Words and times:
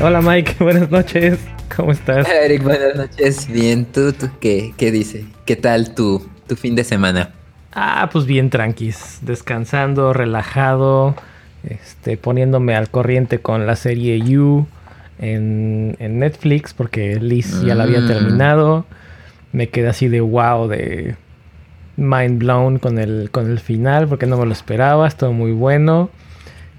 Hola 0.02 0.22
Mike, 0.22 0.56
buenas 0.60 0.90
noches. 0.90 1.38
¿Cómo 1.76 1.92
estás? 1.92 2.26
Eric, 2.26 2.62
buenas 2.62 2.96
noches. 2.96 3.46
Bien, 3.52 3.84
¿tú, 3.84 4.14
tú 4.14 4.30
qué, 4.40 4.72
qué 4.78 4.90
dice? 4.90 5.26
¿Qué 5.44 5.56
tal 5.56 5.94
tu, 5.94 6.26
tu 6.46 6.56
fin 6.56 6.74
de 6.74 6.84
semana? 6.84 7.34
Ah, 7.72 8.08
pues 8.10 8.24
bien 8.24 8.48
tranquis, 8.48 9.18
descansando, 9.20 10.14
relajado, 10.14 11.14
este, 11.68 12.16
poniéndome 12.16 12.74
al 12.74 12.88
corriente 12.88 13.40
con 13.40 13.66
la 13.66 13.76
serie 13.76 14.18
You 14.20 14.66
en, 15.18 15.96
Netflix 15.98 16.72
porque 16.72 17.16
Liz 17.20 17.60
ya 17.60 17.74
la 17.74 17.84
había 17.84 18.00
mm. 18.00 18.06
terminado. 18.06 18.86
Me 19.52 19.68
quedé 19.68 19.88
así 19.88 20.08
de 20.08 20.22
wow, 20.22 20.66
de 20.66 21.16
mind 21.96 22.38
blown 22.38 22.78
con 22.78 22.98
el, 22.98 23.28
con 23.30 23.50
el 23.50 23.60
final 23.60 24.08
porque 24.08 24.24
no 24.24 24.38
me 24.38 24.46
lo 24.46 24.52
esperaba, 24.52 25.06
estuvo 25.06 25.34
muy 25.34 25.52
bueno. 25.52 26.08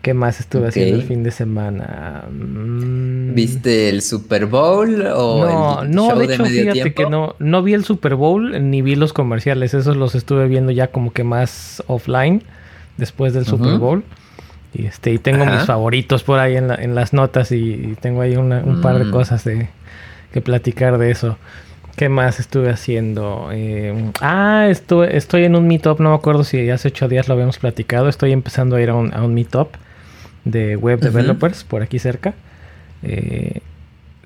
¿Qué 0.01 0.15
más 0.15 0.39
estuve 0.39 0.67
haciendo 0.67 0.95
el 0.95 1.03
fin 1.03 1.21
de 1.21 1.29
semana? 1.29 2.23
Mm. 2.31 3.35
¿Viste 3.35 3.89
el 3.89 4.01
Super 4.01 4.47
Bowl 4.47 5.05
o 5.15 5.45
no, 5.45 5.81
el 5.83 5.91
no, 5.91 6.15
de 6.15 6.25
hecho, 6.25 6.45
fíjate 6.45 6.93
que 6.93 7.05
no, 7.05 7.35
no 7.37 7.61
vi 7.61 7.73
el 7.73 7.85
Super 7.85 8.15
Bowl 8.15 8.69
ni 8.69 8.81
vi 8.81 8.95
los 8.95 9.13
comerciales. 9.13 9.75
Esos 9.75 9.97
los 9.97 10.15
estuve 10.15 10.47
viendo 10.47 10.71
ya 10.71 10.87
como 10.87 11.13
que 11.13 11.23
más 11.23 11.83
offline 11.85 12.41
después 12.97 13.33
del 13.33 13.45
Super 13.45 13.77
Bowl. 13.77 14.03
Y 14.73 14.85
este, 14.85 15.11
y 15.11 15.19
tengo 15.19 15.45
mis 15.45 15.65
favoritos 15.65 16.23
por 16.23 16.39
ahí 16.39 16.55
en, 16.55 16.71
en 16.71 16.95
las 16.95 17.13
notas 17.13 17.51
y, 17.51 17.95
tengo 17.99 18.21
ahí 18.21 18.35
un 18.37 18.79
par 18.81 18.97
de 18.97 19.05
mm. 19.05 19.11
cosas 19.11 19.43
de, 19.43 19.69
que 20.33 20.41
platicar 20.41 20.97
de 20.97 21.11
eso. 21.11 21.37
¿Qué 21.95 22.09
más 22.09 22.39
estuve 22.39 22.69
haciendo? 22.69 23.49
Eh, 23.51 24.11
ah, 24.21 24.67
estuve, 24.69 25.15
estoy 25.15 25.43
en 25.43 25.55
un 25.55 25.67
meetup, 25.67 25.99
no 25.99 26.09
me 26.09 26.15
acuerdo 26.15 26.43
si 26.43 26.69
hace 26.69 26.87
ocho 26.87 27.07
días 27.07 27.27
lo 27.27 27.33
habíamos 27.33 27.59
platicado. 27.59 28.07
Estoy 28.09 28.31
empezando 28.31 28.77
a 28.77 28.81
ir 28.81 28.89
a 28.89 28.95
un, 28.95 29.13
a 29.13 29.23
un 29.23 29.33
meetup 29.33 29.75
de 30.45 30.75
web 30.75 30.99
developers 30.99 31.63
por 31.63 31.81
aquí 31.81 31.99
cerca. 31.99 32.33
Eh, 33.03 33.61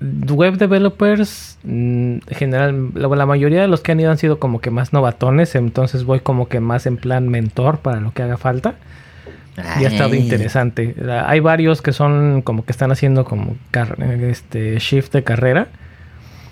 web 0.02 0.58
developers, 0.58 1.58
en 1.64 2.18
mm, 2.18 2.34
general, 2.34 2.92
la, 2.94 3.26
mayoría 3.26 3.62
de 3.62 3.68
los 3.68 3.82
que 3.82 3.92
han 3.94 4.00
ido 4.00 4.12
han 4.12 4.18
sido 4.18 4.40
como 4.40 4.60
que 4.60 4.70
más 4.70 4.94
novatones, 4.94 5.56
entonces 5.56 6.04
voy 6.04 6.20
como 6.20 6.48
que 6.48 6.60
más 6.60 6.86
en 6.86 6.98
plan 6.98 7.30
mentor 7.30 7.80
para 7.80 8.00
lo 8.00 8.12
que 8.12 8.24
haga 8.24 8.38
falta. 8.38 8.76
Y 9.80 9.86
ha 9.86 9.88
estado 9.88 10.14
interesante. 10.16 10.96
Hay 11.26 11.40
varios 11.40 11.82
que 11.82 11.94
son 11.94 12.42
como 12.42 12.66
que 12.66 12.74
están 12.74 12.92
haciendo 12.92 13.24
como 13.24 13.56
este 14.30 14.78
shift 14.80 15.14
de 15.14 15.24
carrera. 15.24 15.70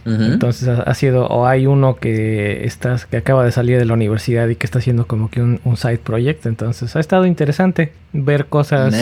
Entonces 0.06 0.68
ha, 0.68 0.94
sido, 0.96 1.28
o 1.28 1.46
hay 1.46 1.66
uno 1.66 1.96
que 1.96 2.66
está, 2.66 2.98
que 3.10 3.18
acaba 3.18 3.46
de 3.46 3.52
salir 3.54 3.80
de 3.80 3.86
la 3.86 3.94
universidad 3.94 4.50
y 4.50 4.56
que 4.56 4.66
está 4.66 4.80
haciendo 4.80 5.08
como 5.08 5.30
que 5.30 5.42
un, 5.42 5.60
side 5.78 6.00
project. 6.00 6.46
Entonces 6.46 6.96
ha 6.96 7.00
estado 7.00 7.26
interesante 7.26 7.94
ver 8.12 8.48
cosas, 8.48 8.94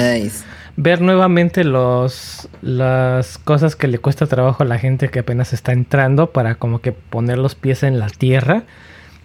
ver 0.78 1.02
nuevamente 1.02 1.64
los 1.64 2.48
las 2.62 3.38
cosas 3.40 3.76
que 3.76 3.88
le 3.88 3.98
cuesta 3.98 4.28
trabajo 4.28 4.64
a 4.64 4.66
la 4.66 4.78
gente 4.78 5.10
que 5.10 5.20
apenas 5.20 5.54
está 5.54 5.72
entrando 5.72 6.32
para 6.32 6.56
como 6.56 6.82
que 6.82 6.92
poner 6.92 7.40
los 7.40 7.56
pies 7.56 7.84
en 7.84 7.98
la 7.98 8.08
tierra 8.08 8.64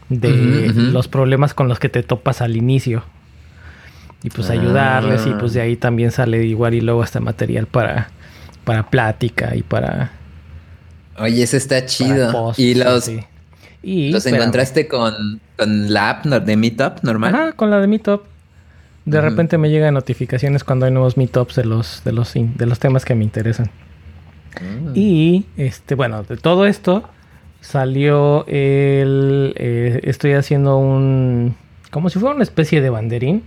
de 0.09 0.73
los 0.75 1.09
problemas 1.09 1.53
con 1.55 1.69
los 1.69 1.79
que 1.79 1.89
te 1.89 2.03
topas 2.03 2.41
al 2.41 2.57
inicio. 2.57 3.05
Y 4.23 4.31
pues 4.31 4.51
ayudarles 4.51 5.27
y 5.27 5.31
pues 5.31 5.53
de 5.53 5.61
ahí 5.61 5.77
también 5.77 6.11
sale 6.11 6.45
igual 6.45 6.75
y 6.75 6.81
luego 6.81 7.03
hasta 7.03 7.21
material 7.21 7.67
para, 7.67 8.09
para 8.65 8.89
plática 8.91 9.55
y 9.55 9.63
para... 9.63 10.13
Oye, 11.19 11.43
eso 11.43 11.57
está 11.57 11.85
chido. 11.87 12.55
y 12.57 12.75
los... 12.75 13.11
Y, 13.83 14.11
¿Los 14.11 14.27
encontraste 14.27 14.89
con, 14.89 15.41
con, 15.57 15.93
la 15.93 16.11
app 16.11 16.25
de 16.25 16.57
Meetup 16.57 17.03
normal? 17.03 17.33
Ajá, 17.33 17.53
con 17.53 17.71
la 17.71 17.79
de 17.81 17.87
Meetup. 17.87 18.23
De 19.05 19.21
repente 19.21 19.59
me 19.59 19.71
llegan 19.71 19.95
notificaciones 19.95 20.65
cuando 20.65 20.87
hay 20.87 20.93
nuevos 20.93 21.17
meetups 21.17 21.55
de 21.55 21.65
los, 21.65 22.03
de 22.05 22.11
los, 22.11 22.35
de 22.35 22.67
los 22.67 22.81
temas 22.81 23.05
que 23.05 23.15
me 23.15 23.23
interesan. 23.23 23.71
Mm. 24.61 24.91
Y 24.97 25.47
este, 25.57 25.95
bueno, 25.95 26.25
de 26.25 26.37
todo 26.37 26.67
esto 26.67 27.05
salió 27.61 28.45
el. 28.49 29.55
Eh, 29.57 30.01
estoy 30.03 30.33
haciendo 30.33 30.79
un. 30.79 31.55
como 31.93 32.11
si 32.11 32.19
fuera 32.19 32.35
una 32.35 32.43
especie 32.43 32.81
de 32.81 32.91
banderín 32.91 33.45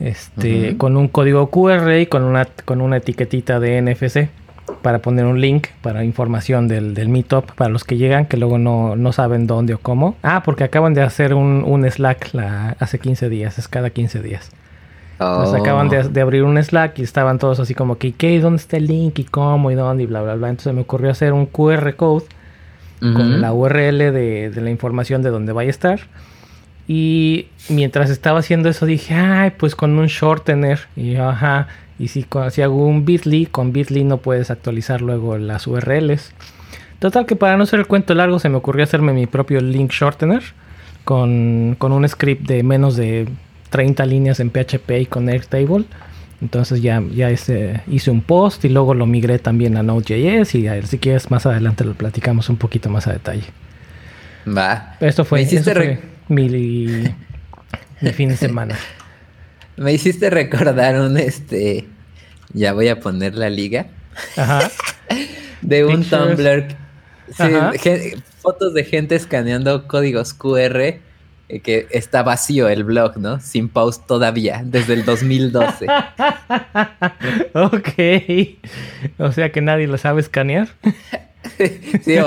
este, 0.00 0.76
con 0.76 0.96
un 0.96 1.08
código 1.08 1.50
QR 1.50 1.98
y 1.98 2.06
con 2.06 2.24
una, 2.24 2.46
con 2.64 2.80
una 2.80 2.98
etiquetita 2.98 3.60
de 3.60 3.80
NFC 3.80 4.28
para 4.82 5.00
poner 5.00 5.26
un 5.26 5.40
link 5.40 5.68
para 5.82 6.04
información 6.04 6.68
del, 6.68 6.94
del 6.94 7.08
meetup 7.08 7.52
para 7.52 7.70
los 7.70 7.84
que 7.84 7.96
llegan 7.96 8.26
que 8.26 8.36
luego 8.36 8.58
no, 8.58 8.96
no, 8.96 9.12
saben 9.12 9.46
dónde 9.46 9.74
o 9.74 9.78
cómo. 9.78 10.16
Ah, 10.22 10.42
porque 10.44 10.64
acaban 10.64 10.94
de 10.94 11.02
hacer 11.02 11.34
un, 11.34 11.64
un 11.66 11.88
Slack 11.88 12.34
la, 12.34 12.76
hace 12.78 12.98
15 12.98 13.28
días, 13.28 13.58
es 13.58 13.68
cada 13.68 13.90
15 13.90 14.22
días. 14.22 14.50
Entonces 15.14 15.60
acaban 15.60 15.90
de, 15.90 15.98
oh. 15.98 16.08
de, 16.08 16.20
abrir 16.20 16.44
un 16.44 16.62
Slack 16.62 16.98
y 16.98 17.02
estaban 17.02 17.38
todos 17.38 17.60
así 17.60 17.74
como 17.74 17.98
que, 17.98 18.12
¿qué? 18.12 18.40
¿Dónde 18.40 18.60
está 18.62 18.78
el 18.78 18.86
link? 18.86 19.18
¿Y 19.18 19.24
cómo? 19.24 19.70
¿Y 19.70 19.74
dónde? 19.74 20.04
Y 20.04 20.06
bla, 20.06 20.22
bla, 20.22 20.34
bla. 20.34 20.48
Entonces 20.48 20.72
me 20.72 20.80
ocurrió 20.80 21.10
hacer 21.10 21.32
un 21.32 21.46
QR 21.46 21.94
code 21.96 22.24
con 23.00 23.40
la 23.40 23.54
URL 23.54 23.98
de, 23.98 24.50
de 24.50 24.60
la 24.60 24.68
información 24.68 25.22
de 25.22 25.30
dónde 25.30 25.52
vaya 25.52 25.68
a 25.68 25.70
estar 25.70 26.00
y 26.92 27.46
mientras 27.68 28.10
estaba 28.10 28.40
haciendo 28.40 28.68
eso 28.68 28.84
dije, 28.84 29.14
ay, 29.14 29.52
pues 29.56 29.76
con 29.76 29.96
un 29.96 30.08
shortener. 30.08 30.80
Y 30.96 31.14
ajá, 31.14 31.68
y 32.00 32.08
si, 32.08 32.26
si 32.50 32.62
hago 32.62 32.86
un 32.86 33.04
bit.ly, 33.04 33.46
con 33.46 33.72
bit.ly 33.72 34.04
no 34.04 34.16
puedes 34.16 34.50
actualizar 34.50 35.02
luego 35.02 35.36
las 35.36 35.66
URLs. 35.66 36.32
Total 36.98 37.26
que 37.26 37.36
para 37.36 37.58
no 37.58 37.66
ser 37.66 37.80
el 37.80 37.86
cuento 37.86 38.14
largo 38.14 38.38
se 38.38 38.48
me 38.48 38.56
ocurrió 38.56 38.84
hacerme 38.84 39.12
mi 39.12 39.26
propio 39.26 39.60
link 39.60 39.92
shortener 39.92 40.42
con, 41.04 41.76
un 41.78 42.08
script 42.08 42.46
de 42.46 42.62
menos 42.62 42.96
de 42.96 43.28
30 43.68 44.06
líneas 44.06 44.40
en 44.40 44.50
PHP 44.50 44.90
y 45.00 45.06
con 45.06 45.28
Airtable. 45.28 45.84
Entonces 46.40 46.80
ya, 46.80 47.02
ya 47.14 47.30
hice, 47.30 47.82
hice 47.86 48.10
un 48.10 48.22
post 48.22 48.64
y 48.64 48.70
luego 48.70 48.94
lo 48.94 49.04
migré 49.04 49.38
también 49.38 49.76
a 49.76 49.82
Node.js 49.82 50.54
y 50.54 50.68
si 50.86 50.98
quieres 50.98 51.30
más 51.30 51.44
adelante 51.44 51.84
lo 51.84 51.92
platicamos 51.92 52.48
un 52.48 52.56
poquito 52.56 52.88
más 52.88 53.06
a 53.08 53.12
detalle. 53.12 53.44
Va. 54.48 54.96
Esto 55.00 55.26
fue, 55.26 55.40
mi, 56.28 56.48
fin 58.14 58.30
de 58.30 58.36
semana. 58.38 58.78
Me 59.80 59.94
hiciste 59.94 60.28
recordar 60.28 61.00
un 61.00 61.16
este. 61.16 61.88
Ya 62.52 62.74
voy 62.74 62.88
a 62.88 63.00
poner 63.00 63.34
la 63.34 63.48
liga. 63.48 63.86
Ajá. 64.36 64.70
de 65.62 65.86
un 65.86 66.04
Tumblr. 66.04 66.76
fotos 68.42 68.74
de 68.74 68.84
gente 68.84 69.14
escaneando 69.14 69.88
códigos 69.88 70.34
QR 70.34 70.80
eh, 70.82 71.00
que 71.62 71.88
está 71.92 72.22
vacío 72.22 72.68
el 72.68 72.84
blog, 72.84 73.16
¿no? 73.16 73.40
Sin 73.40 73.70
post 73.70 74.06
todavía, 74.06 74.60
desde 74.66 74.92
el 74.92 75.06
2012. 75.06 75.86
ok. 77.54 77.88
O 79.16 79.32
sea 79.32 79.50
que 79.50 79.62
nadie 79.62 79.86
lo 79.86 79.96
sabe 79.96 80.20
escanear. 80.20 80.68
sí, 82.04 82.18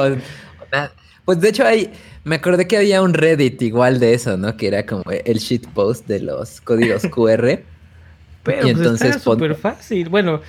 Pues 1.25 1.39
de 1.39 1.49
hecho 1.49 1.65
hay, 1.65 1.91
me 2.23 2.35
acordé 2.35 2.67
que 2.67 2.77
había 2.77 3.01
un 3.01 3.13
Reddit 3.13 3.61
igual 3.61 3.99
de 3.99 4.13
eso, 4.13 4.37
¿no? 4.37 4.57
Que 4.57 4.67
era 4.67 4.85
como 4.85 5.03
el 5.09 5.37
shitpost 5.39 6.07
de 6.07 6.19
los 6.19 6.61
códigos 6.61 7.03
QR. 7.11 7.59
Pero 8.43 8.67
y 8.67 8.73
pues 8.73 8.77
entonces 8.77 9.21
súper 9.21 9.55
fácil. 9.55 10.09
Bueno, 10.09 10.41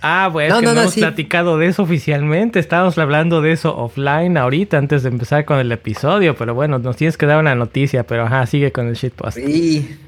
ah, 0.00 0.28
bueno, 0.32 0.60
que 0.60 0.66
no, 0.66 0.72
hemos 0.72 0.94
platicado 0.94 1.58
de 1.58 1.66
eso 1.66 1.82
oficialmente. 1.82 2.60
Estábamos 2.60 2.96
hablando 2.98 3.42
de 3.42 3.52
eso 3.52 3.76
offline 3.76 4.36
ahorita 4.36 4.78
antes 4.78 5.02
de 5.02 5.08
empezar 5.08 5.44
con 5.44 5.58
el 5.58 5.72
episodio. 5.72 6.36
Pero 6.36 6.54
bueno, 6.54 6.78
nos 6.78 6.96
tienes 6.96 7.16
que 7.16 7.26
dar 7.26 7.40
una 7.40 7.56
noticia. 7.56 8.04
Pero 8.04 8.24
ajá, 8.24 8.46
sigue 8.46 8.70
con 8.70 8.86
el 8.86 8.94
shitpost. 8.94 9.38
Sí. 9.38 9.98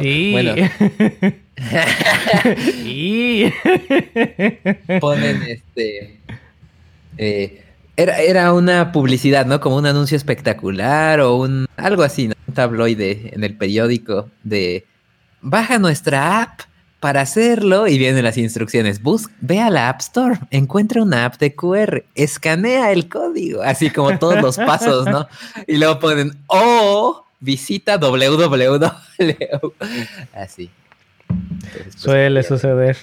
Sí. 0.00 0.32
Bueno. 0.32 0.54
sí. 2.66 3.52
Ponen 5.00 5.42
este. 5.42 6.20
Eh, 7.16 7.63
era, 7.96 8.18
era 8.18 8.52
una 8.52 8.92
publicidad, 8.92 9.46
¿no? 9.46 9.60
Como 9.60 9.76
un 9.76 9.86
anuncio 9.86 10.16
espectacular 10.16 11.20
o 11.20 11.36
un 11.36 11.66
algo 11.76 12.02
así, 12.02 12.28
¿no? 12.28 12.34
Un 12.48 12.54
tabloide 12.54 13.30
en 13.32 13.44
el 13.44 13.56
periódico 13.56 14.30
de 14.42 14.86
baja 15.40 15.78
nuestra 15.78 16.42
app 16.42 16.60
para 17.04 17.20
hacerlo 17.20 17.86
y 17.86 17.98
vienen 17.98 18.24
las 18.24 18.38
instrucciones. 18.38 19.02
Bus 19.02 19.28
ve 19.42 19.60
a 19.60 19.68
la 19.68 19.90
App 19.90 20.00
Store, 20.00 20.38
encuentra 20.50 21.02
una 21.02 21.26
app 21.26 21.36
de 21.36 21.54
QR, 21.54 22.02
escanea 22.14 22.92
el 22.92 23.10
código, 23.10 23.62
así 23.62 23.90
como 23.90 24.18
todos 24.18 24.40
los 24.40 24.56
pasos, 24.56 25.04
¿no? 25.04 25.28
Y 25.66 25.76
luego 25.76 25.98
ponen 25.98 26.32
o 26.46 27.24
visita 27.40 27.98
www. 27.98 28.86
Así. 30.32 30.70
Pues, 31.26 31.94
Suele 31.94 32.42
suceder. 32.42 32.96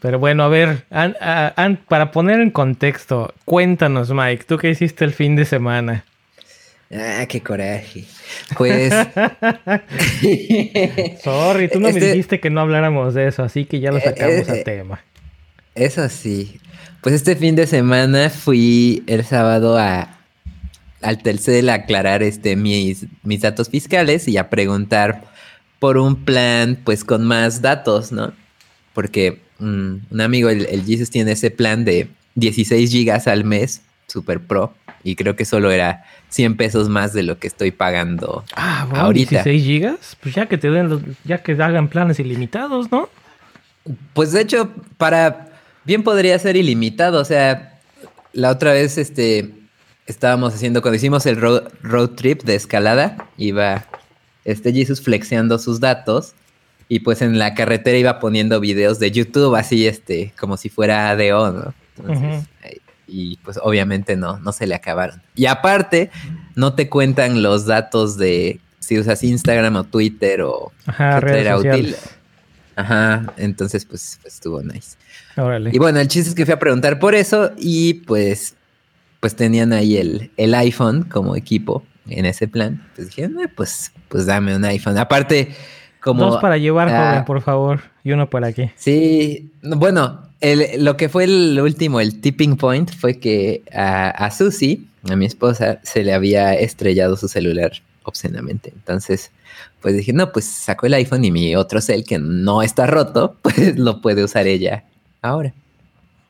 Pero 0.00 0.18
bueno, 0.18 0.44
a 0.44 0.48
ver, 0.48 0.84
para 1.88 2.12
poner 2.12 2.40
en 2.40 2.50
contexto, 2.50 3.34
cuéntanos, 3.44 4.10
Mike, 4.10 4.44
¿tú 4.46 4.58
qué 4.58 4.70
hiciste 4.70 5.04
el 5.04 5.12
fin 5.12 5.34
de 5.34 5.44
semana? 5.44 6.04
Ah, 6.90 7.26
qué 7.28 7.42
coraje. 7.42 8.04
Pues. 8.56 8.90
Sorry, 11.22 11.68
tú 11.68 11.80
no 11.80 11.88
me 11.88 11.94
este 11.94 12.12
dijiste 12.12 12.40
que 12.40 12.48
no 12.48 12.60
habláramos 12.60 13.14
de 13.14 13.26
eso, 13.26 13.42
así 13.42 13.66
que 13.66 13.80
ya 13.80 13.90
lo 13.90 13.98
eh, 13.98 14.02
sacamos 14.02 14.48
a 14.48 14.56
eh, 14.56 14.64
tema. 14.64 15.00
Eso 15.74 16.08
sí. 16.08 16.60
Pues 17.02 17.14
este 17.14 17.36
fin 17.36 17.56
de 17.56 17.66
semana 17.66 18.30
fui 18.30 19.02
el 19.06 19.24
sábado 19.24 19.78
a 19.78 20.14
al 21.00 21.22
Telcel 21.22 21.68
a 21.68 21.74
aclarar 21.74 22.22
este 22.22 22.56
mis, 22.56 23.06
mis 23.22 23.42
datos 23.42 23.68
fiscales 23.68 24.26
y 24.26 24.36
a 24.36 24.50
preguntar 24.50 25.22
por 25.78 25.96
un 25.96 26.24
plan, 26.24 26.76
pues 26.82 27.04
con 27.04 27.24
más 27.24 27.62
datos, 27.62 28.10
¿no? 28.10 28.32
Porque 28.94 29.40
un, 29.60 30.02
amigo, 30.20 30.48
el, 30.48 30.66
el, 30.66 30.84
Jesus 30.84 31.10
tiene 31.10 31.32
ese 31.32 31.50
plan 31.50 31.84
de 31.84 32.08
16 32.36 32.90
gigas 32.90 33.26
al 33.26 33.44
mes, 33.44 33.82
super 34.06 34.40
pro, 34.40 34.74
y 35.02 35.16
creo 35.16 35.36
que 35.36 35.44
solo 35.44 35.70
era 35.70 36.04
100 36.30 36.56
pesos 36.56 36.88
más 36.88 37.12
de 37.12 37.22
lo 37.22 37.38
que 37.38 37.46
estoy 37.46 37.70
pagando 37.70 38.44
ah, 38.54 38.86
ahorita. 38.94 39.42
16 39.42 39.64
gigas, 39.64 40.16
pues 40.20 40.34
ya 40.34 40.46
que 40.46 40.58
te 40.58 40.70
den 40.70 40.88
los, 40.88 41.02
ya 41.24 41.42
que 41.42 41.52
hagan 41.52 41.88
planes 41.88 42.20
ilimitados, 42.20 42.90
¿no? 42.90 43.08
Pues 44.12 44.32
de 44.32 44.42
hecho, 44.42 44.70
para 44.96 45.48
bien 45.84 46.02
podría 46.02 46.38
ser 46.38 46.56
ilimitado, 46.56 47.20
o 47.20 47.24
sea, 47.24 47.78
la 48.32 48.50
otra 48.50 48.72
vez 48.72 48.98
este 48.98 49.52
estábamos 50.06 50.54
haciendo 50.54 50.80
cuando 50.80 50.96
hicimos 50.96 51.26
el 51.26 51.36
road, 51.36 52.10
trip 52.10 52.42
de 52.42 52.54
escalada, 52.54 53.28
iba 53.36 53.86
este 54.44 54.72
Jesus 54.72 55.02
flexeando 55.02 55.58
sus 55.58 55.80
datos 55.80 56.34
y 56.88 57.00
pues 57.00 57.22
en 57.22 57.38
la 57.38 57.54
carretera 57.54 57.98
iba 57.98 58.18
poniendo 58.18 58.60
videos 58.60 58.98
de 58.98 59.10
YouTube 59.10 59.54
así 59.54 59.86
este 59.86 60.32
como 60.38 60.56
si 60.56 60.68
fuera 60.68 61.10
ADO, 61.10 61.52
¿no? 61.52 61.74
Entonces, 61.98 62.46
y 63.06 63.36
pues 63.38 63.58
obviamente 63.62 64.16
no, 64.16 64.38
no 64.38 64.52
se 64.52 64.66
le 64.66 64.74
acabaron. 64.74 65.22
Y 65.34 65.46
aparte, 65.46 66.10
no 66.54 66.74
te 66.74 66.88
cuentan 66.88 67.42
los 67.42 67.66
datos 67.66 68.18
de 68.18 68.60
si 68.78 68.98
usas 68.98 69.24
Instagram 69.24 69.76
o 69.76 69.84
Twitter 69.84 70.42
o 70.42 70.72
Ajá, 70.86 71.20
redes 71.20 71.58
útil. 71.58 71.96
Ajá, 72.76 73.32
entonces 73.36 73.84
pues, 73.84 74.18
pues, 74.22 74.34
estuvo 74.34 74.62
nice. 74.62 74.96
Y 75.72 75.78
bueno, 75.78 76.00
el 76.00 76.08
chiste 76.08 76.30
es 76.30 76.34
que 76.34 76.44
fui 76.44 76.54
a 76.54 76.58
preguntar 76.58 76.98
por 76.98 77.14
eso 77.14 77.52
y 77.56 77.94
pues 77.94 78.54
pues 79.20 79.34
tenían 79.34 79.72
ahí 79.72 79.96
el, 79.96 80.30
el 80.36 80.54
iPhone 80.54 81.02
como 81.02 81.34
equipo 81.34 81.84
en 82.08 82.24
ese 82.24 82.48
plan. 82.48 82.84
Entonces 82.90 83.14
dije, 83.14 83.30
pues, 83.54 83.92
pues 84.08 84.26
dame 84.26 84.54
un 84.54 84.64
iPhone. 84.64 84.96
Aparte, 84.98 85.54
como... 86.14 86.24
Dos 86.24 86.40
para 86.40 86.58
llevar, 86.58 86.88
ah, 86.88 87.10
joven, 87.10 87.24
por 87.24 87.42
favor. 87.42 87.80
Y 88.02 88.12
uno 88.12 88.28
para 88.28 88.52
qué. 88.52 88.72
Sí, 88.76 89.50
bueno, 89.62 90.22
lo 90.78 90.96
que 90.96 91.08
fue 91.08 91.24
el 91.24 91.60
último, 91.60 92.00
el 92.00 92.20
tipping 92.20 92.56
point, 92.56 92.90
fue 92.90 93.18
que 93.18 93.62
a, 93.72 94.10
a 94.10 94.30
Susie, 94.30 94.80
a 95.08 95.16
mi 95.16 95.26
esposa, 95.26 95.80
se 95.82 96.04
le 96.04 96.12
había 96.12 96.54
estrellado 96.54 97.16
su 97.16 97.28
celular 97.28 97.72
obscenamente. 98.04 98.72
Entonces, 98.74 99.30
pues 99.80 99.96
dije, 99.96 100.12
no, 100.12 100.32
pues 100.32 100.46
saco 100.46 100.86
el 100.86 100.94
iPhone 100.94 101.24
y 101.24 101.30
mi 101.30 101.54
otro 101.54 101.80
cel 101.80 102.04
que 102.04 102.18
no 102.18 102.62
está 102.62 102.86
roto, 102.86 103.36
pues 103.42 103.78
lo 103.78 104.00
puede 104.00 104.24
usar 104.24 104.46
ella 104.46 104.84
ahora. 105.22 105.52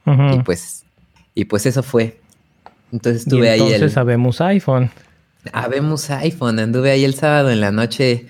Y 0.07 0.39
pues, 0.43 0.85
y 1.35 1.45
pues 1.45 1.67
eso 1.67 1.83
fue. 1.83 2.19
Entonces 2.91 3.23
estuve 3.23 3.51
ahí. 3.51 3.61
Entonces 3.61 3.93
sabemos 3.93 4.41
iPhone. 4.41 4.91
Habemos 5.53 6.09
iPhone. 6.09 6.59
Anduve 6.59 6.91
ahí 6.91 7.05
el 7.05 7.15
sábado 7.15 7.51
en 7.51 7.61
la 7.61 7.71
noche. 7.71 8.27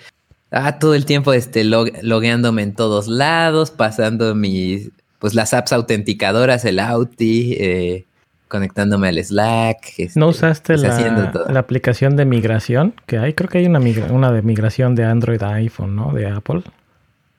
Ah, 0.50 0.78
todo 0.78 0.94
el 0.94 1.04
tiempo 1.04 1.32
este, 1.32 1.62
logueándome 1.64 2.62
en 2.62 2.74
todos 2.74 3.06
lados, 3.06 3.70
pasando 3.70 4.34
mis, 4.34 4.90
pues 5.18 5.34
las 5.34 5.52
apps 5.52 5.72
autenticadoras, 5.72 6.64
el 6.64 6.78
Auti, 6.78 7.54
eh, 7.58 8.06
conectándome 8.48 9.08
al 9.08 9.22
Slack. 9.22 9.98
Este, 9.98 10.18
¿No 10.18 10.28
usaste 10.28 10.78
pues, 10.78 10.82
la, 10.82 11.32
la, 11.48 11.60
aplicación 11.60 12.16
de 12.16 12.24
migración 12.24 12.94
que 13.06 13.18
hay? 13.18 13.34
Creo 13.34 13.50
que 13.50 13.58
hay 13.58 13.66
una, 13.66 13.80
una 14.10 14.32
de 14.32 14.40
migración 14.40 14.94
de 14.94 15.04
Android 15.04 15.42
a 15.42 15.54
iPhone, 15.54 15.94
¿no? 15.94 16.12
De 16.12 16.26
Apple. 16.26 16.62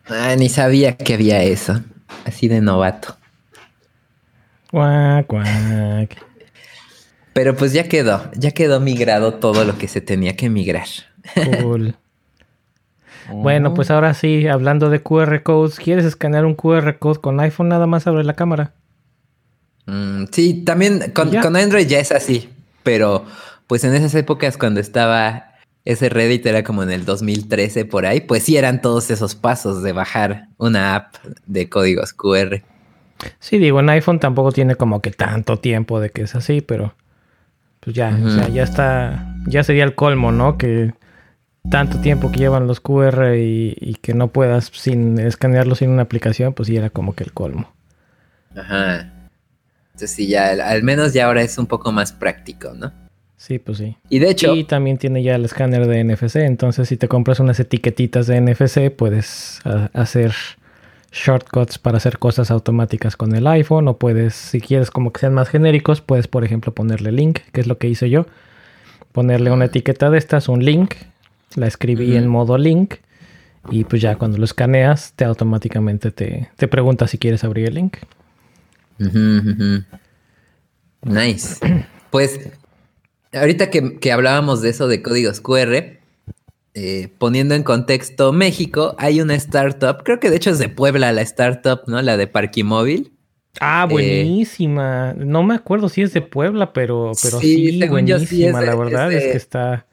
Ah, 0.08 0.36
ni 0.38 0.50
sabía 0.50 0.96
que 0.96 1.16
había 1.16 1.44
eso. 1.44 1.82
Así 2.26 2.48
de 2.48 2.62
novato. 2.62 3.16
Cuac, 4.70 5.26
cuac. 5.26 6.26
Pero 7.34 7.56
pues 7.56 7.74
ya 7.74 7.88
quedó, 7.88 8.30
ya 8.36 8.52
quedó 8.52 8.80
migrado 8.80 9.36
todo 9.36 9.64
lo 9.64 9.78
que 9.78 9.88
se 9.88 10.02
tenía 10.02 10.36
que 10.36 10.50
migrar. 10.50 10.88
Cool. 11.62 11.96
Bueno, 13.34 13.74
pues 13.74 13.92
ahora 13.92 14.14
sí, 14.14 14.48
hablando 14.48 14.90
de 14.90 15.02
QR 15.02 15.44
codes, 15.44 15.80
¿quieres 15.80 16.06
escanear 16.06 16.46
un 16.46 16.56
QR 16.56 16.98
code 17.00 17.20
con 17.20 17.40
iPhone? 17.40 17.70
Nada 17.70 17.88
más 17.88 18.08
abre 18.08 18.24
la 18.24 18.36
cámara. 18.36 18.74
Mm, 19.86 20.26
sí, 20.32 20.64
también 20.64 21.12
con, 21.14 21.36
con, 21.36 21.56
Android 21.56 21.88
ya 21.88 22.00
es 22.00 22.12
así, 22.12 22.50
pero 22.84 23.26
pues 23.68 23.84
en 23.84 23.96
esas 23.96 24.14
épocas 24.16 24.58
cuando 24.58 24.80
estaba 24.80 25.50
ese 25.86 26.10
Reddit 26.10 26.46
era 26.46 26.64
como 26.64 26.84
en 26.84 26.92
el 26.92 27.06
2013 27.06 27.86
por 27.86 28.06
ahí, 28.06 28.22
pues 28.22 28.44
sí 28.44 28.58
eran 28.58 28.82
todos 28.82 29.10
esos 29.10 29.36
pasos 29.36 29.82
de 29.82 29.92
bajar 29.92 30.48
una 30.58 30.96
app 30.96 31.16
de 31.48 31.70
códigos 31.70 32.14
QR. 32.14 32.62
Sí, 33.40 33.58
digo, 33.58 33.80
en 33.80 33.90
iPhone 33.90 34.20
tampoco 34.20 34.52
tiene 34.52 34.76
como 34.76 35.02
que 35.02 35.12
tanto 35.12 35.58
tiempo 35.58 36.00
de 36.00 36.12
que 36.12 36.22
es 36.22 36.36
así, 36.36 36.62
pero 36.62 36.94
pues 37.80 37.96
ya, 37.96 38.18
o 38.24 38.30
sea, 38.30 38.50
ya 38.50 38.64
está, 38.64 39.36
ya 39.48 39.64
sería 39.64 39.84
el 39.84 39.96
colmo, 39.96 40.32
¿no? 40.32 40.58
Que 40.58 40.94
tanto 41.70 42.00
tiempo 42.00 42.32
que 42.32 42.40
llevan 42.40 42.68
los 42.68 42.80
QR 42.80 43.36
y, 43.36 43.98
que 44.02 44.14
no 44.14 44.30
puedas 44.30 44.72
sin 44.74 45.20
escanearlos 45.20 45.80
sin 45.80 45.90
una 45.90 46.04
aplicación, 46.04 46.54
pues 46.54 46.68
sí 46.68 46.78
era 46.78 46.90
como 46.90 47.14
que 47.14 47.24
el 47.24 47.34
colmo. 47.34 47.72
Ajá. 48.56 49.14
Entonces 49.88 50.12
sí, 50.12 50.28
ya 50.28 50.50
al 50.50 50.84
menos 50.84 51.14
ya 51.14 51.26
ahora 51.26 51.42
es 51.42 51.58
un 51.58 51.68
poco 51.68 51.92
más 51.92 52.12
práctico, 52.12 52.74
¿no? 52.74 52.92
Sí, 53.38 53.58
pues 53.60 53.78
sí. 53.78 53.96
Y 54.10 54.20
de 54.20 54.30
hecho... 54.30 54.56
Y 54.56 54.66
también 54.66 54.98
tiene 54.98 55.24
ya 55.24 55.36
el 55.36 55.46
escáner 55.46 55.88
de 55.88 56.04
NFC, 56.04 56.38
entonces 56.38 56.90
si 56.90 56.98
te 56.98 57.08
compras 57.08 57.40
unas 57.40 57.60
etiquetitas 57.60 58.28
de 58.28 58.42
NFC, 58.42 58.92
puedes 58.96 59.62
hacer 59.94 60.34
shortcuts 61.12 61.80
para 61.80 61.98
hacer 61.98 62.20
cosas 62.20 62.52
automáticas 62.52 63.16
con 63.16 63.36
el 63.36 63.48
iPhone 63.48 63.88
o 63.88 63.98
puedes, 63.98 64.36
si 64.36 64.62
quieres 64.62 64.92
como 64.92 65.12
que 65.12 65.22
sean 65.22 65.34
más 65.34 65.50
genéricos, 65.50 66.02
puedes 66.02 66.28
por 66.28 66.44
ejemplo 66.44 66.74
ponerle 66.74 67.12
link, 67.12 67.40
que 67.52 67.62
es 67.62 67.68
lo 67.68 67.78
que 67.78 67.88
hice 67.88 68.10
yo. 68.10 68.26
Ponerle 69.12 69.52
una 69.52 69.66
etiqueta 69.66 70.10
de 70.10 70.18
estas, 70.18 70.50
un 70.50 70.64
link, 70.64 70.94
la 71.56 71.68
escribí 71.68 72.16
en 72.16 72.28
modo 72.28 72.58
link 72.58 72.96
y 73.70 73.84
pues 73.84 74.02
ya 74.02 74.16
cuando 74.16 74.38
lo 74.38 74.46
escaneas 74.46 75.14
te 75.16 75.26
automáticamente 75.26 76.12
te, 76.12 76.50
te 76.56 76.68
pregunta 76.68 77.08
si 77.08 77.18
quieres 77.18 77.44
abrir 77.44 77.68
el 77.68 77.76
link. 77.76 77.98
Nice. 81.04 81.58
Pues 82.10 82.40
ahorita 83.34 83.70
que, 83.70 84.00
que 84.00 84.12
hablábamos 84.12 84.64
de 84.64 84.70
eso 84.70 84.88
de 84.88 85.04
códigos 85.04 85.42
QR, 85.42 86.00
eh, 86.74 87.10
poniendo 87.18 87.56
en 87.56 87.64
contexto 87.64 88.32
México, 88.32 88.96
hay 88.98 89.22
una 89.22 89.36
startup, 89.36 90.04
creo 90.04 90.20
que 90.20 90.30
de 90.30 90.38
hecho 90.38 90.50
es 90.50 90.60
de 90.60 90.70
Puebla 90.70 91.12
la 91.12 91.22
startup, 91.22 91.82
¿no? 91.88 92.02
La 92.02 92.18
de 92.18 92.28
Parquimóvil. 92.28 93.12
Ah, 93.60 93.86
eh, 93.90 93.92
buenísima. 93.92 95.14
no 95.14 95.44
me 95.44 95.56
acuerdo 95.56 95.90
si 95.90 96.02
es 96.02 96.14
de 96.14 96.22
Puebla, 96.22 96.72
pero, 96.72 97.12
pero 97.22 97.40
sí, 97.40 97.80
buenísima. 97.88 98.62
la 98.62 98.76
verdad 98.76 99.12
es, 99.12 99.24
que 99.24 99.38
está. 99.38 99.88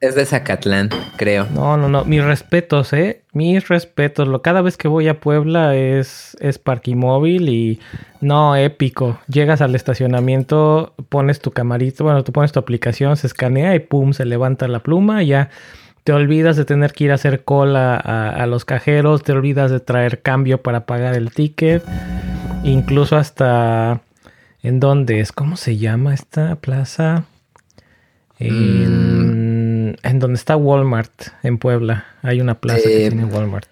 Es 0.00 0.14
de 0.14 0.24
Zacatlán, 0.24 0.88
creo. 1.16 1.46
No, 1.52 1.76
no, 1.76 1.90
no. 1.90 2.06
Mis 2.06 2.24
respetos, 2.24 2.94
¿eh? 2.94 3.20
Mis 3.34 3.68
respetos. 3.68 4.26
Lo, 4.28 4.40
cada 4.40 4.62
vez 4.62 4.78
que 4.78 4.88
voy 4.88 5.08
a 5.08 5.20
Puebla 5.20 5.76
es, 5.76 6.38
es 6.40 6.58
Parquimóvil 6.58 7.50
y 7.50 7.80
no, 8.22 8.56
épico. 8.56 9.18
Llegas 9.28 9.60
al 9.60 9.74
estacionamiento, 9.74 10.94
pones 11.10 11.40
tu 11.40 11.50
camarito, 11.50 12.04
bueno, 12.04 12.24
tú 12.24 12.32
pones 12.32 12.50
tu 12.50 12.58
aplicación, 12.58 13.18
se 13.18 13.26
escanea 13.26 13.74
y 13.74 13.80
pum, 13.80 14.14
se 14.14 14.24
levanta 14.24 14.68
la 14.68 14.78
pluma 14.78 15.22
y 15.22 15.28
ya 15.28 15.50
te 16.04 16.12
olvidas 16.12 16.56
de 16.56 16.64
tener 16.64 16.92
que 16.92 17.04
ir 17.04 17.10
a 17.12 17.14
hacer 17.16 17.44
cola 17.44 17.96
a, 17.96 18.46
los 18.46 18.64
cajeros, 18.64 19.22
te 19.22 19.32
olvidas 19.32 19.70
de 19.70 19.80
traer 19.80 20.22
cambio 20.22 20.62
para 20.62 20.86
pagar 20.86 21.14
el 21.14 21.30
ticket, 21.30 21.84
incluso 22.64 23.16
hasta 23.16 24.00
en 24.62 24.80
dónde 24.80 25.20
es, 25.20 25.30
¿cómo 25.30 25.56
se 25.56 25.76
llama 25.76 26.14
esta 26.14 26.56
plaza? 26.56 27.24
En, 28.38 29.39
mm. 30.14 30.18
donde 30.18 30.36
está 30.36 30.56
Walmart, 30.56 31.28
en 31.42 31.58
Puebla. 31.58 32.06
Hay 32.22 32.40
una 32.40 32.54
plaza 32.54 32.82
que 32.82 33.06
eh, 33.06 33.08
tiene 33.10 33.24
Walmart. 33.24 33.68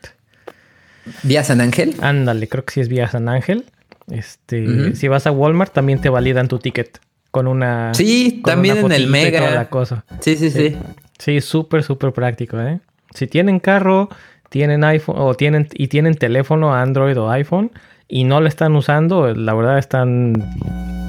¿Vía 1.22 1.44
San 1.44 1.60
Ángel? 1.60 1.94
Ándale, 2.00 2.48
creo 2.48 2.64
que 2.64 2.74
sí 2.74 2.80
es 2.80 2.88
Vía 2.88 3.08
San 3.08 3.28
Ángel. 3.28 3.64
Este, 4.10 4.94
si 4.94 5.08
vas 5.08 5.26
a 5.26 5.32
Walmart 5.32 5.72
también 5.72 6.00
te 6.00 6.08
validan 6.08 6.48
tu 6.48 6.58
ticket 6.58 7.00
con 7.30 7.46
una. 7.46 7.92
Sí, 7.94 8.40
también 8.44 8.78
en 8.78 8.92
el 8.92 9.06
Mega. 9.06 9.68
cosa. 9.68 10.04
Sí, 10.20 10.36
sí, 10.36 10.50
sí. 10.50 10.76
Sí, 11.18 11.40
súper, 11.40 11.82
súper 11.82 12.12
práctico, 12.12 12.60
¿eh? 12.60 12.80
Si 13.14 13.26
tienen 13.26 13.60
carro, 13.60 14.08
tienen 14.48 14.84
iPhone 14.84 15.16
o 15.18 15.34
tienen 15.34 15.68
y 15.72 15.88
tienen 15.88 16.14
teléfono 16.14 16.74
Android 16.74 17.18
o 17.18 17.30
iPhone 17.30 17.70
y 18.06 18.24
no 18.24 18.40
lo 18.40 18.48
están 18.48 18.74
usando, 18.76 19.34
la 19.34 19.54
verdad 19.54 19.78
están 19.78 20.32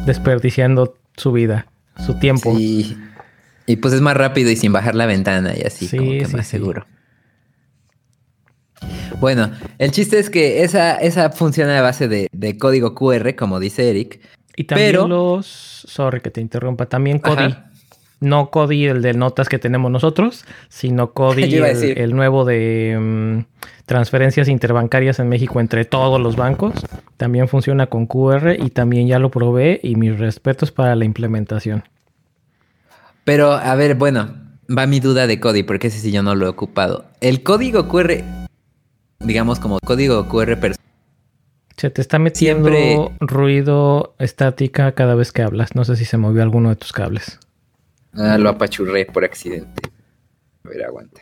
desperdiciando 0.06 0.96
su 1.16 1.32
vida, 1.32 1.68
su 2.06 2.16
tiempo. 2.20 2.56
Sí. 2.56 2.98
Y 3.70 3.76
pues 3.76 3.94
es 3.94 4.02
más 4.02 4.18
rápido 4.18 4.50
y 4.50 4.56
sin 4.56 4.74
bajar 4.74 4.96
la 4.96 5.06
ventana 5.06 5.54
y 5.56 5.62
así, 5.62 5.96
como 5.96 6.10
que 6.10 6.28
más 6.36 6.48
seguro. 6.48 6.88
Bueno, 9.20 9.52
el 9.78 9.92
chiste 9.92 10.18
es 10.18 10.32
que 10.32 10.64
esa, 10.64 10.96
esa 10.96 11.30
funciona 11.30 11.78
a 11.78 11.84
base 11.84 12.08
de, 12.08 12.58
código 12.58 12.96
QR, 12.96 13.36
como 13.36 13.60
dice 13.60 13.88
Eric. 13.92 14.22
Y 14.56 14.64
también 14.64 15.08
los. 15.08 15.46
Sorry 15.46 16.20
que 16.20 16.32
te 16.32 16.42
interrumpa. 16.42 16.88
También 16.88 17.20
Cody. 17.20 17.54
No 18.22 18.50
Cody, 18.50 18.88
el 18.88 19.04
de 19.04 19.14
notas 19.14 19.50
que 19.50 19.60
tenemos 19.60 19.92
nosotros, 19.92 20.46
sino 20.70 21.12
Cody, 21.14 21.44
el, 21.54 22.16
nuevo 22.16 22.46
de 22.46 22.98
mm, 23.00 23.40
transferencias 23.86 24.48
interbancarias 24.48 25.20
en 25.20 25.30
México 25.30 25.60
entre 25.60 25.86
todos 25.86 26.20
los 26.20 26.36
bancos. 26.36 26.74
También 27.18 27.48
funciona 27.48 27.86
con 27.86 28.08
QR 28.08 28.56
y 28.58 28.72
también 28.72 29.08
ya 29.08 29.20
lo 29.20 29.30
probé 29.30 29.80
y 29.84 29.96
mis 29.96 30.18
respetos 30.18 30.72
para 30.72 30.96
la 30.96 31.06
implementación. 31.06 31.84
Pero, 33.24 33.54
a 33.54 33.76
ver, 33.76 33.96
bueno, 33.96 34.36
va 34.76 34.88
mi 34.88 35.00
duda 35.00 35.28
de 35.28 35.40
Cody, 35.40 35.64
porque 35.64 35.88
ese 35.88 36.00
sí 36.00 36.12
yo 36.12 36.24
no 36.24 36.36
lo 36.36 36.46
he 36.46 36.50
ocupado. 36.50 37.06
El 37.22 37.44
código 37.44 37.88
QR, 37.88 38.24
digamos 39.20 39.60
como 39.60 39.80
código 39.80 40.28
QR 40.28 40.60
personal. 40.60 40.76
Se 41.78 41.90
te 41.90 42.02
está 42.02 42.20
metiendo 42.20 43.14
ruido 43.22 44.16
estática 44.20 44.92
cada 44.94 45.16
vez 45.16 45.32
que 45.32 45.44
hablas. 45.44 45.76
No 45.76 45.86
sé 45.86 45.96
si 45.96 46.04
se 46.04 46.18
movió 46.18 46.44
alguno 46.44 46.70
de 46.70 46.76
tus 46.76 46.92
cables. 46.92 47.40
Ah, 48.14 48.38
lo 48.38 48.50
apachurré 48.50 49.06
por 49.06 49.24
accidente. 49.24 49.90
A 50.66 50.70
ver, 50.70 50.84
aguanta. 50.84 51.22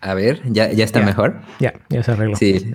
A 0.00 0.14
ver, 0.14 0.42
¿ya, 0.44 0.70
ya 0.70 0.84
está 0.84 1.00
mejor? 1.00 1.40
Ya, 1.58 1.72
ya 1.88 2.02
se 2.02 2.12
arregló. 2.12 2.36
Sí, 2.36 2.74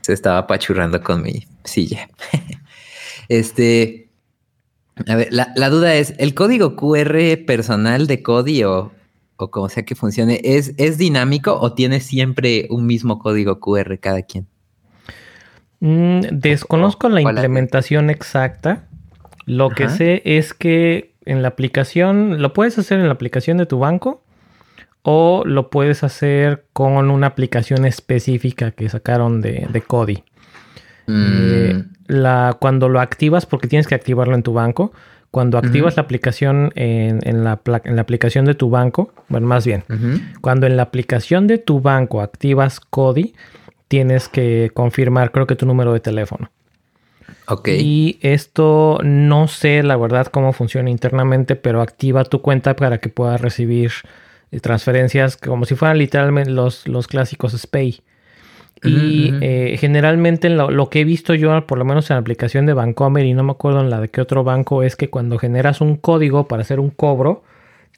se 0.00 0.12
estaba 0.12 0.38
apachurrando 0.38 1.02
con 1.02 1.22
mi 1.22 1.46
silla. 1.64 2.08
este. 3.28 4.01
A 5.06 5.16
ver, 5.16 5.28
la, 5.30 5.70
duda 5.70 5.94
es: 5.94 6.14
¿el 6.18 6.34
código 6.34 6.76
QR 6.76 7.44
personal 7.46 8.06
de 8.06 8.22
Cody 8.22 8.64
o, 8.64 8.92
o 9.36 9.50
como 9.50 9.68
sea 9.68 9.84
que 9.84 9.94
funcione, 9.94 10.40
¿es, 10.44 10.74
¿es 10.76 10.98
dinámico 10.98 11.58
o 11.58 11.72
tiene 11.72 12.00
siempre 12.00 12.66
un 12.70 12.86
mismo 12.86 13.18
código 13.18 13.60
QR 13.60 13.98
cada 13.98 14.22
quien? 14.22 14.46
Mm, 15.80 16.20
desconozco 16.30 17.08
la 17.08 17.22
implementación 17.22 18.10
exacta. 18.10 18.86
Lo 19.46 19.70
que 19.70 19.88
sé 19.88 20.22
es 20.24 20.54
que 20.54 21.14
en 21.24 21.42
la 21.42 21.48
aplicación, 21.48 22.40
lo 22.40 22.52
puedes 22.52 22.78
hacer 22.78 23.00
en 23.00 23.06
la 23.06 23.12
aplicación 23.12 23.56
de 23.56 23.66
tu 23.66 23.78
banco 23.78 24.22
o 25.02 25.42
lo 25.44 25.70
puedes 25.70 26.04
hacer 26.04 26.66
con 26.72 27.10
una 27.10 27.26
aplicación 27.26 27.84
específica 27.84 28.70
que 28.70 28.88
sacaron 28.88 29.40
de, 29.40 29.66
de 29.72 29.82
Eh, 31.08 31.74
mm. 31.74 32.12
la, 32.12 32.56
cuando 32.58 32.88
lo 32.88 33.00
activas, 33.00 33.46
porque 33.46 33.68
tienes 33.68 33.86
que 33.86 33.94
activarlo 33.94 34.34
en 34.34 34.42
tu 34.42 34.52
banco, 34.52 34.92
cuando 35.30 35.56
activas 35.56 35.96
la 35.96 36.02
aplicación 36.02 36.72
en, 36.74 37.18
la, 37.42 37.60
en, 37.84 37.96
la, 37.96 38.02
aplicación 38.02 38.44
de 38.44 38.54
tu 38.54 38.68
banco, 38.68 39.14
bueno, 39.28 39.46
más 39.46 39.64
bien, 39.64 39.82
cuando 40.42 40.66
en 40.66 40.76
la 40.76 40.82
aplicación 40.82 41.46
de 41.46 41.56
tu 41.56 41.80
banco 41.80 42.20
activas 42.20 42.80
Kodi, 42.80 43.34
tienes 43.88 44.28
que 44.28 44.70
confirmar, 44.74 45.32
creo 45.32 45.46
que 45.46 45.56
tu 45.56 45.64
número 45.64 45.94
de 45.94 46.00
teléfono. 46.00 46.50
Ok. 47.48 47.68
Y 47.68 48.18
esto 48.20 48.98
no 49.02 49.48
sé 49.48 49.82
la 49.82 49.96
verdad 49.96 50.26
cómo 50.26 50.52
funciona 50.52 50.90
internamente, 50.90 51.56
pero 51.56 51.80
activa 51.80 52.24
tu 52.24 52.42
cuenta 52.42 52.76
para 52.76 52.98
que 52.98 53.08
puedas 53.08 53.40
recibir 53.40 53.90
eh, 54.50 54.60
transferencias 54.60 55.36
como 55.36 55.64
si 55.64 55.74
fueran 55.74 55.98
literalmente 55.98 56.50
los, 56.50 56.86
los 56.86 57.06
clásicos 57.08 57.52
SPAY. 57.52 58.02
Y 58.84 59.32
eh, 59.40 59.76
generalmente 59.78 60.50
lo, 60.50 60.90
que 60.90 61.00
he 61.00 61.04
visto 61.04 61.34
yo, 61.34 61.66
por 61.66 61.78
lo 61.78 61.84
menos 61.84 62.10
en 62.10 62.16
la 62.16 62.20
aplicación 62.20 62.66
de 62.66 62.72
Bancomer, 62.72 63.24
y 63.24 63.32
no 63.32 63.44
me 63.44 63.52
acuerdo 63.52 63.80
en 63.80 63.90
la 63.90 64.00
de 64.00 64.08
qué 64.08 64.20
otro 64.20 64.42
banco, 64.42 64.82
es 64.82 64.96
que 64.96 65.08
cuando 65.08 65.38
generas 65.38 65.80
un 65.80 65.96
código 65.96 66.48
para 66.48 66.62
hacer 66.62 66.80
un 66.80 66.90
cobro, 66.90 67.44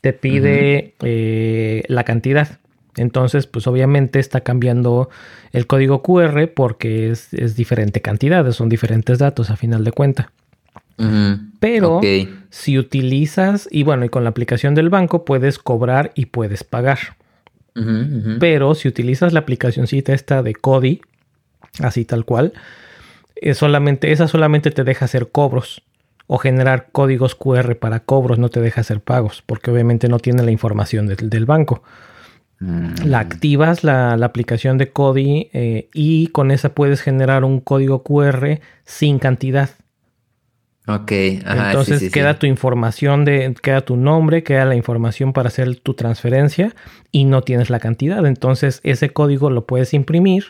te 0.02 0.12
pide 0.12 0.94
eh, 1.00 1.82
la 1.88 2.04
cantidad. 2.04 2.58
Entonces, 2.96 3.46
pues 3.46 3.66
obviamente 3.66 4.18
está 4.18 4.42
cambiando 4.42 5.08
el 5.52 5.66
código 5.66 6.02
QR 6.02 6.48
porque 6.54 7.10
es, 7.10 7.32
es 7.32 7.56
diferente 7.56 8.02
cantidad, 8.02 8.48
son 8.52 8.68
diferentes 8.68 9.18
datos 9.18 9.50
a 9.50 9.56
final 9.56 9.84
de 9.84 9.92
cuenta. 9.92 10.32
Pero 11.58 12.00
si 12.50 12.78
utilizas, 12.78 13.68
y 13.70 13.82
bueno, 13.82 14.04
y 14.04 14.08
con 14.08 14.22
la 14.22 14.30
aplicación 14.30 14.74
del 14.74 14.90
banco 14.90 15.24
puedes 15.24 15.58
cobrar 15.58 16.12
y 16.14 16.26
puedes 16.26 16.62
pagar. 16.62 16.98
Pero 18.38 18.74
si 18.74 18.86
utilizas 18.86 19.32
la 19.32 19.40
aplicacióncita 19.40 20.12
esta 20.12 20.42
de 20.42 20.54
Cody, 20.54 21.00
así 21.80 22.04
tal 22.04 22.24
cual, 22.24 22.52
es 23.34 23.58
solamente, 23.58 24.12
esa 24.12 24.28
solamente 24.28 24.70
te 24.70 24.84
deja 24.84 25.06
hacer 25.06 25.30
cobros 25.30 25.82
o 26.26 26.38
generar 26.38 26.88
códigos 26.92 27.34
QR 27.34 27.76
para 27.76 28.00
cobros, 28.00 28.38
no 28.38 28.48
te 28.48 28.60
deja 28.60 28.82
hacer 28.82 29.00
pagos, 29.00 29.42
porque 29.44 29.70
obviamente 29.70 30.08
no 30.08 30.18
tiene 30.18 30.42
la 30.42 30.50
información 30.50 31.06
del 31.08 31.46
banco. 31.46 31.82
Mm. 32.60 33.04
La 33.04 33.18
activas 33.18 33.84
la, 33.84 34.14
aplicación 34.14 34.78
de 34.78 34.90
Cody 34.90 35.50
eh, 35.52 35.88
y 35.92 36.28
con 36.28 36.50
esa 36.50 36.74
puedes 36.74 37.02
generar 37.02 37.44
un 37.44 37.60
código 37.60 38.02
QR 38.02 38.60
sin 38.84 39.18
cantidad. 39.18 39.70
Ok, 40.86 41.12
Entonces 41.12 42.12
queda 42.12 42.38
tu 42.38 42.46
información 42.46 43.24
de, 43.24 43.54
queda 43.62 43.80
tu 43.80 43.96
nombre, 43.96 44.42
queda 44.42 44.66
la 44.66 44.74
información 44.74 45.32
para 45.32 45.48
hacer 45.48 45.76
tu 45.76 45.94
transferencia 45.94 46.74
y 47.10 47.24
no 47.24 47.40
tienes 47.40 47.70
la 47.70 47.80
cantidad. 47.80 48.26
Entonces 48.26 48.80
ese 48.82 49.08
código 49.08 49.48
lo 49.48 49.64
puedes 49.64 49.94
imprimir, 49.94 50.46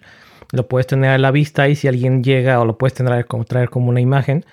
lo 0.50 0.66
puedes 0.66 0.88
tener 0.88 1.10
a 1.10 1.18
la 1.18 1.30
vista 1.30 1.68
y 1.68 1.76
si 1.76 1.86
alguien 1.86 2.24
llega 2.24 2.60
o 2.60 2.64
lo 2.64 2.78
puedes 2.78 2.94
tener 2.94 3.26
como, 3.26 3.44
traer 3.44 3.70
como 3.70 3.90
una 3.90 4.00
imagen. 4.00 4.44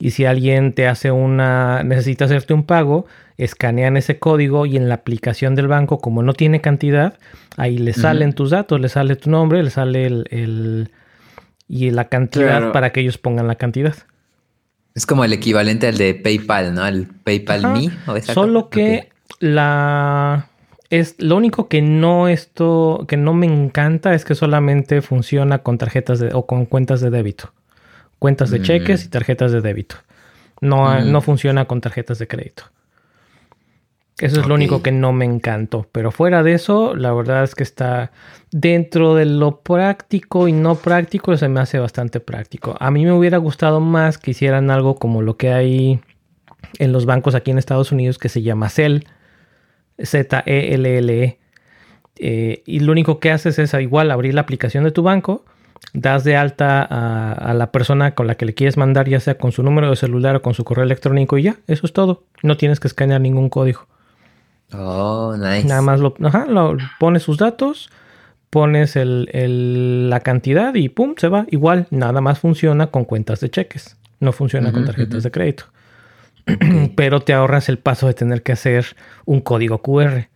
Y 0.00 0.10
si 0.10 0.24
alguien 0.24 0.72
te 0.72 0.88
hace 0.88 1.12
una, 1.12 1.84
necesita 1.84 2.24
hacerte 2.24 2.52
un 2.52 2.64
pago, 2.64 3.06
escanean 3.38 3.96
ese 3.96 4.18
código 4.18 4.66
y 4.66 4.76
en 4.76 4.88
la 4.88 4.96
aplicación 4.96 5.54
del 5.54 5.68
banco, 5.68 6.00
como 6.00 6.24
no 6.24 6.32
tiene 6.32 6.60
cantidad, 6.60 7.16
ahí 7.56 7.78
le 7.78 7.92
salen 7.92 8.32
tus 8.32 8.50
datos, 8.50 8.80
le 8.80 8.88
sale 8.88 9.14
tu 9.14 9.30
nombre, 9.30 9.62
le 9.62 9.70
sale 9.70 10.06
el, 10.06 10.90
y 11.68 11.90
la 11.92 12.08
cantidad 12.08 12.72
para 12.72 12.90
que 12.90 13.00
ellos 13.02 13.18
pongan 13.18 13.46
la 13.46 13.54
cantidad. 13.54 13.94
Es 14.94 15.06
como 15.06 15.24
el 15.24 15.32
equivalente 15.32 15.86
al 15.86 15.96
de 15.96 16.14
PayPal, 16.14 16.74
¿no? 16.74 16.86
El 16.86 17.06
PayPal 17.06 17.72
Me. 17.72 18.22
Solo 18.22 18.68
que 18.68 19.08
la 19.40 20.48
es 20.90 21.14
lo 21.18 21.36
único 21.36 21.68
que 21.68 21.80
no 21.80 22.28
esto 22.28 23.06
que 23.08 23.16
no 23.16 23.32
me 23.32 23.46
encanta 23.46 24.12
es 24.12 24.26
que 24.26 24.34
solamente 24.34 25.00
funciona 25.00 25.60
con 25.60 25.78
tarjetas 25.78 26.18
de, 26.18 26.34
o 26.34 26.44
con 26.44 26.66
cuentas 26.66 27.00
de 27.00 27.08
débito, 27.08 27.52
cuentas 28.18 28.50
de 28.50 28.60
cheques 28.60 29.04
y 29.04 29.08
mm. 29.08 29.10
tarjetas 29.10 29.52
de 29.52 29.62
débito. 29.62 29.96
No, 30.60 31.00
mm. 31.00 31.10
no 31.10 31.22
funciona 31.22 31.64
con 31.64 31.80
tarjetas 31.80 32.18
de 32.18 32.28
crédito. 32.28 32.64
Eso 34.18 34.40
es 34.40 34.46
lo 34.46 34.54
único 34.54 34.82
que 34.82 34.92
no 34.92 35.12
me 35.12 35.24
encantó. 35.24 35.88
Pero 35.90 36.10
fuera 36.10 36.42
de 36.42 36.52
eso, 36.54 36.94
la 36.94 37.12
verdad 37.12 37.44
es 37.44 37.54
que 37.54 37.62
está 37.62 38.12
dentro 38.50 39.14
de 39.14 39.24
lo 39.24 39.60
práctico 39.62 40.46
y 40.48 40.52
no 40.52 40.76
práctico, 40.76 41.36
se 41.36 41.48
me 41.48 41.60
hace 41.60 41.78
bastante 41.78 42.20
práctico. 42.20 42.76
A 42.78 42.90
mí 42.90 43.04
me 43.04 43.12
hubiera 43.12 43.38
gustado 43.38 43.80
más 43.80 44.18
que 44.18 44.32
hicieran 44.32 44.70
algo 44.70 44.96
como 44.96 45.22
lo 45.22 45.36
que 45.36 45.52
hay 45.52 46.00
en 46.78 46.92
los 46.92 47.06
bancos 47.06 47.34
aquí 47.34 47.50
en 47.50 47.58
Estados 47.58 47.90
Unidos 47.90 48.18
que 48.18 48.28
se 48.28 48.42
llama 48.42 48.68
CEL, 48.68 49.06
Z-E-L-L-E. 49.98 51.24
E. 51.24 51.38
Eh, 52.16 52.62
y 52.66 52.80
lo 52.80 52.92
único 52.92 53.18
que 53.18 53.32
haces 53.32 53.58
es 53.58 53.74
igual 53.74 54.10
abrir 54.10 54.34
la 54.34 54.42
aplicación 54.42 54.84
de 54.84 54.90
tu 54.92 55.02
banco, 55.02 55.44
das 55.94 56.24
de 56.24 56.36
alta 56.36 56.86
a, 56.88 57.32
a, 57.32 57.54
la 57.54 57.72
persona 57.72 58.14
con 58.14 58.26
la 58.26 58.36
que 58.36 58.44
le 58.44 58.54
quieres 58.54 58.76
mandar, 58.76 59.08
ya 59.08 59.18
sea 59.18 59.38
con 59.38 59.50
su 59.50 59.62
número 59.62 59.90
de 59.90 59.96
celular 59.96 60.36
o 60.36 60.42
con 60.42 60.54
su 60.54 60.62
correo 60.62 60.84
electrónico 60.84 61.38
y 61.38 61.44
ya, 61.44 61.56
eso 61.66 61.86
es 61.86 61.92
todo. 61.92 62.24
No 62.42 62.56
tienes 62.56 62.78
que 62.78 62.86
escanear 62.86 63.20
ningún 63.20 63.48
código. 63.48 63.88
Oh, 64.74 65.36
nice. 65.36 65.66
Nada 65.66 65.82
más 65.82 66.00
lo, 66.00 66.14
pones 66.98 67.22
sus 67.22 67.38
datos, 67.38 67.90
pones 68.50 68.96
la 68.96 70.20
cantidad 70.20 70.74
y 70.74 70.88
pum, 70.88 71.14
se 71.16 71.28
va. 71.28 71.46
Igual, 71.50 71.86
nada 71.90 72.20
más 72.20 72.38
funciona 72.38 72.88
con 72.88 73.04
cuentas 73.04 73.40
de 73.40 73.50
cheques. 73.50 73.96
No 74.20 74.32
funciona 74.32 74.72
con 74.72 74.84
tarjetas 74.84 75.22
de 75.22 75.30
crédito. 75.30 75.64
Pero 76.96 77.20
te 77.20 77.34
ahorras 77.34 77.68
el 77.68 77.78
paso 77.78 78.06
de 78.06 78.14
tener 78.14 78.42
que 78.42 78.52
hacer 78.52 78.96
un 79.24 79.40
código 79.40 79.82
QR. 79.82 80.28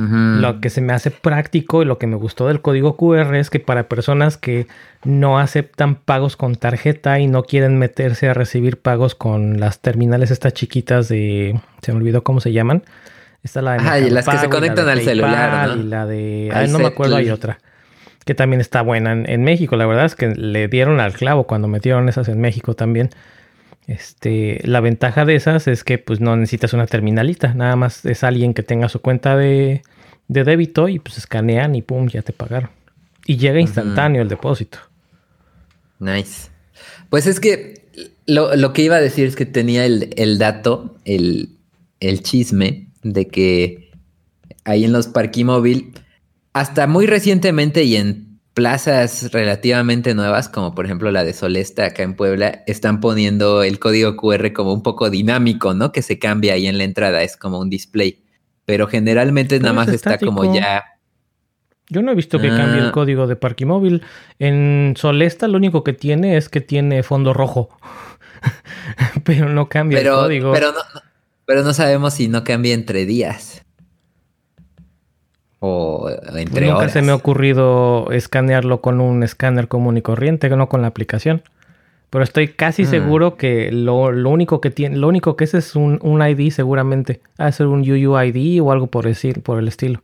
Lo 0.00 0.60
que 0.60 0.70
se 0.70 0.80
me 0.80 0.92
hace 0.92 1.10
práctico 1.10 1.82
y 1.82 1.84
lo 1.84 1.98
que 1.98 2.06
me 2.06 2.14
gustó 2.14 2.46
del 2.46 2.62
código 2.62 2.96
QR 2.96 3.34
es 3.34 3.50
que 3.50 3.58
para 3.58 3.88
personas 3.88 4.36
que 4.36 4.68
no 5.02 5.40
aceptan 5.40 5.96
pagos 5.96 6.36
con 6.36 6.54
tarjeta 6.54 7.18
y 7.18 7.26
no 7.26 7.42
quieren 7.42 7.80
meterse 7.80 8.28
a 8.28 8.34
recibir 8.34 8.80
pagos 8.80 9.16
con 9.16 9.58
las 9.58 9.80
terminales 9.80 10.30
estas 10.30 10.54
chiquitas 10.54 11.08
de... 11.08 11.60
Se 11.82 11.92
me 11.92 11.98
olvidó 11.98 12.22
cómo 12.22 12.40
se 12.40 12.52
llaman 12.52 12.84
Está 13.42 13.62
la 13.62 13.76
de 13.76 14.10
las 14.10 14.26
que 14.26 14.38
se 14.38 14.48
conectan 14.48 14.88
al 14.88 15.00
celular. 15.00 15.68
¿no? 15.68 15.76
Y 15.76 15.84
la 15.84 16.06
de. 16.06 16.66
no 16.70 16.78
me 16.78 16.86
acuerdo, 16.86 17.16
hay 17.16 17.30
otra. 17.30 17.58
Que 18.24 18.34
también 18.34 18.60
está 18.60 18.82
buena 18.82 19.12
en, 19.12 19.42
México. 19.42 19.76
La 19.76 19.86
verdad 19.86 20.04
es 20.04 20.14
que 20.14 20.28
le 20.28 20.68
dieron 20.68 21.00
al 21.00 21.14
clavo 21.14 21.46
cuando 21.46 21.66
metieron 21.66 22.08
esas 22.08 22.28
en 22.28 22.40
México 22.40 22.74
también. 22.74 23.10
Este, 23.86 24.60
la 24.64 24.80
ventaja 24.80 25.24
de 25.24 25.34
esas 25.34 25.66
es 25.66 25.82
que 25.82 25.96
pues 25.96 26.20
no 26.20 26.36
necesitas 26.36 26.74
una 26.74 26.86
terminalita. 26.86 27.54
Nada 27.54 27.74
más 27.74 28.04
es 28.04 28.24
alguien 28.24 28.52
que 28.52 28.62
tenga 28.62 28.90
su 28.90 29.00
cuenta 29.00 29.34
de, 29.36 29.82
débito 30.26 30.88
y 30.88 30.98
pues 30.98 31.16
escanean 31.16 31.74
y 31.74 31.80
pum, 31.80 32.08
ya 32.08 32.20
te 32.20 32.34
pagaron. 32.34 32.70
Y 33.24 33.38
llega 33.38 33.60
instantáneo 33.60 34.20
el 34.20 34.28
depósito. 34.28 34.78
Nice. 35.98 36.50
Pues 37.08 37.26
es 37.26 37.40
que 37.40 37.88
lo, 38.26 38.72
que 38.74 38.82
iba 38.82 38.96
a 38.96 39.00
decir 39.00 39.26
es 39.26 39.36
que 39.36 39.46
tenía 39.46 39.86
el, 39.86 40.38
dato, 40.38 40.96
el, 41.06 41.56
el 42.00 42.22
chisme 42.22 42.87
de 43.02 43.28
que 43.28 43.90
ahí 44.64 44.84
en 44.84 44.92
los 44.92 45.08
parquimóvil, 45.08 45.94
hasta 46.52 46.86
muy 46.86 47.06
recientemente 47.06 47.84
y 47.84 47.96
en 47.96 48.28
plazas 48.54 49.30
relativamente 49.32 50.14
nuevas, 50.14 50.48
como 50.48 50.74
por 50.74 50.84
ejemplo 50.84 51.12
la 51.12 51.22
de 51.22 51.32
Solesta 51.32 51.86
acá 51.86 52.02
en 52.02 52.14
Puebla, 52.14 52.64
están 52.66 53.00
poniendo 53.00 53.62
el 53.62 53.78
código 53.78 54.16
QR 54.16 54.52
como 54.52 54.72
un 54.72 54.82
poco 54.82 55.10
dinámico, 55.10 55.74
¿no? 55.74 55.92
Que 55.92 56.02
se 56.02 56.18
cambia 56.18 56.54
ahí 56.54 56.66
en 56.66 56.76
la 56.76 56.84
entrada, 56.84 57.22
es 57.22 57.36
como 57.36 57.60
un 57.60 57.70
display. 57.70 58.24
Pero 58.64 58.88
generalmente 58.88 59.60
nada 59.60 59.74
más 59.74 59.88
está 59.88 60.18
como 60.18 60.52
ya. 60.52 60.84
Yo 61.88 62.02
no 62.02 62.10
he 62.12 62.14
visto 62.14 62.38
que 62.38 62.48
cambie 62.48 62.80
el 62.80 62.88
ah. 62.88 62.92
código 62.92 63.26
de 63.28 63.36
parquimóvil. 63.36 64.02
En 64.40 64.94
Solesta 64.96 65.48
lo 65.48 65.56
único 65.56 65.84
que 65.84 65.92
tiene 65.92 66.36
es 66.36 66.48
que 66.48 66.60
tiene 66.60 67.02
fondo 67.02 67.32
rojo. 67.32 67.70
pero 69.24 69.48
no 69.48 69.68
cambia 69.68 70.00
el 70.00 70.08
código. 70.08 70.52
Pero 70.52 70.72
no, 70.72 70.80
pero 71.48 71.62
no 71.62 71.72
sabemos 71.72 72.12
si 72.12 72.28
no 72.28 72.44
cambia 72.44 72.74
entre 72.74 73.06
días. 73.06 73.64
O 75.60 76.10
entre 76.36 76.66
Nunca 76.66 76.90
se 76.90 77.00
me 77.00 77.10
ha 77.10 77.14
ocurrido 77.14 78.10
escanearlo 78.12 78.82
con 78.82 79.00
un 79.00 79.22
escáner 79.22 79.66
común 79.66 79.96
y 79.96 80.02
corriente, 80.02 80.50
no 80.50 80.68
con 80.68 80.82
la 80.82 80.88
aplicación. 80.88 81.42
Pero 82.10 82.22
estoy 82.22 82.48
casi 82.48 82.82
mm. 82.82 82.86
seguro 82.88 83.36
que 83.38 83.72
lo, 83.72 84.08
único 84.28 84.60
que 84.60 84.70
tiene, 84.70 84.98
lo 84.98 85.08
único 85.08 85.36
que 85.36 85.44
es 85.44 85.54
es 85.54 85.74
un, 85.74 85.98
ID 86.02 86.52
seguramente. 86.52 87.22
Ha 87.38 87.50
ser 87.50 87.68
un 87.68 87.80
UUID 87.80 88.62
o 88.62 88.70
algo 88.70 88.88
por 88.88 89.06
decir, 89.06 89.40
por 89.40 89.58
el 89.58 89.68
estilo. 89.68 90.02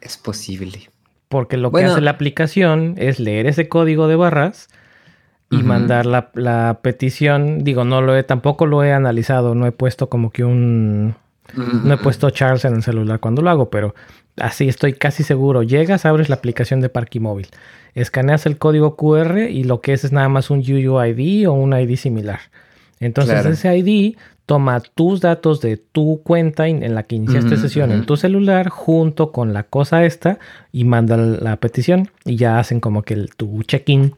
Es 0.00 0.16
posible. 0.16 0.90
Porque 1.28 1.56
lo 1.56 1.70
que 1.70 1.84
hace 1.84 2.00
la 2.00 2.10
aplicación 2.10 2.96
es 2.98 3.20
leer 3.20 3.46
ese 3.46 3.68
código 3.68 4.08
de 4.08 4.16
barras 4.16 4.68
y 5.50 5.62
mandar 5.62 6.06
la, 6.06 6.78
petición. 6.82 7.62
Digo, 7.64 7.84
no 7.84 8.00
lo 8.00 8.16
he, 8.16 8.22
tampoco 8.22 8.66
lo 8.66 8.82
he 8.82 8.92
analizado, 8.92 9.54
no 9.54 9.66
he 9.66 9.72
puesto 9.72 10.08
como 10.08 10.30
que 10.30 10.44
un. 10.44 11.14
No 11.56 11.94
he 11.94 11.98
puesto 11.98 12.30
Charles 12.30 12.64
en 12.64 12.74
el 12.74 12.82
celular 12.82 13.20
cuando 13.20 13.42
lo 13.42 13.50
hago, 13.50 13.70
pero 13.70 13.94
así 14.36 14.66
estoy 14.66 14.94
casi 14.94 15.22
seguro. 15.22 15.62
Llegas, 15.62 16.06
abres 16.06 16.28
la 16.28 16.36
aplicación 16.36 16.80
de 16.80 16.88
Parky 16.88 17.20
Móvil 17.20 17.48
escaneas 17.94 18.46
el 18.46 18.58
código 18.58 18.96
QR 18.96 19.48
y 19.48 19.64
lo 19.64 19.80
que 19.80 19.92
es 19.92 20.04
es 20.04 20.12
nada 20.12 20.28
más 20.28 20.50
un 20.50 20.58
UUID 20.58 21.48
o 21.48 21.52
un 21.52 21.72
ID 21.72 21.96
similar. 21.96 22.40
Entonces 23.00 23.44
ese 23.46 23.76
ID 23.76 24.16
toma 24.46 24.80
tus 24.80 25.20
datos 25.20 25.60
de 25.60 25.76
tu 25.76 26.20
cuenta 26.22 26.68
en 26.68 26.94
la 26.94 27.02
que 27.04 27.16
iniciaste 27.16 27.56
sesión 27.56 27.92
en 27.92 28.04
tu 28.04 28.16
celular 28.16 28.68
junto 28.68 29.32
con 29.32 29.52
la 29.52 29.62
cosa 29.62 30.04
esta 30.04 30.38
y 30.70 30.84
manda 30.84 31.16
la 31.16 31.56
petición 31.56 32.10
y 32.24 32.36
ya 32.36 32.58
hacen 32.58 32.80
como 32.80 33.02
que 33.02 33.14
el, 33.14 33.34
tu 33.34 33.62
check-in 33.62 34.14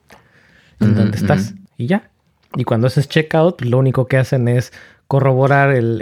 en 0.80 0.94
donde 0.94 1.16
estás 1.16 1.54
y 1.76 1.86
ya. 1.86 2.10
Y 2.54 2.64
cuando 2.64 2.86
haces 2.86 3.08
checkout, 3.08 3.62
lo 3.62 3.78
único 3.78 4.06
que 4.06 4.16
hacen 4.16 4.48
es 4.48 4.72
corroborar 5.06 5.70
el, 5.70 6.00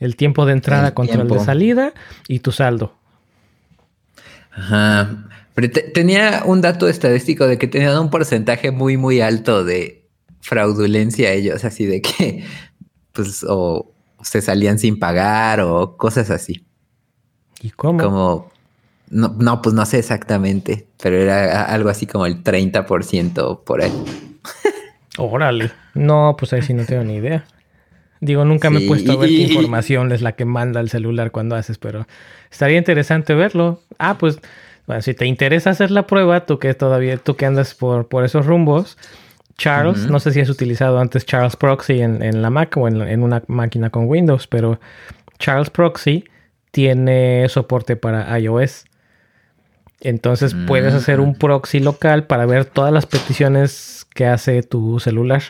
el, 0.00 0.16
tiempo 0.16 0.44
de 0.46 0.52
entrada 0.52 0.94
contra 0.94 1.22
el 1.22 1.28
de 1.28 1.38
salida 1.40 1.92
y 2.28 2.40
tu 2.40 2.52
saldo. 2.52 2.96
Ajá 4.50 5.08
tenía 5.92 6.42
un 6.44 6.60
dato 6.60 6.88
estadístico 6.88 7.46
de 7.46 7.58
que 7.58 7.68
tenían 7.68 7.98
un 7.98 8.10
porcentaje 8.10 8.70
muy, 8.70 8.96
muy 8.96 9.20
alto 9.20 9.64
de 9.64 10.08
fraudulencia 10.40 11.32
ellos, 11.32 11.64
así 11.64 11.86
de 11.86 12.02
que, 12.02 12.44
pues, 13.12 13.44
o 13.48 13.92
se 14.20 14.42
salían 14.42 14.78
sin 14.78 14.98
pagar 14.98 15.60
o 15.60 15.96
cosas 15.96 16.30
así. 16.30 16.66
¿Y 17.62 17.70
cómo? 17.70 18.02
Como, 18.02 18.52
no, 19.10 19.34
no, 19.38 19.62
pues 19.62 19.74
no 19.74 19.84
sé 19.86 19.98
exactamente, 19.98 20.86
pero 21.02 21.16
era 21.16 21.64
algo 21.64 21.88
así 21.88 22.06
como 22.06 22.26
el 22.26 22.42
30% 22.42 23.64
por 23.64 23.82
ahí. 23.82 23.92
Órale. 25.18 25.70
No, 25.94 26.34
pues 26.38 26.52
ahí 26.52 26.62
sí 26.62 26.74
no 26.74 26.84
tengo 26.84 27.04
ni 27.04 27.16
idea. 27.16 27.44
Digo, 28.20 28.44
nunca 28.44 28.70
me 28.70 28.84
he 28.84 28.86
puesto 28.86 29.12
a 29.12 29.16
ver 29.16 29.28
qué 29.28 29.42
información 29.42 30.10
es 30.12 30.22
la 30.22 30.32
que 30.32 30.44
manda 30.44 30.80
el 30.80 30.88
celular 30.88 31.30
cuando 31.30 31.56
haces, 31.56 31.78
pero 31.78 32.06
estaría 32.50 32.78
interesante 32.78 33.34
verlo. 33.34 33.80
Ah, 33.98 34.16
pues 34.18 34.38
bueno, 34.86 35.02
si 35.02 35.14
te 35.14 35.26
interesa 35.26 35.70
hacer 35.70 35.90
la 35.90 36.06
prueba, 36.06 36.46
tú 36.46 36.58
que 36.58 36.72
todavía, 36.74 37.16
tú 37.16 37.36
que 37.36 37.46
andas 37.46 37.74
por, 37.74 38.08
por 38.08 38.24
esos 38.24 38.46
rumbos, 38.46 38.96
Charles, 39.56 40.10
no 40.10 40.18
sé 40.20 40.32
si 40.32 40.40
has 40.40 40.48
utilizado 40.48 40.98
antes 40.98 41.24
Charles 41.24 41.56
Proxy 41.56 42.00
en, 42.00 42.42
la 42.42 42.50
Mac 42.50 42.76
o 42.76 42.88
en, 42.88 43.22
una 43.22 43.42
máquina 43.46 43.90
con 43.90 44.08
Windows, 44.08 44.46
pero 44.46 44.80
Charles 45.38 45.70
Proxy 45.70 46.24
tiene 46.70 47.48
soporte 47.48 47.96
para 47.96 48.38
iOS. 48.38 48.84
Entonces 50.04 50.54
puedes 50.66 50.94
hacer 50.94 51.18
un 51.18 51.34
proxy 51.34 51.80
local 51.80 52.26
para 52.26 52.46
ver 52.46 52.66
todas 52.66 52.92
las 52.92 53.06
peticiones 53.06 54.06
que 54.14 54.26
hace 54.26 54.62
tu 54.62 55.00
celular. 55.00 55.42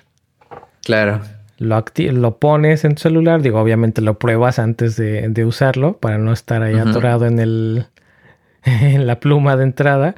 Claro. 0.82 1.20
Lo, 1.58 1.84
lo 1.96 2.38
pones 2.38 2.84
en 2.84 2.94
tu 2.94 3.02
celular, 3.02 3.42
digo, 3.42 3.60
obviamente 3.60 4.00
lo 4.00 4.18
pruebas 4.18 4.58
antes 4.58 4.96
de, 4.96 5.28
de 5.28 5.44
usarlo 5.44 5.98
para 5.98 6.18
no 6.18 6.32
estar 6.32 6.62
ahí 6.62 6.74
atorado 6.74 7.26
en 7.26 7.38
el, 7.38 7.86
en 8.64 9.06
la 9.06 9.20
pluma 9.20 9.56
de 9.56 9.64
entrada, 9.64 10.14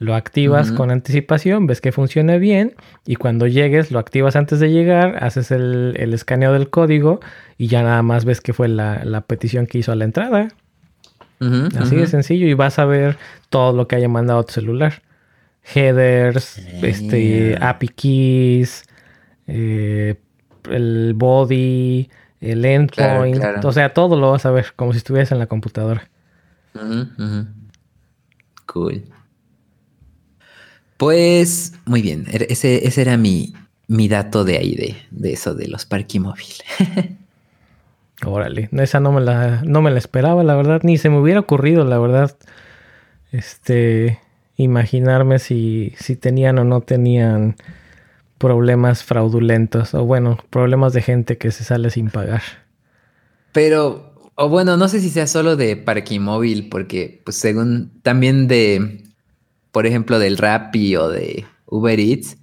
lo 0.00 0.14
activas 0.14 0.72
con 0.72 0.90
anticipación, 0.90 1.66
ves 1.66 1.82
que 1.82 1.92
funciona 1.92 2.38
bien 2.38 2.74
y 3.04 3.16
cuando 3.16 3.46
llegues 3.46 3.90
lo 3.90 3.98
activas 3.98 4.34
antes 4.34 4.58
de 4.58 4.70
llegar, 4.70 5.22
haces 5.22 5.50
el, 5.50 5.94
escaneo 6.14 6.54
del 6.54 6.70
código 6.70 7.20
y 7.58 7.66
ya 7.66 7.82
nada 7.82 8.02
más 8.02 8.24
ves 8.24 8.40
que 8.40 8.54
fue 8.54 8.66
la, 8.68 9.24
petición 9.26 9.66
que 9.66 9.76
hizo 9.76 9.92
a 9.92 9.96
la 9.96 10.06
entrada. 10.06 10.48
Así 11.78 11.96
de 11.96 12.06
sencillo 12.06 12.46
y 12.46 12.54
vas 12.54 12.78
a 12.78 12.84
ver 12.84 13.16
todo 13.48 13.72
lo 13.72 13.88
que 13.88 13.96
haya 13.96 14.08
mandado 14.08 14.44
tu 14.44 14.52
celular. 14.52 15.02
Headers, 15.74 16.58
este, 16.82 17.56
API 17.60 17.88
keys, 17.88 18.84
eh, 19.46 20.16
el 20.70 21.12
body, 21.14 22.08
el 22.40 22.64
endpoint, 22.64 23.64
o 23.64 23.72
sea, 23.72 23.92
todo 23.92 24.16
lo 24.16 24.32
vas 24.32 24.46
a 24.46 24.50
ver 24.50 24.72
como 24.76 24.92
si 24.92 24.98
estuvieras 24.98 25.32
en 25.32 25.38
la 25.38 25.46
computadora. 25.46 26.08
Cool. 28.66 29.04
Pues, 30.96 31.72
muy 31.86 32.02
bien. 32.02 32.26
Er, 32.30 32.46
ese, 32.50 32.86
ese 32.86 33.00
era 33.00 33.16
mi, 33.16 33.54
mi 33.88 34.06
dato 34.08 34.44
de 34.44 34.58
ahí, 34.58 34.74
de, 35.10 35.32
eso 35.32 35.54
de 35.54 35.66
los 35.66 35.86
parquimóviles. 35.86 36.62
Órale, 38.24 38.68
esa 38.72 39.00
no 39.00 39.12
me 39.12 39.20
la, 39.20 39.62
no 39.64 39.82
me 39.82 39.90
la 39.90 39.98
esperaba, 39.98 40.42
la 40.42 40.54
verdad, 40.54 40.80
ni 40.82 40.98
se 40.98 41.08
me 41.08 41.18
hubiera 41.18 41.40
ocurrido, 41.40 41.84
la 41.84 41.98
verdad. 41.98 42.36
Este, 43.32 44.18
imaginarme 44.56 45.38
si, 45.38 45.94
si 45.98 46.16
tenían 46.16 46.58
o 46.58 46.64
no 46.64 46.80
tenían 46.82 47.56
problemas 48.38 49.04
fraudulentos, 49.04 49.94
o 49.94 50.04
bueno, 50.04 50.38
problemas 50.50 50.92
de 50.92 51.02
gente 51.02 51.38
que 51.38 51.50
se 51.50 51.64
sale 51.64 51.90
sin 51.90 52.10
pagar. 52.10 52.42
Pero 53.52 54.10
o 54.42 54.48
bueno, 54.48 54.78
no 54.78 54.88
sé 54.88 55.00
si 55.00 55.10
sea 55.10 55.26
solo 55.26 55.54
de 55.54 55.76
Parquimóvil, 55.76 56.70
porque 56.70 57.20
pues 57.26 57.36
según 57.36 57.90
también 58.02 58.48
de, 58.48 59.04
por 59.70 59.86
ejemplo, 59.86 60.18
del 60.18 60.38
Rappi 60.38 60.96
o 60.96 61.10
de 61.10 61.44
Uber 61.66 62.00
Eats, 62.00 62.38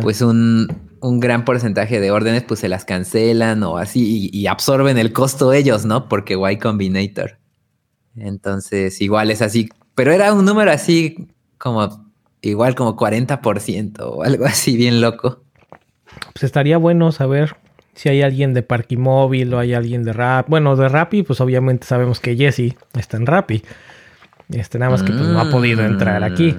pues 0.00 0.22
un, 0.22 0.68
gran 1.00 1.44
porcentaje 1.44 2.00
de 2.00 2.10
órdenes 2.10 2.44
pues 2.44 2.60
se 2.60 2.68
las 2.68 2.84
cancelan 2.84 3.62
o 3.62 3.76
así 3.76 4.30
y, 4.32 4.46
absorben 4.46 4.98
el 4.98 5.12
costo 5.12 5.52
ellos, 5.52 5.84
¿no? 5.84 6.08
Porque 6.08 6.34
Y 6.34 6.58
Combinator. 6.58 7.38
Entonces, 8.16 9.00
igual 9.00 9.30
es 9.30 9.42
así, 9.42 9.68
pero 9.94 10.12
era 10.12 10.32
un 10.32 10.44
número 10.44 10.70
así 10.70 11.28
como 11.58 12.04
igual 12.40 12.74
como 12.74 12.96
40% 12.96 14.00
o 14.00 14.22
algo 14.22 14.44
así 14.44 14.76
bien 14.76 15.00
loco. 15.00 15.42
Pues 16.32 16.44
estaría 16.44 16.78
bueno 16.78 17.10
saber 17.10 17.56
si 17.94 18.08
hay 18.08 18.22
alguien 18.22 18.54
de 18.54 18.62
Parquimóvil 18.62 19.52
o 19.54 19.58
hay 19.58 19.74
alguien 19.74 20.04
de 20.04 20.12
Rap. 20.12 20.48
Bueno, 20.48 20.76
de 20.76 20.88
Rappi, 20.88 21.22
pues 21.22 21.40
obviamente 21.40 21.86
sabemos 21.86 22.20
que 22.20 22.36
Jesse 22.36 22.76
está 22.96 23.16
en 23.16 23.26
Rappi. 23.26 23.62
Este, 24.50 24.78
nada 24.78 24.90
más 24.92 25.02
que 25.02 25.12
pues, 25.12 25.26
no 25.26 25.40
ha 25.40 25.50
podido 25.50 25.84
entrar 25.84 26.22
aquí. 26.22 26.54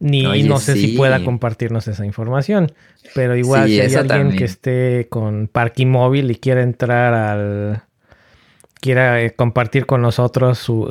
Ni 0.00 0.42
no 0.42 0.58
sé 0.58 0.74
si 0.74 0.96
pueda 0.96 1.22
compartirnos 1.22 1.86
esa 1.86 2.06
información. 2.06 2.72
Pero 3.14 3.36
igual 3.36 3.68
si 3.68 3.80
hay 3.80 3.94
alguien 3.94 4.34
que 4.34 4.44
esté 4.44 5.06
con 5.10 5.46
Parquimóvil 5.46 6.30
y 6.30 6.36
quiera 6.36 6.62
entrar 6.62 7.14
al... 7.14 7.82
Quiera 8.80 9.22
eh, 9.22 9.34
compartir 9.34 9.84
con 9.84 10.00
nosotros 10.00 10.58
su, 10.58 10.88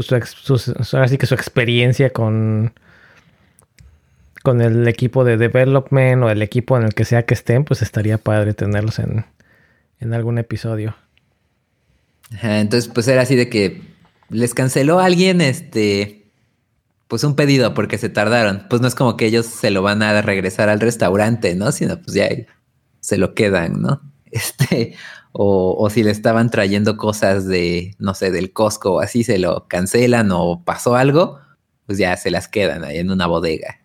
así 0.94 1.18
que 1.18 1.26
su 1.26 1.34
experiencia 1.34 2.12
con, 2.12 2.72
con 4.44 4.62
el 4.62 4.88
equipo 4.88 5.24
de 5.24 5.38
development 5.38 6.22
o 6.22 6.30
el 6.30 6.44
equipo 6.44 6.78
en 6.78 6.84
el 6.84 6.94
que 6.94 7.04
sea 7.04 7.26
que 7.26 7.34
estén, 7.34 7.64
pues 7.64 7.82
estaría 7.82 8.20
padre 8.20 8.54
tenerlos 8.54 9.00
en, 9.00 9.26
en 10.00 10.14
algún 10.14 10.38
episodio. 10.38 10.96
entonces, 12.44 12.92
pues 12.94 13.08
era 13.08 13.24
así 13.24 13.36
de 13.36 13.50
que 13.50 13.82
les 14.30 14.54
canceló 14.54 15.00
a 15.00 15.06
alguien 15.06 15.42
este, 15.42 16.19
pues 17.10 17.24
un 17.24 17.36
pedido 17.36 17.74
porque 17.74 17.98
se 17.98 18.08
tardaron. 18.08 18.68
Pues 18.70 18.82
no 18.82 18.88
es 18.88 18.96
como 18.96 19.18
que 19.18 19.26
ellos 19.26 19.48
se 19.48 19.72
lo 19.72 19.82
van 19.82 20.04
a 20.04 20.22
regresar 20.22 20.70
al 20.70 20.80
restaurante, 20.80 21.56
¿no? 21.56 21.72
Sino 21.72 22.00
pues 22.00 22.14
ya 22.14 22.30
se 23.02 23.18
lo 23.18 23.34
quedan, 23.34 23.82
¿no? 23.82 24.02
Este, 24.32 24.94
o, 25.32 25.76
o 25.80 25.90
si 25.90 26.04
le 26.04 26.12
estaban 26.12 26.52
trayendo 26.52 26.98
cosas 26.98 27.48
de, 27.48 27.96
no 27.98 28.14
sé, 28.14 28.30
del 28.30 28.54
Costco 28.54 28.94
o 28.94 29.00
así, 29.00 29.24
se 29.24 29.40
lo 29.40 29.68
cancelan 29.68 30.30
o 30.32 30.64
pasó 30.64 30.96
algo, 30.96 31.40
pues 31.88 31.98
ya 31.98 32.16
se 32.16 32.30
las 32.30 32.48
quedan 32.48 32.84
ahí 32.84 33.00
en 33.00 33.10
una 33.10 33.26
bodega. 33.26 33.80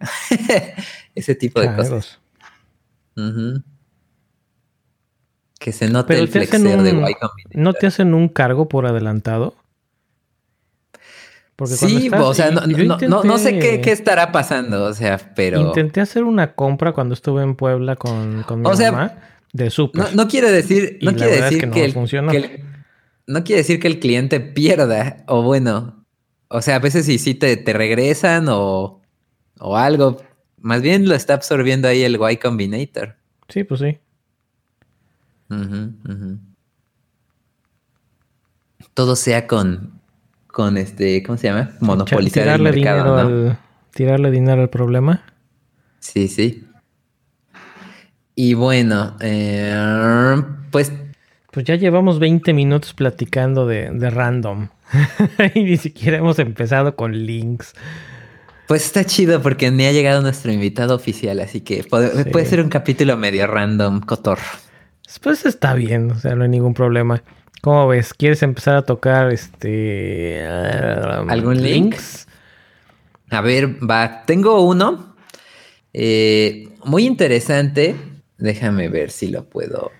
Ese 1.15 1.35
tipo 1.35 1.63
de 1.63 1.75
cosas. 1.75 2.21
Que 5.59 5.73
se 5.73 5.89
note 5.89 6.19
el 6.19 6.29
flexer 6.29 6.83
de 6.83 7.17
Y 7.51 7.59
¿No 7.59 7.73
te 7.73 7.87
hacen 7.87 8.13
un 8.13 8.29
cargo 8.29 8.69
por 8.69 8.85
adelantado? 8.85 9.55
Sí, 11.67 12.11
o 12.13 12.35
sea, 12.35 12.51
no, 12.51 13.39
sé 13.39 13.59
qué, 13.59 13.93
estará 13.93 14.33
pasando, 14.33 14.85
o 14.85 14.93
sea, 14.93 15.19
pero... 15.35 15.61
Intenté 15.61 16.01
hacer 16.01 16.25
una 16.25 16.55
compra 16.55 16.93
cuando 16.93 17.15
estuve 17.15 17.43
en 17.43 17.55
Puebla 17.55 17.97
con, 17.97 18.43
con 18.43 18.61
mi 18.61 18.69
mamá 18.69 19.15
de 19.55 19.71
súper. 19.71 20.15
No, 20.15 20.29
quiere 20.29 20.51
decir, 20.51 20.99
no 21.01 21.15
quiere 21.15 21.41
decir 21.41 21.71
que, 21.71 21.85
el, 21.85 21.95
no 23.27 23.45
quiere 23.45 23.63
decir 23.63 23.79
que 23.81 23.87
el 23.87 24.01
cliente 24.01 24.41
pierda, 24.41 25.25
o 25.29 25.43
bueno, 25.43 26.05
o 26.49 26.61
sea, 26.61 26.77
a 26.77 26.81
veces 26.81 27.07
sí, 27.07 27.19
sí 27.19 27.35
te, 27.35 27.57
te 27.57 27.73
regresan 27.73 28.49
o, 28.49 29.01
o 29.61 29.77
algo. 29.77 30.21
Más 30.59 30.83
bien 30.83 31.09
lo 31.09 31.15
está 31.15 31.35
absorbiendo 31.35 31.87
ahí 31.87 32.03
el 32.03 32.19
Y 32.31 32.37
Combinator. 32.37 33.17
Sí, 33.49 33.63
pues 33.63 33.81
sí. 33.81 33.99
Todo 38.95 39.15
sea 39.15 39.47
con, 39.47 40.01
con 40.55 40.77
este, 40.79 41.23
¿cómo 41.25 41.37
se 41.37 41.49
llama? 41.49 41.73
Monopolizar 41.81 42.47
el 42.47 42.63
mercado, 42.63 43.17
dinero 43.17 43.49
al, 43.49 43.59
tirarle 43.93 44.31
dinero 44.31 44.63
al 44.63 44.71
problema. 44.71 45.25
Sí, 45.99 46.29
sí. 46.29 46.65
Y 48.37 48.55
bueno, 48.55 49.17
eh, 49.21 50.41
pues... 50.71 50.93
Pues 51.51 51.67
ya 51.67 51.75
llevamos 51.75 52.21
20 52.21 52.53
minutos 52.53 52.95
platicando 52.95 53.67
de, 53.67 53.91
de 53.91 54.11
random. 54.11 54.69
y 55.55 55.65
ni 55.65 55.77
siquiera 55.77 56.19
hemos 56.19 56.39
empezado 56.39 56.95
con 56.95 57.13
links. 57.27 57.75
Pues 58.69 58.87
está 58.87 59.05
chido 59.05 59.43
porque 59.43 59.73
ni 59.73 59.87
ha 59.87 59.93
llegado 59.93 60.23
nuestro 60.23 60.53
invitado 60.53 60.95
oficial, 60.95 61.41
así 61.41 61.63
que 61.63 61.83
puede, 61.85 62.47
ser 62.47 62.61
un 62.61 62.69
capítulo 62.69 63.17
medio 63.17 63.49
random, 63.49 64.01
cotor. 64.01 64.39
Pues 65.21 65.47
está 65.47 65.75
bien, 65.75 66.13
o 66.13 66.19
sea, 66.19 66.35
no 66.37 66.45
hay 66.45 66.49
ningún 66.49 66.75
problema. 66.75 67.23
¿Cómo 67.65 67.89
ves? 67.89 68.13
¿Quieres 68.13 68.43
empezar 68.43 68.77
a 68.77 68.83
tocar 68.83 69.33
este 69.33 70.47
algún 70.47 71.63
links? 71.63 72.29
A 73.31 73.41
ver, 73.41 73.79
va. 73.83 74.27
Tengo 74.27 74.61
uno 74.67 75.17
eh, 75.95 76.69
muy 76.85 77.07
interesante. 77.07 77.95
Déjame 78.37 78.91
ver 78.91 79.11
si 79.11 79.29
lo 79.29 79.49
puedo 79.49 79.93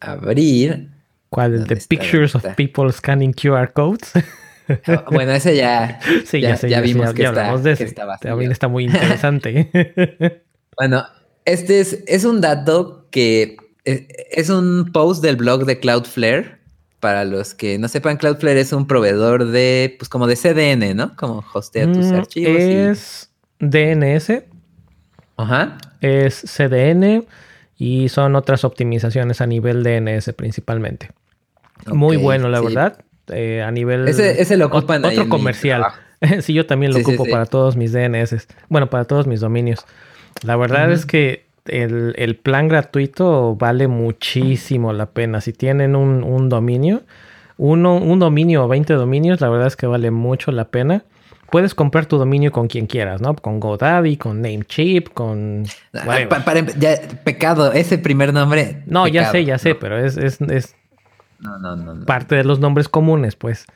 abrir. 0.00 0.90
¿Cuál? 1.28 1.54
¿El 1.54 1.66
de 1.68 1.76
Pictures 1.76 2.34
of 2.34 2.44
People 2.56 2.90
Scanning 2.90 3.32
QR 3.32 3.72
Codes? 3.72 4.12
Ah, 4.86 5.04
bueno, 5.10 5.32
ese 5.32 5.54
ya, 5.54 6.00
sí, 6.24 6.40
ya, 6.40 6.56
ya, 6.56 6.80
vimos 6.80 7.12
que, 7.12 7.24
está, 7.24 7.54
de 7.58 7.76
También 8.22 8.50
está 8.50 8.66
muy 8.66 8.84
interesante. 8.84 10.42
bueno, 10.78 11.04
este 11.44 11.80
es, 11.80 12.02
es 12.06 12.24
un 12.24 12.40
dato 12.40 13.06
que 13.10 13.58
es, 13.84 14.04
es, 14.30 14.48
un 14.48 14.90
post 14.90 15.22
del 15.22 15.36
blog 15.36 15.66
de 15.66 15.78
Cloudflare. 15.78 16.63
Para 17.04 17.26
los 17.26 17.52
que 17.52 17.78
no 17.78 17.86
sepan, 17.88 18.16
Cloudflare 18.16 18.58
es 18.58 18.72
un 18.72 18.86
proveedor 18.86 19.48
de, 19.48 19.94
pues 19.98 20.08
como 20.08 20.26
de 20.26 20.36
CDN, 20.36 20.96
¿no? 20.96 21.14
Como 21.16 21.44
hostea 21.52 21.86
tus 21.92 22.06
mm, 22.06 22.14
archivos. 22.14 22.56
Es 22.56 23.30
DNS. 23.58 24.42
Ajá. 25.36 25.76
Es 26.00 26.40
CDN 26.40 27.26
y 27.76 28.08
son 28.08 28.36
otras 28.36 28.64
optimizaciones 28.64 29.42
a 29.42 29.46
nivel 29.46 29.82
DNS 29.82 30.32
principalmente. 30.32 31.10
Muy 31.88 32.16
bueno, 32.16 32.48
la 32.48 32.62
verdad. 32.62 33.04
Eh, 33.28 33.60
a 33.60 33.70
nivel... 33.70 34.08
Ese, 34.08 34.56
lo 34.56 34.64
ocupan 34.64 35.04
Otro 35.04 35.28
comercial. 35.28 35.84
sí, 36.40 36.54
yo 36.54 36.64
también 36.64 36.94
lo 36.94 37.00
ocupo 37.00 37.26
para 37.26 37.44
todos 37.44 37.76
mis 37.76 37.92
DNS. 37.92 38.48
Bueno, 38.70 38.88
para 38.88 39.04
todos 39.04 39.26
mis 39.26 39.40
dominios. 39.40 39.84
La 40.42 40.56
verdad 40.56 40.90
es 40.90 41.04
que 41.04 41.43
el, 41.66 42.36
plan 42.42 42.68
gratuito 42.68 43.56
vale 43.56 43.88
muchísimo 43.88 44.92
la 44.92 45.06
pena. 45.06 45.40
Si 45.40 45.52
tienen 45.52 45.96
un, 45.96 46.48
dominio, 46.48 47.02
uno, 47.56 47.96
un 47.96 48.18
dominio 48.18 48.64
o 48.64 48.68
20 48.68 48.94
dominios, 48.94 49.40
la 49.40 49.48
verdad 49.48 49.68
es 49.68 49.76
que 49.76 49.86
vale 49.86 50.10
mucho 50.10 50.52
la 50.52 50.66
pena. 50.66 51.04
Puedes 51.50 51.74
comprar 51.74 52.06
tu 52.06 52.18
dominio 52.18 52.50
con 52.52 52.66
quien 52.68 52.86
quieras, 52.86 53.20
¿no? 53.20 53.36
Con 53.36 53.60
GoDaddy, 53.60 54.16
con 54.16 54.40
Namecheap, 54.40 55.10
con... 55.12 55.64
Ah, 55.92 56.18
pecado, 57.22 57.72
ese 57.72 57.98
primer 57.98 58.32
nombre. 58.32 58.82
No, 58.86 59.06
ya 59.06 59.30
sé, 59.30 59.44
ya 59.44 59.58
sé, 59.58 59.74
pero 59.74 59.98
es, 59.98 60.16
es, 60.16 60.40
es 60.40 60.74
no, 61.38 61.58
no, 61.58 61.76
no, 61.76 62.06
parte 62.06 62.34
de 62.34 62.44
los 62.44 62.58
nombres 62.58 62.88
comunes, 62.88 63.36
pues. 63.36 63.66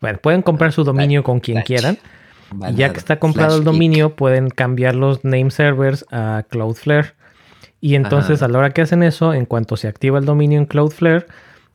Bueno, 0.00 0.18
pueden 0.18 0.40
comprar 0.42 0.72
su 0.72 0.84
dominio 0.84 1.22
con 1.22 1.40
quien 1.40 1.62
quieran. 1.62 1.98
Y 2.70 2.74
ya 2.74 2.92
que 2.92 2.98
está 2.98 3.18
comprado 3.18 3.56
el 3.56 3.64
dominio, 3.64 4.16
pueden 4.16 4.48
cambiar 4.48 4.94
los 4.94 5.24
name 5.24 5.50
servers 5.50 6.06
a 6.10 6.44
Cloudflare. 6.48 7.14
Y 7.80 7.94
entonces, 7.94 8.42
a 8.42 8.48
la 8.48 8.58
hora 8.58 8.70
que 8.70 8.82
hacen 8.82 9.02
eso, 9.02 9.32
en 9.32 9.46
cuanto 9.46 9.76
se 9.76 9.88
activa 9.88 10.18
el 10.18 10.26
dominio 10.26 10.58
en 10.58 10.66
Cloudflare, 10.66 11.26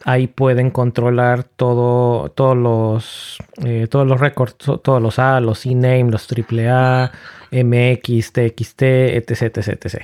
ahí 0.04 0.28
pueden 0.28 0.70
controlar 0.70 1.44
todo, 1.44 2.30
todos 2.30 2.56
los 2.56 3.38
eh, 3.66 3.88
todos 3.90 4.08
los 4.08 4.20
records, 4.20 4.56
todos 4.56 5.02
los 5.02 5.18
A, 5.18 5.40
los 5.40 5.62
CNAME, 5.62 6.12
los 6.12 6.28
AAA, 6.32 7.12
MX, 7.52 8.34
TXT, 8.34 8.82
etc, 8.84 9.42
etc, 9.42 9.68
etc. 9.68 10.04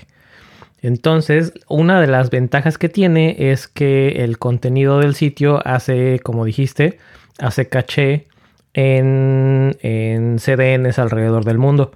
Entonces, 0.82 1.54
una 1.68 2.02
de 2.02 2.08
las 2.08 2.32
ventajas 2.32 2.80
que 2.80 2.90
tiene 2.90 3.52
es 3.52 3.68
que 3.68 4.24
el 4.24 4.40
contenido 4.40 5.00
del 5.00 5.14
sitio 5.14 5.62
hace, 5.66 6.20
como 6.24 6.46
dijiste, 6.46 6.98
hace 7.38 7.70
caché 7.70 8.26
en, 8.74 9.78
en 9.82 10.40
CDNs 10.40 10.98
alrededor 10.98 11.46
del 11.46 11.60
mundo. 11.60 11.92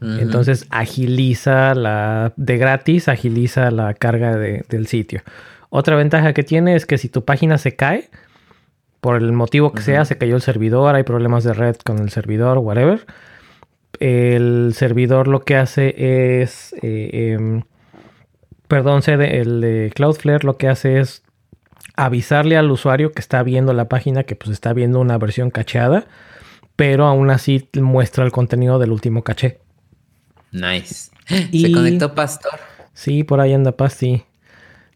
Entonces 0.00 0.66
agiliza 0.70 1.74
la 1.74 2.32
de 2.36 2.58
gratis, 2.58 3.08
agiliza 3.08 3.70
la 3.70 3.94
carga 3.94 4.36
del 4.36 4.86
sitio. 4.86 5.22
Otra 5.70 5.96
ventaja 5.96 6.32
que 6.32 6.42
tiene 6.42 6.76
es 6.76 6.84
que 6.86 6.98
si 6.98 7.08
tu 7.08 7.24
página 7.24 7.56
se 7.58 7.76
cae, 7.76 8.10
por 9.00 9.16
el 9.16 9.32
motivo 9.32 9.72
que 9.72 9.82
sea, 9.82 10.04
se 10.04 10.18
cayó 10.18 10.36
el 10.36 10.42
servidor, 10.42 10.94
hay 10.94 11.02
problemas 11.02 11.44
de 11.44 11.54
red 11.54 11.76
con 11.76 11.98
el 11.98 12.10
servidor, 12.10 12.58
whatever. 12.58 13.06
El 14.00 14.72
servidor 14.74 15.28
lo 15.28 15.40
que 15.40 15.56
hace 15.56 16.42
es 16.42 16.74
eh, 16.82 17.34
em, 17.34 17.62
perdón, 18.68 19.02
el 19.06 19.60
de 19.60 19.92
Cloudflare 19.94 20.44
lo 20.44 20.56
que 20.56 20.68
hace 20.68 21.00
es 21.00 21.22
avisarle 21.96 22.56
al 22.56 22.70
usuario 22.70 23.12
que 23.12 23.20
está 23.20 23.42
viendo 23.42 23.72
la 23.72 23.88
página 23.88 24.24
que 24.24 24.36
pues 24.36 24.50
está 24.50 24.72
viendo 24.72 25.00
una 25.00 25.18
versión 25.18 25.50
cacheada, 25.50 26.04
pero 26.74 27.06
aún 27.06 27.30
así 27.30 27.68
muestra 27.74 28.24
el 28.24 28.32
contenido 28.32 28.78
del 28.78 28.92
último 28.92 29.22
caché. 29.22 29.58
Nice. 30.52 31.10
¿Se 31.26 31.72
conectó 31.72 32.14
Pastor? 32.14 32.58
Sí, 32.92 33.24
por 33.24 33.40
ahí 33.40 33.52
anda 33.52 33.72
Pasti. 33.72 34.24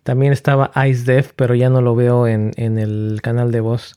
También 0.02 0.32
estaba 0.32 0.70
IceDev, 0.74 1.34
pero 1.36 1.54
ya 1.54 1.68
no 1.68 1.82
lo 1.82 1.94
veo 1.94 2.26
en, 2.26 2.52
el 2.56 3.20
canal 3.22 3.52
de 3.52 3.60
voz. 3.60 3.96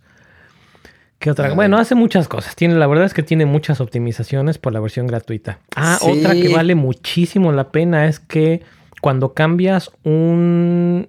¿Qué 1.20 1.32
otra? 1.32 1.54
Bueno, 1.54 1.78
hace 1.78 1.96
muchas 1.96 2.28
cosas. 2.28 2.56
Tiene, 2.56 2.76
la 2.76 2.88
verdad 2.88 3.06
es 3.06 3.14
que 3.14 3.24
tiene 3.24 3.46
muchas 3.46 3.80
optimizaciones 3.80 4.58
por 4.58 4.74
la 4.74 4.82
versión 4.82 5.08
gratuita. 5.08 5.60
Ah, 5.76 6.00
otra 6.02 6.34
que 6.34 6.54
vale 6.54 6.76
muchísimo 6.76 7.54
la 7.54 7.72
pena 7.72 8.08
es 8.08 8.20
que 8.20 8.62
cuando 9.02 9.34
cambias 9.34 9.92
un 10.04 11.08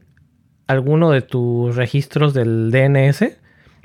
alguno 0.68 1.10
de 1.10 1.22
tus 1.22 1.74
registros 1.74 2.32
del 2.32 2.70
DNS, 2.70 3.36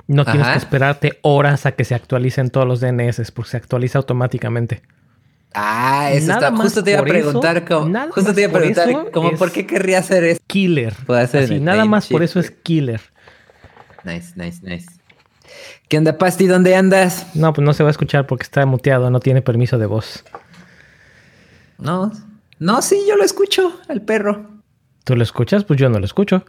no 0.06 0.24
tienes 0.24 0.46
que 0.48 0.58
esperarte 0.58 1.18
horas 1.22 1.66
a 1.66 1.72
que 1.72 1.84
se 1.84 1.94
actualicen 1.94 2.50
todos 2.50 2.66
los 2.66 2.80
DNS, 2.80 3.30
porque 3.32 3.50
se 3.50 3.56
actualiza 3.56 3.98
automáticamente. 3.98 4.82
Ah, 5.52 6.10
eso 6.12 6.32
está. 6.32 6.54
Justo 6.54 6.84
te 6.84 6.92
iba 6.92 7.00
a 7.00 7.04
preguntar 7.04 7.64
cómo. 7.64 7.98
Justo 8.12 8.34
te 8.34 8.42
iba 8.42 8.50
a 8.50 8.54
preguntar 8.54 9.10
cómo, 9.12 9.32
por 9.32 9.50
qué 9.50 9.66
querría 9.66 9.98
hacer 9.98 10.24
eso. 10.24 10.40
Killer. 10.46 10.94
Así, 11.08 11.60
nada 11.60 11.84
más 11.84 12.06
por 12.06 12.22
eso 12.22 12.40
es 12.40 12.50
killer. 12.50 13.00
Nice, 14.04 14.32
nice, 14.36 14.60
nice. 14.62 14.86
¿Qué 15.88 15.98
onda, 15.98 16.16
Pasti? 16.16 16.46
¿Dónde 16.46 16.74
andas? 16.76 17.26
No, 17.34 17.52
pues 17.52 17.64
no 17.64 17.72
se 17.72 17.82
va 17.82 17.88
a 17.88 17.90
escuchar 17.90 18.26
porque 18.26 18.44
está 18.44 18.64
muteado, 18.64 19.10
no 19.10 19.18
tiene 19.20 19.42
permiso 19.42 19.76
de 19.76 19.86
voz. 19.86 20.24
No, 21.78 22.12
no, 22.58 22.82
sí, 22.82 23.02
yo 23.08 23.16
lo 23.16 23.24
escucho, 23.24 23.80
el 23.88 24.02
perro. 24.02 24.62
¿Tú 25.04 25.16
lo 25.16 25.22
escuchas? 25.22 25.64
Pues 25.64 25.80
yo 25.80 25.88
no 25.88 25.98
lo 25.98 26.04
escucho. 26.04 26.44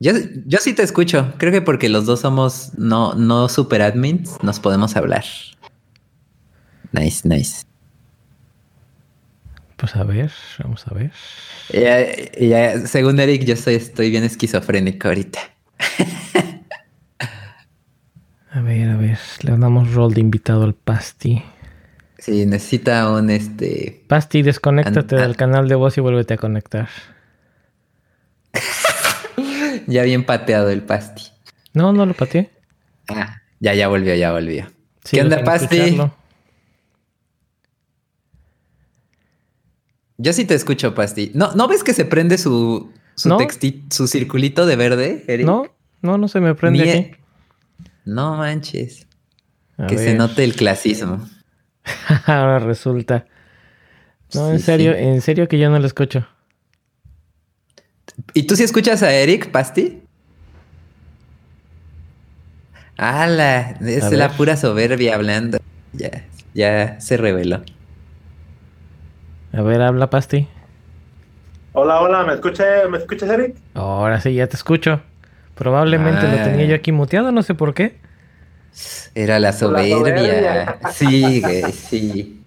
Yo, 0.00 0.12
yo 0.44 0.58
sí 0.58 0.74
te 0.74 0.82
escucho. 0.82 1.32
Creo 1.38 1.52
que 1.52 1.62
porque 1.62 1.88
los 1.88 2.04
dos 2.04 2.20
somos 2.20 2.72
no, 2.76 3.14
no 3.14 3.48
super 3.48 3.80
admins, 3.80 4.42
nos 4.42 4.60
podemos 4.60 4.96
hablar. 4.96 5.24
Nice, 6.92 7.26
nice. 7.26 7.64
Pues 9.84 9.96
a 9.96 10.04
ver, 10.04 10.30
vamos 10.60 10.82
a 10.88 10.94
ver. 10.94 11.10
Ya, 12.40 12.86
según 12.86 13.20
Eric, 13.20 13.44
yo 13.44 13.52
estoy, 13.52 13.74
estoy 13.74 14.08
bien 14.08 14.24
esquizofrénico 14.24 15.08
ahorita. 15.08 15.40
a 18.50 18.60
ver, 18.62 18.88
a 18.88 18.96
ver. 18.96 19.18
Le 19.42 19.58
damos 19.58 19.92
rol 19.92 20.14
de 20.14 20.22
invitado 20.22 20.64
al 20.64 20.72
Pasti. 20.72 21.42
Sí, 22.18 22.46
necesita 22.46 23.10
un 23.10 23.28
este. 23.28 24.06
Pasti, 24.08 24.40
desconéctate 24.40 25.16
del 25.16 25.36
canal 25.36 25.68
de 25.68 25.74
voz 25.74 25.98
y 25.98 26.00
vuélvete 26.00 26.32
a 26.32 26.38
conectar. 26.38 26.88
ya 29.86 30.02
bien 30.04 30.24
pateado 30.24 30.70
el 30.70 30.80
Pasti. 30.80 31.24
No, 31.74 31.92
no 31.92 32.06
lo 32.06 32.14
pateé. 32.14 32.52
Ah, 33.08 33.42
ya, 33.60 33.74
ya 33.74 33.88
volvió, 33.88 34.14
ya 34.14 34.32
volvió. 34.32 34.66
¿Qué 35.02 35.20
onda, 35.20 35.44
Pasti? 35.44 35.98
Yo 40.24 40.32
sí 40.32 40.46
te 40.46 40.54
escucho, 40.54 40.94
Pasti. 40.94 41.32
¿No, 41.34 41.52
¿no 41.54 41.68
ves 41.68 41.84
que 41.84 41.92
se 41.92 42.06
prende 42.06 42.38
su, 42.38 42.90
su, 43.14 43.36
su 43.90 44.08
circulito 44.08 44.64
de 44.64 44.74
verde, 44.74 45.22
Eric? 45.28 45.44
No, 45.44 45.66
no, 46.00 46.16
no 46.16 46.28
se 46.28 46.40
me 46.40 46.54
prende 46.54 46.90
aquí. 46.90 47.10
No 48.06 48.34
manches. 48.38 49.06
que 49.86 49.98
se 49.98 50.14
note 50.14 50.42
el 50.42 50.56
clasismo. 50.56 51.28
Ahora 52.24 52.58
resulta. 52.58 53.26
No, 54.32 54.50
en 54.50 54.60
serio, 54.60 54.94
en 54.94 55.20
serio 55.20 55.46
que 55.46 55.58
yo 55.58 55.68
no 55.68 55.78
lo 55.78 55.86
escucho. 55.86 56.26
¿Y 58.32 58.44
tú 58.44 58.56
sí 58.56 58.62
escuchas 58.62 59.02
a 59.02 59.12
Eric 59.12 59.50
Pasti? 59.50 60.00
¡Hala! 62.96 63.76
Es 63.82 64.10
la 64.10 64.30
pura 64.30 64.56
soberbia 64.56 65.16
hablando. 65.16 65.58
Ya, 65.92 66.24
ya 66.54 66.98
se 66.98 67.18
reveló. 67.18 67.62
A 69.56 69.62
ver, 69.62 69.82
habla 69.82 70.10
Pasti. 70.10 70.48
Hola, 71.74 72.00
hola, 72.00 72.24
¿me 72.24 72.34
escuchas, 72.34 72.90
¿me 72.90 72.98
escuchas, 72.98 73.30
Eric? 73.30 73.54
Ahora 73.74 74.20
sí, 74.20 74.34
ya 74.34 74.48
te 74.48 74.56
escucho. 74.56 75.00
Probablemente 75.54 76.26
lo 76.26 76.36
tenía 76.42 76.66
yo 76.66 76.74
aquí 76.74 76.90
muteado, 76.90 77.30
no 77.30 77.42
sé 77.44 77.54
por 77.54 77.72
qué. 77.72 77.96
Era 79.14 79.38
la 79.38 79.52
soberbia. 79.52 80.78
Sí, 80.90 81.40
sí. 81.72 82.42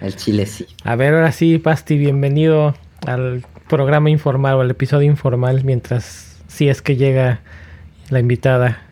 El 0.00 0.14
chile 0.14 0.46
sí. 0.46 0.68
A 0.84 0.94
ver, 0.94 1.14
ahora 1.14 1.32
sí, 1.32 1.58
Pasti, 1.58 1.98
bienvenido 1.98 2.76
al 3.06 3.44
programa 3.68 4.10
informal 4.10 4.54
o 4.54 4.60
al 4.60 4.70
episodio 4.70 5.10
informal 5.10 5.64
mientras 5.64 6.40
si 6.46 6.68
es 6.68 6.80
que 6.80 6.94
llega 6.94 7.40
la 8.10 8.20
invitada. 8.20 8.82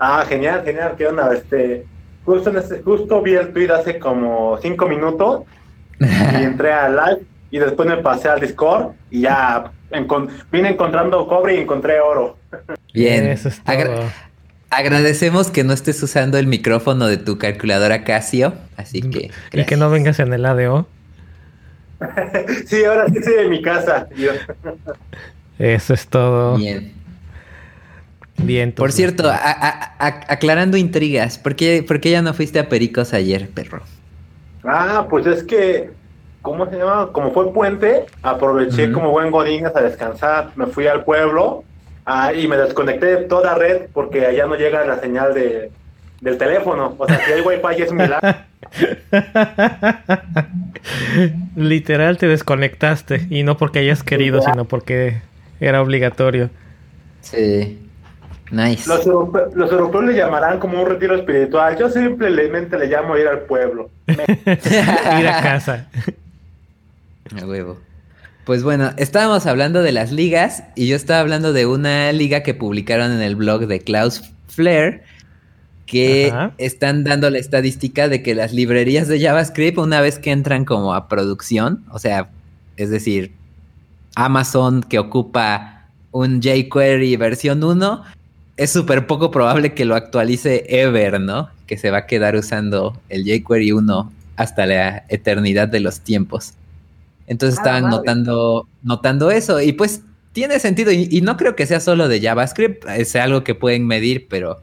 Ah, 0.00 0.24
genial, 0.28 0.64
genial, 0.64 0.94
qué 0.98 1.06
onda, 1.06 1.32
este, 1.32 1.86
justo, 2.24 2.50
en 2.50 2.56
este, 2.56 2.82
justo 2.82 3.22
vi 3.22 3.34
el 3.34 3.52
tweet 3.52 3.70
hace 3.70 4.00
como 4.00 4.58
cinco 4.60 4.88
minutos 4.88 5.42
y 6.00 6.04
entré 6.42 6.72
al 6.72 6.96
live 6.96 7.26
y 7.50 7.58
después 7.58 7.88
me 7.88 7.96
pasé 7.98 8.28
al 8.28 8.40
Discord 8.40 8.92
y 9.10 9.22
ya 9.22 9.72
vine 10.50 10.70
encontrando 10.70 11.26
cobre 11.26 11.56
y 11.56 11.60
encontré 11.60 12.00
oro. 12.00 12.36
Bien. 12.94 13.38
agradecemos 14.70 15.50
que 15.50 15.64
no 15.64 15.72
estés 15.72 16.02
usando 16.02 16.38
el 16.38 16.46
micrófono 16.46 17.06
de 17.06 17.16
tu 17.16 17.38
calculadora 17.38 18.04
Casio, 18.04 18.54
así 18.76 19.02
que... 19.02 19.30
Y 19.52 19.64
que 19.64 19.76
no 19.76 19.90
vengas 19.90 20.18
en 20.20 20.32
el 20.32 20.44
ADO. 20.44 20.86
sí, 22.66 22.84
ahora 22.84 23.06
sí 23.08 23.18
estoy 23.18 23.44
en 23.44 23.50
mi 23.50 23.62
casa. 23.62 24.08
Eso 25.58 25.94
es 25.94 26.06
todo. 26.06 26.56
Bien. 26.56 26.92
Bien. 28.36 28.72
Por 28.72 28.92
cierto, 28.92 29.30
aclarando 29.98 30.76
intrigas, 30.76 31.38
¿por 31.38 31.56
qué, 31.56 31.84
¿por 31.86 32.00
qué 32.00 32.12
ya 32.12 32.22
no 32.22 32.34
fuiste 32.34 32.60
a 32.60 32.68
Pericos 32.68 33.12
ayer, 33.12 33.48
perro? 33.50 33.82
Ah, 34.64 35.06
pues 35.08 35.26
es 35.26 35.44
que, 35.44 35.90
¿cómo 36.42 36.68
se 36.68 36.76
llama? 36.76 37.10
Como 37.12 37.32
fue 37.32 37.52
puente, 37.52 38.06
aproveché 38.22 38.92
como 38.92 39.10
buen 39.10 39.30
godín 39.30 39.66
a 39.66 39.70
descansar. 39.70 40.50
Me 40.56 40.66
fui 40.66 40.86
al 40.86 41.04
pueblo 41.04 41.64
ah, 42.06 42.32
y 42.32 42.48
me 42.48 42.56
desconecté 42.56 43.06
de 43.06 43.16
toda 43.24 43.54
red 43.54 43.88
porque 43.92 44.26
allá 44.26 44.46
no 44.46 44.56
llega 44.56 44.84
la 44.84 45.00
señal 45.00 45.34
de, 45.34 45.70
del 46.20 46.38
teléfono. 46.38 46.94
O 46.98 47.06
sea, 47.06 47.24
si 47.24 47.32
hay 47.32 47.40
wifi 47.40 47.82
es 47.82 47.92
milagro. 47.92 48.34
Literal 51.56 52.18
te 52.18 52.26
desconectaste 52.26 53.26
y 53.30 53.42
no 53.42 53.56
porque 53.56 53.80
hayas 53.80 54.02
querido, 54.02 54.42
sino 54.42 54.64
porque 54.64 55.20
era 55.60 55.82
obligatorio. 55.82 56.50
Sí. 57.20 57.87
Nice. 58.50 58.88
Los, 58.88 59.06
europeos 59.06 60.04
le 60.04 60.16
llamarán 60.16 60.58
como 60.58 60.80
un 60.80 60.88
retiro 60.88 61.14
espiritual. 61.14 61.76
Yo 61.78 61.90
simplemente 61.90 62.78
le 62.78 62.86
llamo 62.86 63.16
ir 63.16 63.28
al 63.28 63.40
pueblo. 63.40 63.90
ir 64.06 65.28
a 65.28 65.42
casa. 65.42 65.88
A 67.40 67.44
huevo. 67.44 67.78
Pues 68.44 68.62
bueno, 68.62 68.92
estábamos 68.96 69.44
hablando 69.46 69.82
de 69.82 69.92
las 69.92 70.10
ligas 70.10 70.62
y 70.74 70.88
yo 70.88 70.96
estaba 70.96 71.20
hablando 71.20 71.52
de 71.52 71.66
una 71.66 72.10
liga 72.12 72.42
que 72.42 72.54
publicaron 72.54 73.12
en 73.12 73.20
el 73.20 73.36
blog 73.36 73.66
de 73.66 73.80
Klaus 73.80 74.22
Flair 74.46 75.02
que 75.84 76.32
están 76.58 77.02
dando 77.02 77.30
la 77.30 77.38
estadística 77.38 78.08
de 78.08 78.22
que 78.22 78.34
las 78.34 78.52
librerías 78.52 79.08
de 79.08 79.20
JavaScript 79.20 79.78
una 79.78 80.02
vez 80.02 80.18
que 80.18 80.30
entran 80.30 80.66
como 80.66 80.94
a 80.94 81.08
producción, 81.08 81.84
o 81.90 81.98
sea, 81.98 82.28
es 82.76 82.90
decir, 82.90 83.32
Amazon 84.14 84.82
que 84.82 84.98
ocupa 84.98 85.86
un 86.10 86.40
jQuery 86.40 87.16
versión 87.16 87.64
1, 87.64 88.02
es 88.58 88.72
súper 88.72 89.06
poco 89.06 89.30
probable 89.30 89.72
que 89.72 89.84
lo 89.84 89.94
actualice 89.94 90.64
ever, 90.68 91.20
¿no? 91.20 91.48
Que 91.66 91.78
se 91.78 91.90
va 91.90 91.98
a 91.98 92.06
quedar 92.06 92.34
usando 92.34 93.00
el 93.08 93.24
jQuery 93.24 93.72
1 93.72 94.12
hasta 94.36 94.66
la 94.66 95.04
eternidad 95.08 95.68
de 95.68 95.80
los 95.80 96.00
tiempos. 96.00 96.54
Entonces 97.28 97.58
ah, 97.58 97.62
estaban 97.62 97.90
notando, 97.90 98.68
notando 98.82 99.30
eso 99.30 99.60
y 99.60 99.72
pues 99.72 100.02
tiene 100.32 100.58
sentido 100.58 100.90
y, 100.90 101.08
y, 101.10 101.20
no 101.20 101.36
creo 101.36 101.56
que 101.56 101.66
sea 101.66 101.80
solo 101.80 102.08
de 102.08 102.20
JavaScript, 102.20 102.84
es 102.88 103.14
algo 103.16 103.44
que 103.44 103.54
pueden 103.54 103.86
medir, 103.86 104.26
pero 104.28 104.60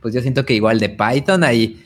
pues 0.00 0.14
yo 0.14 0.20
siento 0.20 0.44
que 0.44 0.54
igual 0.54 0.78
de 0.78 0.90
Python 0.90 1.42
ahí, 1.42 1.82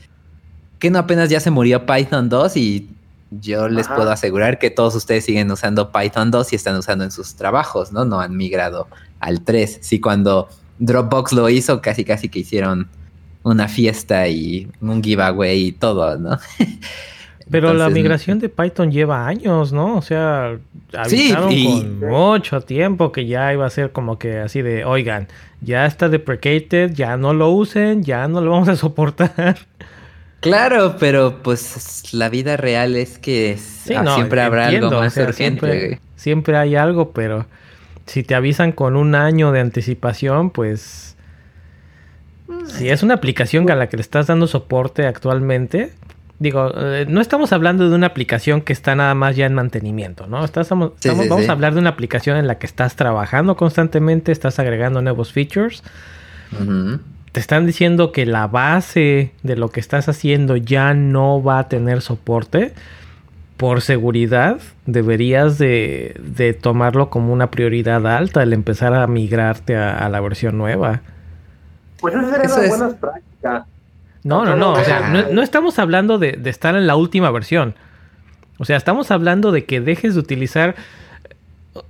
que 0.78 0.90
no 0.90 0.98
apenas 0.98 1.30
ya 1.30 1.40
se 1.40 1.50
murió 1.50 1.86
Python 1.86 2.28
2 2.28 2.56
y 2.56 2.90
yo 3.30 3.68
les 3.68 3.88
puedo 3.88 4.10
asegurar 4.10 4.58
que 4.58 4.70
todos 4.70 4.94
ustedes 4.94 5.24
siguen 5.24 5.50
usando 5.50 5.92
Python 5.92 6.30
2 6.30 6.52
y 6.52 6.56
están 6.56 6.76
usando 6.76 7.04
en 7.04 7.10
sus 7.10 7.34
trabajos, 7.34 7.92
¿no? 7.92 8.04
No 8.04 8.20
han 8.20 8.36
migrado 8.36 8.88
al 9.20 9.42
3. 9.42 9.78
Sí, 9.80 10.00
cuando 10.00 10.48
Dropbox 10.78 11.32
lo 11.32 11.48
hizo, 11.48 11.80
casi 11.80 12.04
casi 12.04 12.28
que 12.28 12.40
hicieron 12.40 12.88
una 13.42 13.68
fiesta 13.68 14.28
y 14.28 14.68
un 14.80 15.02
giveaway 15.02 15.66
y 15.66 15.72
todo, 15.72 16.18
¿no? 16.18 16.38
Pero 17.50 17.74
la 17.74 17.90
migración 17.90 18.38
de 18.38 18.48
Python 18.48 18.90
lleva 18.90 19.26
años, 19.26 19.72
¿no? 19.72 19.96
O 19.96 20.02
sea, 20.02 20.56
avisaron 20.96 21.54
con 21.64 21.98
mucho 22.00 22.62
tiempo 22.62 23.12
que 23.12 23.26
ya 23.26 23.52
iba 23.52 23.66
a 23.66 23.70
ser 23.70 23.92
como 23.92 24.18
que 24.18 24.38
así 24.38 24.62
de, 24.62 24.84
oigan, 24.84 25.28
ya 25.60 25.84
está 25.84 26.08
deprecated, 26.08 26.94
ya 26.94 27.18
no 27.18 27.34
lo 27.34 27.50
usen, 27.50 28.02
ya 28.02 28.28
no 28.28 28.40
lo 28.40 28.50
vamos 28.50 28.68
a 28.68 28.76
soportar. 28.76 29.58
Claro, 30.40 30.96
pero 31.00 31.42
pues 31.42 32.12
la 32.12 32.28
vida 32.28 32.58
real 32.58 32.96
es 32.96 33.18
que 33.18 33.56
ah, 33.96 34.14
siempre 34.14 34.42
habrá 34.42 34.66
algo 34.66 34.90
más 34.90 35.16
urgente. 35.16 35.98
Siempre, 36.16 36.58
hay 36.58 36.76
algo, 36.76 37.12
pero 37.12 37.46
si 38.06 38.22
te 38.22 38.34
avisan 38.34 38.72
con 38.72 38.96
un 38.96 39.14
año 39.14 39.52
de 39.52 39.60
anticipación, 39.60 40.50
pues... 40.50 41.16
Si 42.66 42.90
es 42.90 43.02
una 43.02 43.14
aplicación 43.14 43.70
a 43.70 43.74
la 43.74 43.88
que 43.88 43.96
le 43.96 44.02
estás 44.02 44.26
dando 44.26 44.46
soporte 44.46 45.06
actualmente, 45.06 45.92
digo, 46.38 46.72
eh, 46.76 47.06
no 47.08 47.20
estamos 47.20 47.52
hablando 47.52 47.88
de 47.88 47.94
una 47.94 48.08
aplicación 48.08 48.60
que 48.60 48.72
está 48.72 48.94
nada 48.94 49.14
más 49.14 49.34
ya 49.34 49.46
en 49.46 49.54
mantenimiento, 49.54 50.26
¿no? 50.26 50.44
Estamos, 50.44 50.92
vamos 51.04 51.48
a 51.48 51.52
hablar 51.52 51.74
de 51.74 51.80
una 51.80 51.90
aplicación 51.90 52.36
en 52.36 52.46
la 52.46 52.58
que 52.58 52.66
estás 52.66 52.96
trabajando 52.96 53.56
constantemente, 53.56 54.30
estás 54.30 54.58
agregando 54.58 55.00
nuevos 55.00 55.32
features. 55.32 55.82
Te 57.32 57.40
están 57.40 57.66
diciendo 57.66 58.12
que 58.12 58.26
la 58.26 58.46
base 58.46 59.32
de 59.42 59.56
lo 59.56 59.70
que 59.70 59.80
estás 59.80 60.08
haciendo 60.08 60.56
ya 60.56 60.94
no 60.94 61.42
va 61.42 61.60
a 61.60 61.68
tener 61.68 62.00
soporte. 62.00 62.74
Por 63.56 63.82
seguridad, 63.82 64.58
deberías 64.84 65.58
de, 65.58 66.58
tomarlo 66.60 67.08
como 67.08 67.32
una 67.32 67.50
prioridad 67.50 68.06
alta 68.06 68.42
el 68.42 68.52
empezar 68.52 68.94
a 68.94 69.06
migrarte 69.06 69.76
a, 69.76 70.08
la 70.08 70.20
versión 70.20 70.58
nueva. 70.58 71.02
Pues 72.00 72.14
esa 72.14 72.30
sería 72.30 72.54
una 72.54 72.68
buena 72.68 72.96
práctica. 72.96 73.66
No, 74.24 74.44
no, 74.44 74.56
no. 74.56 74.72
O 74.72 74.84
sea, 74.84 75.08
no, 75.30 75.42
estamos 75.42 75.78
hablando 75.78 76.18
de, 76.18 76.40
estar 76.46 76.74
en 76.74 76.86
la 76.86 76.96
última 76.96 77.30
versión. 77.30 77.74
O 78.58 78.64
sea, 78.64 78.76
estamos 78.76 79.10
hablando 79.10 79.52
de 79.52 79.64
que 79.64 79.80
dejes 79.80 80.14
de 80.14 80.20
utilizar. 80.20 80.74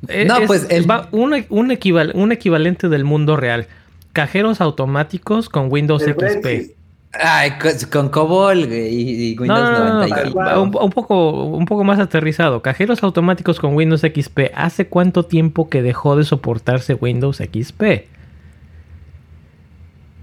Eh, 0.08 0.24
no, 0.26 0.36
pues 0.46 0.66
el... 0.70 0.86
un, 1.12 1.46
un, 1.48 2.32
equivalente 2.32 2.88
del 2.88 3.04
mundo 3.04 3.36
real. 3.36 3.68
Cajeros 4.12 4.60
automáticos 4.60 5.48
con 5.48 5.70
Windows 5.70 6.02
XP. 6.02 6.74
Ay, 7.20 7.52
con, 7.90 8.08
COBOL 8.08 8.72
y, 8.72 9.36
Windows 9.38 9.60
no, 9.60 10.06
no, 10.06 10.62
un, 10.62 10.90
poco, 10.90 11.44
un 11.44 11.64
poco 11.66 11.84
más 11.84 11.98
aterrizado. 11.98 12.60
Cajeros 12.62 13.02
automáticos 13.02 13.60
con 13.60 13.74
Windows 13.74 14.00
XP. 14.00 14.52
¿Hace 14.54 14.88
cuánto 14.88 15.24
tiempo 15.24 15.68
que 15.68 15.82
dejó 15.82 16.16
de 16.16 16.24
soportarse 16.24 16.94
Windows 16.94 17.38
XP? 17.38 17.82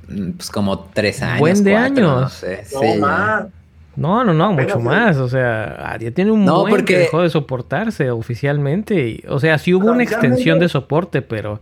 Mm, 0.09 0.31
pues 0.31 0.49
como 0.49 0.79
tres 0.79 1.21
años. 1.21 1.39
Buen 1.39 1.63
de 1.63 1.75
años. 1.75 2.43
No, 3.95 4.23
no, 4.23 4.33
no, 4.33 4.53
mucho 4.53 4.79
más. 4.79 5.17
O 5.17 5.27
sea, 5.27 5.97
ya 5.99 6.11
tiene 6.11 6.31
un 6.31 6.45
no, 6.45 6.61
buen 6.61 6.71
porque... 6.71 6.93
que 6.93 6.99
dejó 6.99 7.21
de 7.21 7.29
soportarse 7.29 8.09
oficialmente. 8.11 9.23
o 9.27 9.39
sea, 9.39 9.57
sí 9.57 9.73
hubo 9.73 9.91
una 9.91 10.03
extensión 10.03 10.59
de 10.59 10.69
soporte, 10.69 11.21
pero. 11.21 11.61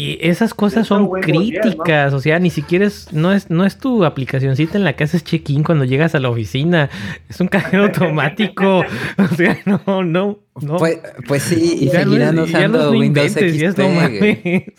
Y 0.00 0.16
esas 0.22 0.54
cosas 0.54 0.86
son 0.86 1.10
críticas, 1.10 2.14
o 2.14 2.20
sea, 2.20 2.38
ni 2.38 2.48
siquiera 2.48 2.86
es 2.86 3.12
no, 3.12 3.34
es, 3.34 3.50
no 3.50 3.66
es 3.66 3.76
tu 3.76 4.06
aplicacioncita 4.06 4.78
en 4.78 4.84
la 4.84 4.94
que 4.94 5.04
haces 5.04 5.22
check-in 5.22 5.62
cuando 5.62 5.84
llegas 5.84 6.14
a 6.14 6.20
la 6.20 6.30
oficina, 6.30 6.88
es 7.28 7.38
un 7.38 7.48
cajero 7.48 7.82
automático, 7.84 8.78
o 9.18 9.34
sea, 9.36 9.58
no, 9.66 10.02
no, 10.02 10.38
no. 10.62 10.76
Pues, 10.78 11.00
pues 11.28 11.42
sí, 11.42 11.80
y 11.82 11.88
seguirán 11.90 12.38
usando 12.38 12.92
Windows 12.92 13.32
XP. 13.32 14.72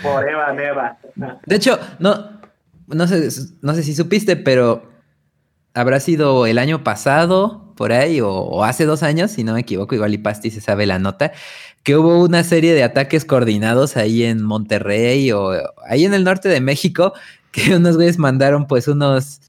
Por 0.00 0.28
Eva 0.28 0.52
Neva. 0.52 0.96
De 1.44 1.56
hecho, 1.56 1.76
no, 1.98 2.38
no, 2.86 3.08
sé, 3.08 3.28
no 3.60 3.74
sé 3.74 3.82
si 3.82 3.96
supiste, 3.96 4.36
pero 4.36 4.88
habrá 5.78 6.00
sido 6.00 6.46
el 6.46 6.58
año 6.58 6.82
pasado, 6.82 7.72
por 7.76 7.92
ahí, 7.92 8.20
o, 8.20 8.64
hace 8.64 8.84
dos 8.84 9.04
años, 9.04 9.30
si 9.30 9.44
no 9.44 9.54
me 9.54 9.60
equivoco, 9.60 9.94
igual 9.94 10.12
y 10.12 10.18
Pasti 10.18 10.50
se 10.50 10.60
sabe 10.60 10.86
la 10.86 10.98
nota, 10.98 11.32
que 11.84 11.96
hubo 11.96 12.20
una 12.20 12.42
serie 12.42 12.74
de 12.74 12.82
ataques 12.82 13.24
coordinados 13.24 13.96
ahí 13.96 14.24
en 14.24 14.42
Monterrey 14.42 15.30
o 15.30 15.52
ahí 15.88 16.04
en 16.04 16.14
el 16.14 16.24
norte 16.24 16.48
de 16.48 16.60
México, 16.60 17.12
que 17.52 17.76
unos 17.76 17.96
güeyes 17.96 18.18
mandaron 18.18 18.66
pues 18.66 18.88
unos 18.88 19.40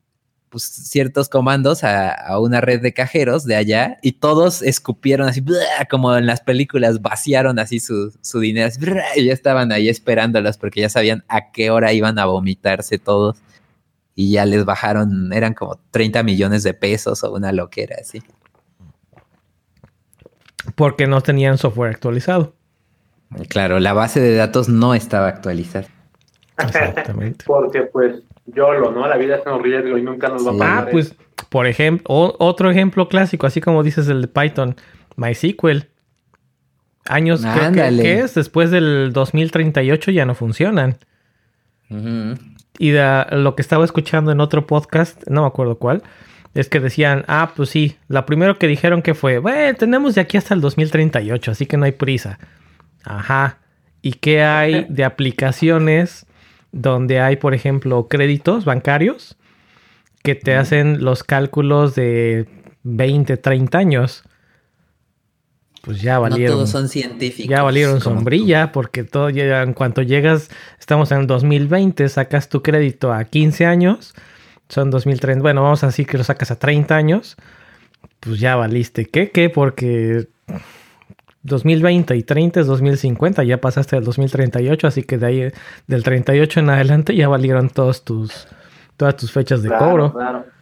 pues, 0.50 0.64
ciertos 0.64 1.30
comandos 1.30 1.84
a, 1.84 2.40
una 2.40 2.62
red 2.62 2.82
de 2.82 2.94
cajeros 2.94 3.46
de 3.46 3.56
allá 3.56 3.98
y 4.04 4.14
todos 4.14 4.62
escupieron 4.62 5.28
así, 5.28 5.44
como 5.90 6.16
en 6.16 6.28
las 6.28 6.42
películas, 6.42 7.02
vaciaron 7.02 7.58
así 7.58 7.80
su, 7.80 8.12
dinero 8.40 8.72
y 9.16 9.26
ya 9.26 9.34
estaban 9.34 9.72
ahí 9.72 9.90
esperándolos 9.90 10.60
porque 10.60 10.82
ya 10.82 10.90
sabían 10.90 11.24
a 11.28 11.52
qué 11.52 11.72
hora 11.72 11.92
iban 11.92 12.20
a 12.20 12.26
vomitarse 12.26 13.00
todos 13.00 13.38
y 14.20 14.32
ya 14.32 14.46
les 14.46 14.66
bajaron, 14.66 15.32
eran 15.32 15.54
como 15.54 15.80
30 15.92 16.24
millones 16.24 16.64
de 16.64 16.74
pesos 16.74 17.24
o 17.24 17.32
una 17.32 17.54
loquera 17.54 17.96
así. 18.02 18.22
Porque 20.76 21.08
no 21.08 21.22
tenían 21.22 21.58
software 21.58 21.92
actualizado. 21.92 22.54
Claro, 23.48 23.80
la 23.80 23.94
base 23.94 24.20
de 24.20 24.36
datos 24.36 24.68
no 24.68 24.94
estaba 24.94 25.30
actualizada. 25.30 25.88
Exactamente. 26.58 27.46
Porque 27.48 27.84
pues 27.84 28.22
yo 28.48 28.74
lo, 28.74 28.92
¿no? 28.92 29.08
La 29.08 29.16
vida 29.16 29.38
es 29.38 29.46
un 29.46 29.64
riesgo 29.64 29.98
y 29.98 30.02
nunca 30.02 30.28
nos 30.28 30.46
va 30.46 30.52
a 30.52 30.58
pasar. 30.58 30.88
Ah, 30.90 30.92
pues, 30.92 31.16
por 31.48 31.66
ejemplo, 31.66 32.06
otro 32.40 32.70
ejemplo 32.70 33.08
clásico, 33.08 33.48
así 33.48 33.62
como 33.62 33.84
dices 33.84 34.10
el 34.10 34.24
de 34.24 34.28
Python, 34.28 34.76
MySQL. 35.16 35.88
Años, 37.06 37.42
que, 37.42 38.20
es? 38.20 38.36
Después 38.36 38.70
del 38.70 39.14
2038 39.14 40.12
ya 40.12 40.26
no 40.26 40.36
funcionan. 40.36 40.98
Y 42.82 42.94
lo 42.94 43.56
que 43.56 43.62
estaba 43.62 43.84
escuchando 43.84 44.32
en 44.32 44.40
otro 44.40 44.66
podcast, 44.66 45.22
no 45.28 45.42
me 45.42 45.48
acuerdo 45.48 45.78
cuál, 45.78 46.02
es 46.54 46.70
que 46.70 46.80
decían, 46.80 47.26
ah, 47.28 47.52
pues 47.54 47.70
sí, 47.70 47.98
la 48.08 48.26
primero 48.26 48.58
que 48.58 48.68
dijeron 48.68 49.02
que 49.02 49.14
fue, 49.14 49.40
bueno, 49.40 49.78
tenemos 49.78 50.16
de 50.16 50.22
aquí 50.22 50.38
hasta 50.38 50.54
el 50.54 50.62
2038, 50.62 51.52
así 51.52 51.66
que 51.66 51.76
no 51.76 51.84
hay 51.84 51.92
prisa. 51.92 52.40
Ajá. 53.04 53.58
¿Y 54.02 54.14
qué 54.14 54.44
hay 54.44 54.86
de 54.88 55.04
aplicaciones 55.04 56.26
donde 56.72 57.20
hay, 57.20 57.36
por 57.36 57.54
ejemplo, 57.54 58.08
créditos 58.08 58.64
bancarios 58.64 59.38
que 60.24 60.36
te 60.36 60.56
hacen 60.56 61.04
los 61.04 61.26
cálculos 61.26 61.96
de 61.96 62.48
20, 62.84 63.36
30 63.36 63.78
años? 63.78 64.24
Pues 65.82 66.02
ya 66.02 66.20
valieron. 66.20 66.52
No 66.52 66.58
todos 66.58 66.70
son 66.70 66.90
científicos. 66.90 67.50
Ya 67.50 67.64
valieron 67.64 68.02
sombrilla, 68.02 68.72
porque 68.72 69.04
todo 69.04 69.30
llega, 69.30 69.64
en 69.64 69.74
cuanto 69.74 70.02
llegas, 70.02 70.50
estamos 70.80 71.12
en 71.12 71.20
el 71.20 71.28
2020, 71.28 72.08
sacas 72.10 72.50
tu 72.50 72.62
crédito 72.62 73.14
a 73.14 73.24
15 73.24 73.66
años, 73.66 74.14
son 74.68 74.92
2030, 74.92 75.42
bueno, 75.42 75.64
vamos 75.64 75.84
a 75.84 75.88
decir 75.88 76.06
que 76.06 76.18
lo 76.18 76.24
sacas 76.24 76.52
a 76.52 76.60
30 76.60 76.96
años, 76.96 77.38
pues 78.20 78.40
ya 78.40 78.56
valiste. 78.56 79.06
¿Qué? 79.06 79.32
¿Qué? 79.32 79.50
Porque 79.50 80.28
2020 81.44 82.16
y 82.16 82.24
30 82.24 82.60
es 82.60 82.68
2050, 82.68 83.44
ya 83.44 83.62
pasaste 83.62 83.96
al 83.96 84.04
2038, 84.04 84.88
así 84.88 85.04
que 85.04 85.18
de 85.18 85.26
ahí, 85.26 85.52
del 85.88 86.04
38 86.04 86.60
en 86.60 86.70
adelante 86.70 87.16
ya 87.16 87.30
valieron 87.30 87.70
todos 87.70 88.04
tus, 88.04 88.48
todas 88.98 89.16
tus 89.16 89.32
fechas 89.32 89.64
de 89.64 89.70
cobro. 89.70 90.14
Claro. 90.14 90.59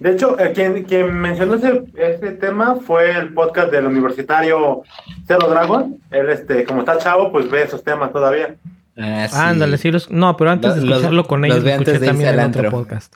De 0.00 0.12
hecho, 0.12 0.38
eh, 0.40 0.52
quien, 0.54 0.82
quien, 0.84 1.12
mencionó 1.12 1.54
ese, 1.54 2.32
tema 2.32 2.76
fue 2.76 3.10
el 3.10 3.34
podcast 3.34 3.70
del 3.70 3.86
universitario 3.86 4.82
Cero 5.26 5.46
Dragon. 5.48 5.98
Él, 6.10 6.30
este, 6.30 6.64
como 6.64 6.80
está 6.80 6.96
chavo, 6.96 7.30
pues 7.30 7.50
ve 7.50 7.62
esos 7.62 7.84
temas 7.84 8.10
todavía. 8.10 8.56
Ah, 8.96 9.28
Ándale, 9.32 9.76
sí, 9.76 9.90
los, 9.90 10.10
no, 10.10 10.36
pero 10.38 10.50
antes 10.50 10.74
de 10.74 10.80
escucharlo 10.80 11.26
con 11.26 11.44
ellos, 11.44 11.62
lo 11.62 11.70
escuché 11.70 11.98
también 12.00 12.38
en 12.38 12.40
otro 12.40 12.70
podcast. 12.70 13.14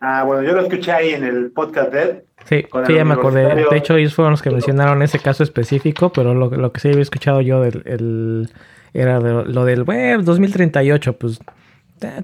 Ah, 0.00 0.22
bueno, 0.24 0.42
yo 0.42 0.52
lo 0.52 0.62
escuché 0.62 0.92
ahí 0.92 1.10
en 1.10 1.24
el 1.24 1.50
podcast 1.50 1.92
de 1.92 2.02
él. 2.02 2.22
Sí, 2.44 2.66
sí, 2.86 2.94
ya 2.94 3.04
me 3.04 3.14
acordé. 3.14 3.54
De 3.54 3.76
hecho, 3.76 3.96
ellos 3.96 4.14
fueron 4.14 4.32
los 4.32 4.42
que 4.42 4.50
mencionaron 4.50 5.02
ese 5.02 5.18
caso 5.18 5.42
específico, 5.42 6.12
pero 6.12 6.32
lo, 6.34 6.48
lo 6.50 6.72
que 6.72 6.80
sí 6.80 6.88
había 6.88 7.02
escuchado 7.02 7.40
yo 7.40 7.60
del, 7.60 7.82
el, 7.86 8.50
era 8.94 9.20
lo 9.20 9.64
del 9.64 9.82
web 9.82 10.22
2038, 10.22 11.12
pues 11.14 11.40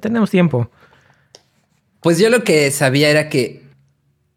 tenemos 0.00 0.30
tiempo. 0.30 0.70
Pues 2.00 2.18
yo 2.18 2.30
lo 2.30 2.44
que 2.44 2.70
sabía 2.70 3.10
era 3.10 3.28
que 3.28 3.62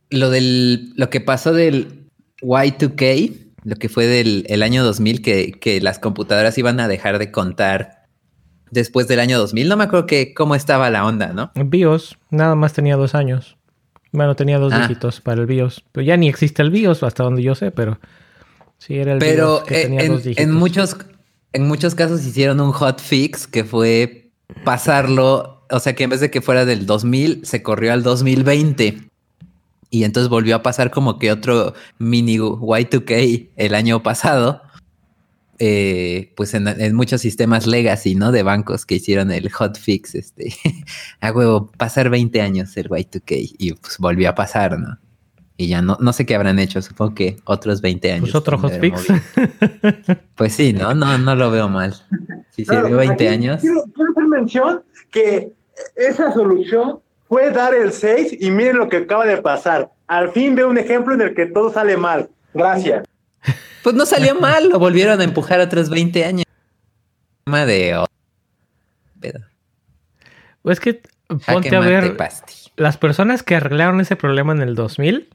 lo 0.10 0.30
del 0.30 0.93
lo 0.95 1.10
que 1.10 1.21
pasó 1.21 1.54
del 1.54 2.08
Y2K, 2.41 3.34
lo 3.63 3.76
que 3.76 3.89
fue 3.89 4.08
del 4.08 4.45
el 4.50 4.63
año 4.63 4.84
2000, 4.84 5.21
que, 5.21 5.52
que 5.52 5.82
las 5.82 6.00
computadoras 6.00 6.58
iban 6.58 6.80
a 6.80 6.88
dejar 6.88 7.19
de 7.19 7.32
contar 7.32 8.02
después 8.71 9.08
del 9.08 9.19
año 9.19 9.38
2000. 9.38 9.69
No 9.69 9.78
me 9.78 9.84
acuerdo 9.84 10.08
que 10.08 10.34
cómo 10.34 10.56
estaba 10.56 10.89
la 10.89 11.06
onda, 11.06 11.34
¿no? 11.34 11.52
BIOS, 11.56 12.17
nada 12.32 12.56
más 12.56 12.74
tenía 12.74 12.95
dos 12.95 13.13
años. 13.13 13.58
Bueno, 14.12 14.36
tenía 14.36 14.58
dos 14.58 14.74
ah. 14.74 14.82
dígitos 14.82 15.21
para 15.21 15.41
el 15.41 15.47
BIOS. 15.47 15.84
Pero 15.91 16.06
ya 16.06 16.17
ni 16.17 16.28
existe 16.28 16.62
el 16.62 16.71
BIOS, 16.71 17.04
hasta 17.04 17.24
donde 17.24 17.43
yo 17.43 17.56
sé, 17.56 17.71
pero 17.71 18.00
sí 18.78 18.97
era 18.97 19.13
el 19.13 19.19
BIOS 19.19 19.63
que 19.63 19.84
tenía 19.84 20.08
dos 20.08 20.24
dígitos. 20.24 20.43
En 20.43 20.52
muchos, 20.52 20.97
en 21.54 21.67
muchos 21.67 21.95
casos 21.95 22.26
hicieron 22.26 22.60
un 22.60 22.71
hotfix 22.71 23.47
que 23.47 23.63
fue 23.63 24.32
pasarlo 24.65 25.61
o 25.72 25.80
sea 25.80 25.96
que 25.96 26.04
en 26.04 26.10
vez 26.10 26.20
de 26.20 26.30
que 26.30 26.42
fuera 26.42 26.66
del 26.66 26.86
2000, 26.86 27.46
se 27.46 27.64
corrió 27.64 27.94
al 27.94 28.04
2020. 28.04 29.10
Y 29.90 30.06
entonces 30.06 30.30
volvió 30.30 30.56
a 30.56 30.64
pasar 30.64 30.90
como 30.90 31.20
que 31.20 31.32
otro 31.32 31.74
mini 32.00 32.38
Y2K 32.38 33.50
el 33.56 33.76
año 33.76 34.02
pasado. 34.04 34.62
Eh, 35.60 36.34
pues 36.36 36.56
en, 36.56 36.96
muchos 36.96 37.22
sistemas 37.22 37.68
legacy, 37.68 38.16
¿no? 38.16 38.32
De 38.32 38.42
bancos 38.42 38.86
que 38.86 38.96
hicieron 38.96 39.32
el 39.32 39.52
hotfix, 39.52 40.16
este, 40.16 40.56
a 41.22 41.32
huevo, 41.32 41.70
pasar 41.78 42.10
20 42.10 42.42
años 42.42 42.76
el 42.78 42.90
Y2K 42.90 43.56
y 43.60 43.74
pues 43.74 43.98
volvió 44.00 44.30
a 44.30 44.34
pasar, 44.34 44.80
¿no? 44.80 44.98
Y 45.58 45.68
ya 45.68 45.84
no, 45.84 45.98
no 46.00 46.14
sé 46.14 46.26
qué 46.26 46.34
habrán 46.34 46.58
hecho, 46.58 46.82
supongo 46.82 47.14
que 47.14 47.38
otros 47.44 47.82
20 47.82 48.12
años. 48.12 48.22
Pues 48.22 48.36
otro 48.36 48.58
hotfix. 48.58 49.06
Pues 50.36 50.54
sí, 50.54 50.74
¿no? 50.74 50.96
No, 50.96 51.20
no 51.20 51.36
lo 51.36 51.52
veo 51.52 51.70
mal. 51.70 51.94
Si 52.50 52.66
se 52.66 52.74
sirvió 52.74 52.98
20 52.98 53.30
años. 53.30 53.62
Quiero, 53.62 53.84
quiero 53.94 54.12
hacer 54.12 54.24
mención 54.28 54.82
que 55.12 55.54
esa 55.96 56.32
solución 56.34 57.00
fue 57.28 57.50
dar 57.52 57.74
el 57.74 57.94
6 57.94 58.38
y 58.40 58.52
miren 58.52 58.78
lo 58.78 58.90
que 58.90 58.98
acaba 58.98 59.26
de 59.26 59.38
pasar. 59.38 59.90
Al 60.08 60.32
fin 60.32 60.56
veo 60.56 60.70
un 60.70 60.78
ejemplo 60.78 61.14
en 61.14 61.22
el 61.22 61.34
que 61.34 61.46
todo 61.46 61.72
sale 61.72 61.96
mal. 61.98 62.30
Gracias. 62.54 63.08
Pues 63.84 63.96
no 63.96 64.06
salió 64.06 64.36
mal, 64.36 64.70
lo 64.70 64.80
volvieron 64.80 65.20
a 65.22 65.24
empujar 65.24 65.60
otros 65.60 65.90
20 65.90 66.26
años. 66.26 66.46
De... 67.46 68.06
Pues 70.62 70.80
que 70.80 71.02
ponte 71.48 71.76
a 71.76 71.80
ver 71.80 72.16
las 72.76 72.98
personas 72.98 73.44
que 73.44 73.56
arreglaron 73.56 74.00
ese 74.00 74.16
problema 74.16 74.54
en 74.54 74.62
el 74.62 74.76
2000. 74.76 75.30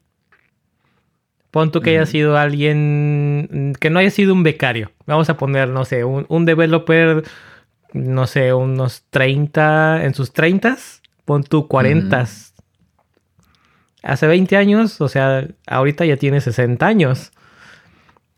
Pon 1.51 1.72
tú 1.72 1.81
que 1.81 1.90
haya 1.90 2.07
sido 2.07 2.37
alguien 2.37 3.75
que 3.81 3.90
no 3.90 3.99
haya 3.99 4.11
sido 4.11 4.35
un 4.35 4.42
becario. 4.42 4.92
Vamos 5.07 5.31
a 5.31 5.37
poner, 5.37 5.68
no 5.68 5.85
sé, 5.85 6.05
un, 6.05 6.27
un 6.29 6.44
developer 6.44 7.25
no 7.96 8.26
sé, 8.26 8.52
unos 8.52 9.04
30, 9.11 10.04
en 10.04 10.14
sus 10.14 10.32
30, 10.32 10.76
pon 11.24 11.42
tú 11.42 11.66
40. 11.66 12.26
Hace 14.02 14.26
20 14.26 14.56
años, 14.56 15.00
o 15.00 15.09
sea, 15.09 15.48
ahorita 15.66 16.04
ya 16.04 16.16
tiene 16.16 16.40
60 16.40 16.87
años. 16.87 17.32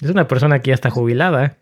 Es 0.01 0.11
una 0.11 0.29
persona 0.29 0.61
que 0.61 0.69
ya 0.69 0.75
está 0.75 0.91
jubilada. 0.91 1.57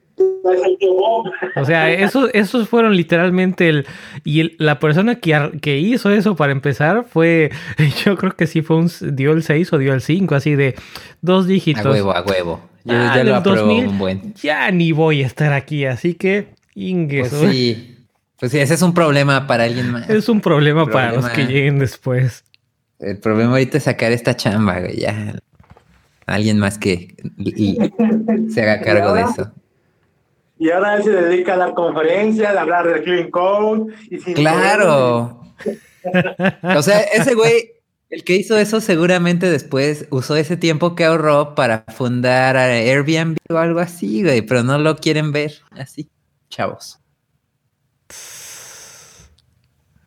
O 1.57 1.65
sea, 1.65 1.91
esos, 1.91 2.31
esos 2.33 2.69
fueron 2.69 2.97
literalmente 2.97 3.69
el... 3.69 3.87
Y 4.25 4.63
la 4.63 4.79
persona 4.79 5.17
que, 5.17 5.59
que, 5.61 5.79
hizo 5.79 6.11
eso 6.11 6.37
para 6.37 6.53
empezar 6.53 7.05
fue... 7.09 7.51
Yo 8.05 8.17
creo 8.17 8.37
que 8.37 8.47
sí 8.47 8.63
fue 8.63 8.77
un... 8.77 8.91
Dio 9.17 9.33
el 9.33 9.43
6 9.43 9.73
o 9.73 9.79
dio 9.79 9.93
el 9.93 10.03
5, 10.03 10.35
así 10.35 10.55
de 10.55 10.77
dos 11.21 11.47
dígitos. 11.47 11.87
A 11.87 11.91
huevo, 11.91 12.13
a 12.13 12.23
huevo. 12.23 12.61
ya 12.85 13.25
lo 13.25 13.37
apruebo 13.37 13.75
un 13.75 13.99
buen. 13.99 14.35
Ya 14.35 14.71
ni 14.71 14.93
voy 14.93 15.23
a 15.23 15.27
estar 15.27 15.53
aquí, 15.53 15.85
así 15.87 16.15
que 16.15 16.56
pues 16.77 17.31
sí. 17.31 17.97
Pues 18.39 18.53
sí, 18.53 18.59
ese 18.59 18.75
es 18.75 18.83
un 18.83 18.93
problema 18.93 19.47
para 19.47 19.65
alguien 19.65 19.91
más. 19.91 20.11
Es 20.11 20.29
un 20.29 20.43
problema, 20.43 20.87
para 20.87 21.13
los 21.13 21.29
que 21.31 21.47
lleguen 21.47 21.79
después. 21.79 22.45
El 22.99 23.19
problema 23.19 23.53
ahorita 23.53 23.79
es 23.79 23.85
sacar 23.85 24.13
esta 24.13 24.37
chamba, 24.37 24.81
güey, 24.81 25.01
ya. 25.01 25.39
Alguien 26.27 26.59
más 26.59 26.77
que 26.77 27.17
se 28.53 28.63
haga 28.63 28.81
cargo 28.83 29.15
de 29.15 29.23
eso. 29.23 29.53
Y 30.59 30.71
ahora 30.71 30.97
él 30.97 31.05
se 31.05 31.11
dedica 31.11 31.55
a 31.55 31.57
dar 31.59 31.75
conferencias, 31.75 32.55
a 32.55 32.61
hablar 32.61 32.87
del 32.87 33.03
Clean 33.05 33.31
Code. 33.31 33.93
claro. 34.35 35.43
o 36.63 36.83
sea, 36.83 37.01
ese 37.01 37.35
güey, 37.35 37.73
el 38.11 38.23
que 38.23 38.37
hizo 38.37 38.59
eso 38.59 38.81
seguramente 38.81 39.51
después 39.51 40.07
usó 40.11 40.37
ese 40.37 40.57
tiempo 40.57 40.95
que 40.95 41.05
ahorró 41.05 41.55
para 41.55 41.85
fundar 41.89 42.57
Airbnb 42.57 43.37
o 43.49 43.57
algo 43.57 43.81
así, 43.81 44.23
güey, 44.23 44.43
pero 44.43 44.63
no 44.63 44.79
lo 44.79 44.97
quieren 44.97 45.33
ver 45.33 45.53
así 45.71 46.11
chavos. 46.49 47.01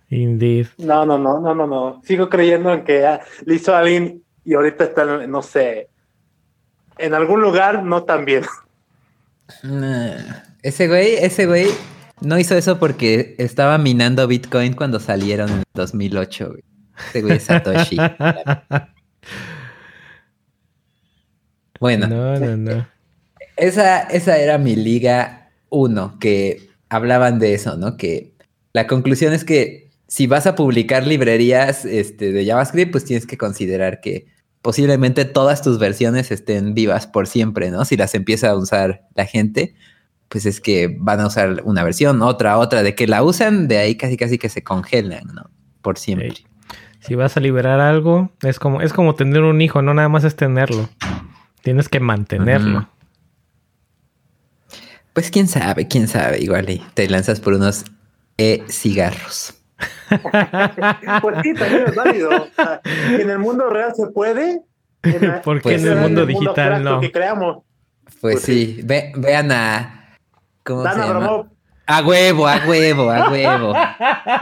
Indeed. 0.09 0.67
No, 0.77 1.05
no, 1.05 1.17
no, 1.17 1.39
no, 1.39 1.53
no, 1.53 1.67
no. 1.67 2.01
Sigo 2.03 2.29
creyendo 2.29 2.73
en 2.73 2.83
que 2.83 3.05
ah, 3.05 3.21
le 3.45 3.55
hizo 3.55 3.75
a 3.75 3.79
alguien 3.79 4.23
y 4.43 4.55
ahorita 4.55 4.85
está, 4.85 5.05
no 5.05 5.41
sé, 5.41 5.89
en 6.97 7.13
algún 7.13 7.41
lugar 7.41 7.83
no 7.83 8.03
tan 8.03 8.25
bien. 8.25 8.43
ese 10.63 10.87
güey, 10.87 11.15
ese 11.15 11.45
güey 11.45 11.67
no 12.21 12.39
hizo 12.39 12.55
eso 12.55 12.79
porque 12.79 13.35
estaba 13.37 13.77
minando 13.77 14.27
Bitcoin 14.27 14.73
cuando 14.73 14.99
salieron 14.99 15.49
en 15.49 15.63
2008. 15.73 16.55
Ese 17.09 17.21
güey 17.21 17.37
es 17.37 17.43
Satoshi. 17.43 17.97
bueno. 21.79 22.07
No, 22.07 22.39
no, 22.39 22.57
no. 22.57 22.87
Esa, 23.55 24.01
esa 24.03 24.37
era 24.37 24.57
mi 24.57 24.75
liga 24.75 25.38
uno, 25.69 26.17
que 26.19 26.69
hablaban 26.89 27.39
de 27.39 27.53
eso, 27.53 27.77
¿no? 27.77 27.97
Que 27.97 28.33
la 28.73 28.87
conclusión 28.87 29.33
es 29.33 29.43
que 29.43 29.89
si 30.07 30.27
vas 30.27 30.47
a 30.47 30.55
publicar 30.55 31.05
librerías 31.05 31.85
este, 31.85 32.31
de 32.31 32.45
JavaScript, 32.45 32.91
pues 32.91 33.05
tienes 33.05 33.27
que 33.27 33.37
considerar 33.37 34.01
que 34.01 34.27
posiblemente 34.61 35.25
todas 35.25 35.61
tus 35.61 35.79
versiones 35.79 36.31
estén 36.31 36.73
vivas 36.73 37.07
por 37.07 37.27
siempre, 37.27 37.71
¿no? 37.71 37.85
Si 37.85 37.95
las 37.95 38.15
empieza 38.15 38.49
a 38.49 38.55
usar 38.55 39.07
la 39.15 39.25
gente, 39.25 39.75
pues 40.27 40.45
es 40.45 40.61
que 40.61 40.95
van 40.99 41.19
a 41.19 41.27
usar 41.27 41.61
una 41.63 41.83
versión, 41.83 42.21
otra, 42.21 42.57
otra, 42.57 42.83
de 42.83 42.95
que 42.95 43.07
la 43.07 43.23
usan, 43.23 43.67
de 43.67 43.77
ahí 43.77 43.95
casi 43.95 44.17
casi 44.17 44.37
que 44.37 44.49
se 44.49 44.63
congelan, 44.63 45.27
¿no? 45.33 45.49
Por 45.81 45.97
siempre. 45.97 46.33
Si 46.99 47.15
vas 47.15 47.37
a 47.37 47.39
liberar 47.39 47.79
algo, 47.79 48.31
es 48.41 48.59
como, 48.59 48.81
es 48.81 48.93
como 48.93 49.15
tener 49.15 49.43
un 49.43 49.61
hijo, 49.61 49.81
no 49.81 49.93
nada 49.93 50.09
más 50.09 50.23
es 50.23 50.35
tenerlo. 50.35 50.89
Tienes 51.61 51.87
que 51.87 51.99
mantenerlo. 51.99 52.89
Pues 55.13 55.31
quién 55.31 55.47
sabe, 55.47 55.87
quién 55.87 56.07
sabe, 56.07 56.39
igual 56.39 56.69
y 56.69 56.79
te 56.93 57.09
lanzas 57.09 57.39
por 57.39 57.53
unos 57.53 57.85
e-cigarros. 58.37 59.53
pues 61.21 61.35
sí, 61.43 61.53
también 61.53 61.85
es 61.87 61.95
válido. 61.95 62.47
en 63.19 63.29
el 63.29 63.39
mundo 63.39 63.69
real 63.69 63.93
se 63.95 64.07
puede. 64.07 64.61
Porque 65.43 65.75
en 65.75 65.87
el 65.87 65.95
mundo 65.97 66.25
digital 66.25 66.83
no. 66.83 66.99
Que 66.99 67.11
creamos. 67.11 67.63
Pues, 68.21 68.35
pues 68.35 68.41
sí, 68.41 68.81
vean 68.83 69.51
a. 69.51 70.17
¿Cómo 70.63 70.83
se 70.83 70.97
llama? 70.97 71.49
A 71.85 72.03
huevo, 72.03 72.47
a 72.47 72.61
huevo, 72.67 73.09
a 73.09 73.31
huevo. 73.31 73.73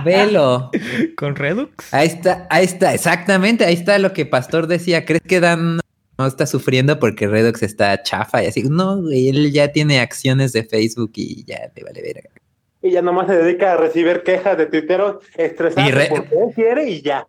Velo. 0.03 0.69
¿Con 1.15 1.35
Redux? 1.35 1.93
Ahí 1.93 2.07
está, 2.07 2.45
ahí 2.49 2.65
está, 2.65 2.93
exactamente, 2.93 3.63
ahí 3.63 3.73
está 3.73 3.97
lo 3.99 4.11
que 4.11 4.25
Pastor 4.25 4.67
decía. 4.67 5.05
¿Crees 5.05 5.21
que 5.21 5.39
Dan 5.39 5.79
no 6.17 6.25
está 6.25 6.45
sufriendo 6.45 6.99
porque 6.99 7.27
Redux 7.27 7.63
está 7.63 8.01
chafa? 8.01 8.43
Y 8.43 8.47
así, 8.47 8.63
no, 8.63 9.01
güey, 9.01 9.29
él 9.29 9.51
ya 9.51 9.71
tiene 9.71 9.99
acciones 9.99 10.53
de 10.53 10.63
Facebook 10.63 11.11
y 11.15 11.43
ya 11.45 11.71
le 11.75 11.83
vale 11.83 12.01
verga. 12.01 12.29
Y 12.81 12.91
ya 12.91 13.01
nomás 13.01 13.27
se 13.27 13.37
dedica 13.37 13.73
a 13.73 13.77
recibir 13.77 14.23
quejas 14.23 14.57
de 14.57 14.67
tuiteros 14.67 15.17
estresados 15.35 16.07
porque 16.09 16.35
él 16.35 16.53
quiere 16.55 16.89
y 16.89 17.01
ya. 17.01 17.27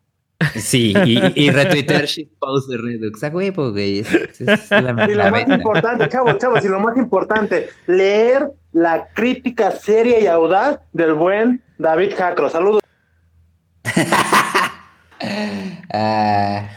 Sí, 0.55 0.95
y, 1.05 1.21
y 1.35 1.51
retuitear 1.51 2.05
shitpost 2.05 2.71
de 2.71 2.77
Redux. 2.77 3.25
A 3.25 3.29
huevo, 3.29 3.73
güey. 3.73 4.01
Es, 4.01 4.09
y 4.71 5.15
lo 5.15 5.31
más 5.31 5.49
importante, 5.49 6.09
chavos, 6.09 6.39
chavos, 6.39 6.65
y 6.65 6.69
lo 6.69 6.79
más 6.79 6.97
importante, 6.97 7.71
leer 7.87 8.49
la 8.73 9.09
crítica 9.15 9.73
seria 9.73 10.21
y 10.21 10.27
audaz 10.27 10.79
del 10.93 11.15
buen 11.15 11.63
David 11.79 12.13
Jacro. 12.17 12.49
Saludos. 12.49 12.83
Ah. 15.91 16.69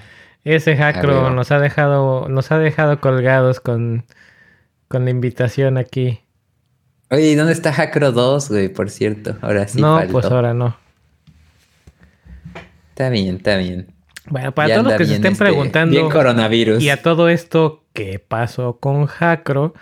Ese 0.43 0.75
Jacro 0.75 1.29
nos 1.29 1.51
ha 1.51 1.59
dejado, 1.59 2.27
nos 2.27 2.51
ha 2.51 2.57
dejado 2.57 2.99
colgados 2.99 3.59
con, 3.59 4.05
con 4.87 5.05
la 5.05 5.11
invitación 5.11 5.77
aquí. 5.77 6.21
Oye, 7.11 7.35
dónde 7.35 7.53
está 7.53 7.73
Jacro 7.73 8.11
2, 8.11 8.49
güey? 8.49 8.69
Por 8.69 8.89
cierto, 8.89 9.37
ahora 9.41 9.67
sí. 9.67 9.79
No, 9.79 10.01
pues 10.11 10.25
ahora 10.25 10.53
no. 10.53 10.77
Está 12.89 13.09
bien, 13.09 13.37
está 13.37 13.57
bien. 13.57 13.87
Bueno, 14.27 14.53
para 14.53 14.75
todos 14.75 14.87
los 14.87 14.95
que 14.95 15.05
se 15.05 15.15
estén 15.15 15.33
este, 15.33 15.43
preguntando. 15.43 15.91
Bien 15.91 16.09
coronavirus. 16.09 16.81
Y 16.81 16.89
a 16.89 17.01
todo 17.01 17.29
esto, 17.29 17.83
¿qué 17.93 18.19
pasó 18.19 18.77
con 18.79 19.07
Jacro? 19.07 19.73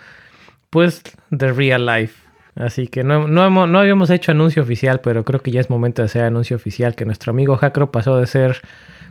Pues 0.70 1.02
The 1.36 1.52
Real 1.52 1.86
Life. 1.86 2.20
Así 2.56 2.88
que 2.88 3.04
no, 3.04 3.28
no, 3.28 3.66
no, 3.66 3.78
habíamos 3.78 4.10
hecho 4.10 4.32
anuncio 4.32 4.62
oficial, 4.62 5.00
pero 5.00 5.24
creo 5.24 5.40
que 5.40 5.50
ya 5.50 5.60
es 5.60 5.70
momento 5.70 6.02
de 6.02 6.06
hacer 6.06 6.24
anuncio 6.24 6.56
oficial 6.56 6.94
que 6.94 7.04
nuestro 7.04 7.30
amigo 7.30 7.56
Jacro 7.56 7.90
pasó 7.92 8.18
de 8.18 8.26
ser 8.26 8.60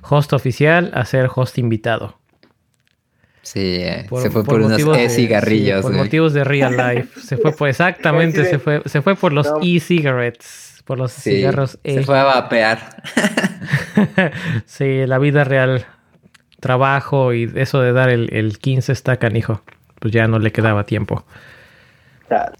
host 0.01 0.33
oficial 0.33 0.91
a 0.93 1.05
ser 1.05 1.29
host 1.33 1.57
invitado. 1.57 2.17
Sí, 3.41 3.77
eh, 3.81 4.05
se 4.21 4.29
fue 4.29 4.43
por, 4.43 4.61
unos 4.61 4.79
e-cigarrillos. 4.79 5.81
por 5.81 5.93
motivos 5.93 6.33
de 6.33 6.43
real 6.43 6.77
life. 6.95 7.19
Se 7.19 7.37
fue 7.37 7.51
por, 7.51 7.69
exactamente, 7.69 8.45
se 8.45 8.59
fue, 8.59 8.83
se 8.85 9.01
fue 9.01 9.15
por 9.15 9.33
los 9.33 9.47
e-cigarettes, 9.61 10.83
por 10.85 10.97
los 10.97 11.11
cigarros 11.11 11.79
e. 11.83 11.95
Se 11.95 12.03
fue 12.03 12.19
a 12.19 12.25
vapear. 12.25 13.01
sí, 14.65 15.05
la 15.07 15.17
vida 15.17 15.43
real, 15.45 15.85
trabajo 16.59 17.33
y 17.33 17.51
eso 17.55 17.81
de 17.81 17.93
dar 17.93 18.09
el, 18.09 18.29
el 18.33 18.59
15 18.59 18.91
está 18.91 19.17
canijo. 19.17 19.61
Pues 19.99 20.13
ya 20.13 20.27
no 20.27 20.39
le 20.39 20.51
quedaba 20.51 20.83
tiempo. 20.83 21.25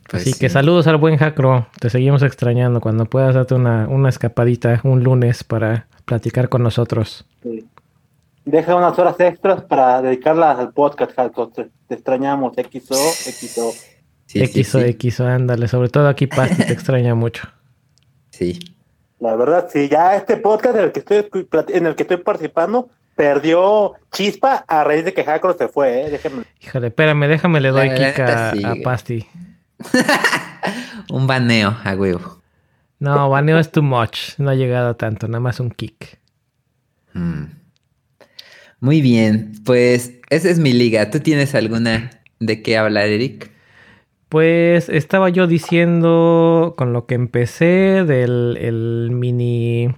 Pues 0.09 0.23
Así 0.23 0.33
que 0.33 0.49
saludos 0.49 0.87
al 0.87 0.97
buen 0.97 1.17
Jacro. 1.17 1.67
Te 1.79 1.89
seguimos 1.89 2.23
extrañando 2.23 2.81
cuando 2.81 3.05
puedas 3.05 3.35
darte 3.35 3.55
una, 3.55 3.87
una 3.87 4.09
escapadita 4.09 4.81
un 4.83 5.03
lunes 5.03 5.43
para 5.43 5.87
platicar 6.05 6.49
con 6.49 6.63
nosotros. 6.63 7.25
Deja 8.45 8.75
unas 8.75 8.97
horas 8.97 9.19
extras 9.19 9.61
para 9.61 10.01
dedicarlas 10.01 10.57
al 10.57 10.73
podcast, 10.73 11.13
Jacro. 11.15 11.49
Te, 11.49 11.69
extrañamos, 11.89 12.53
XO, 12.55 12.95
XO. 12.95 13.71
Sí, 14.25 14.63
XO, 14.63 14.79
XO, 14.79 15.27
ándale. 15.27 15.67
Sobre 15.67 15.89
todo 15.89 16.07
aquí 16.07 16.27
Pasti 16.27 16.63
te 16.65 16.73
extraña 16.73 17.13
mucho. 17.13 17.47
Sí. 18.31 18.59
La 19.19 19.35
verdad, 19.35 19.67
sí, 19.71 19.89
ya 19.89 20.15
este 20.15 20.37
podcast 20.37 20.77
en 20.77 20.83
el 20.85 20.91
que 20.91 20.99
estoy, 20.99 21.47
en 21.69 21.85
el 21.85 21.95
que 21.95 22.03
estoy 22.03 22.17
participando 22.17 22.89
perdió 23.15 23.95
chispa 24.13 24.63
a 24.65 24.85
raíz 24.85 25.03
de 25.03 25.13
que 25.13 25.25
Jacro 25.25 25.53
se 25.53 25.67
fue, 25.67 26.05
¿eh? 26.05 26.09
Déjame. 26.09 26.43
Híjole, 26.61 26.87
espérame, 26.87 27.27
déjame 27.27 27.59
le 27.59 27.69
doy 27.69 27.89
kick 27.89 28.17
a, 28.19 28.51
a 28.51 28.75
Pasti. 28.81 29.27
un 31.09 31.27
baneo 31.27 31.77
a 31.83 31.95
huevo. 31.95 32.41
No, 32.99 33.29
baneo 33.29 33.57
es 33.59 33.71
too 33.71 33.81
much. 33.81 34.37
No 34.37 34.49
ha 34.49 34.55
llegado 34.55 34.95
tanto, 34.95 35.27
nada 35.27 35.39
más 35.39 35.59
un 35.59 35.71
kick. 35.71 36.19
Mm. 37.13 37.45
Muy 38.81 39.01
bien, 39.01 39.53
pues 39.65 40.13
esa 40.29 40.49
es 40.49 40.59
mi 40.59 40.73
liga. 40.73 41.09
¿Tú 41.09 41.19
tienes 41.19 41.55
alguna 41.55 42.11
de 42.39 42.61
qué 42.61 42.77
hablar, 42.77 43.07
Eric? 43.07 43.51
Pues 44.29 44.89
estaba 44.89 45.29
yo 45.29 45.47
diciendo 45.47 46.75
con 46.77 46.93
lo 46.93 47.05
que 47.05 47.15
empecé 47.15 48.03
del 48.05 48.57
el 48.61 49.09
mini 49.11 49.89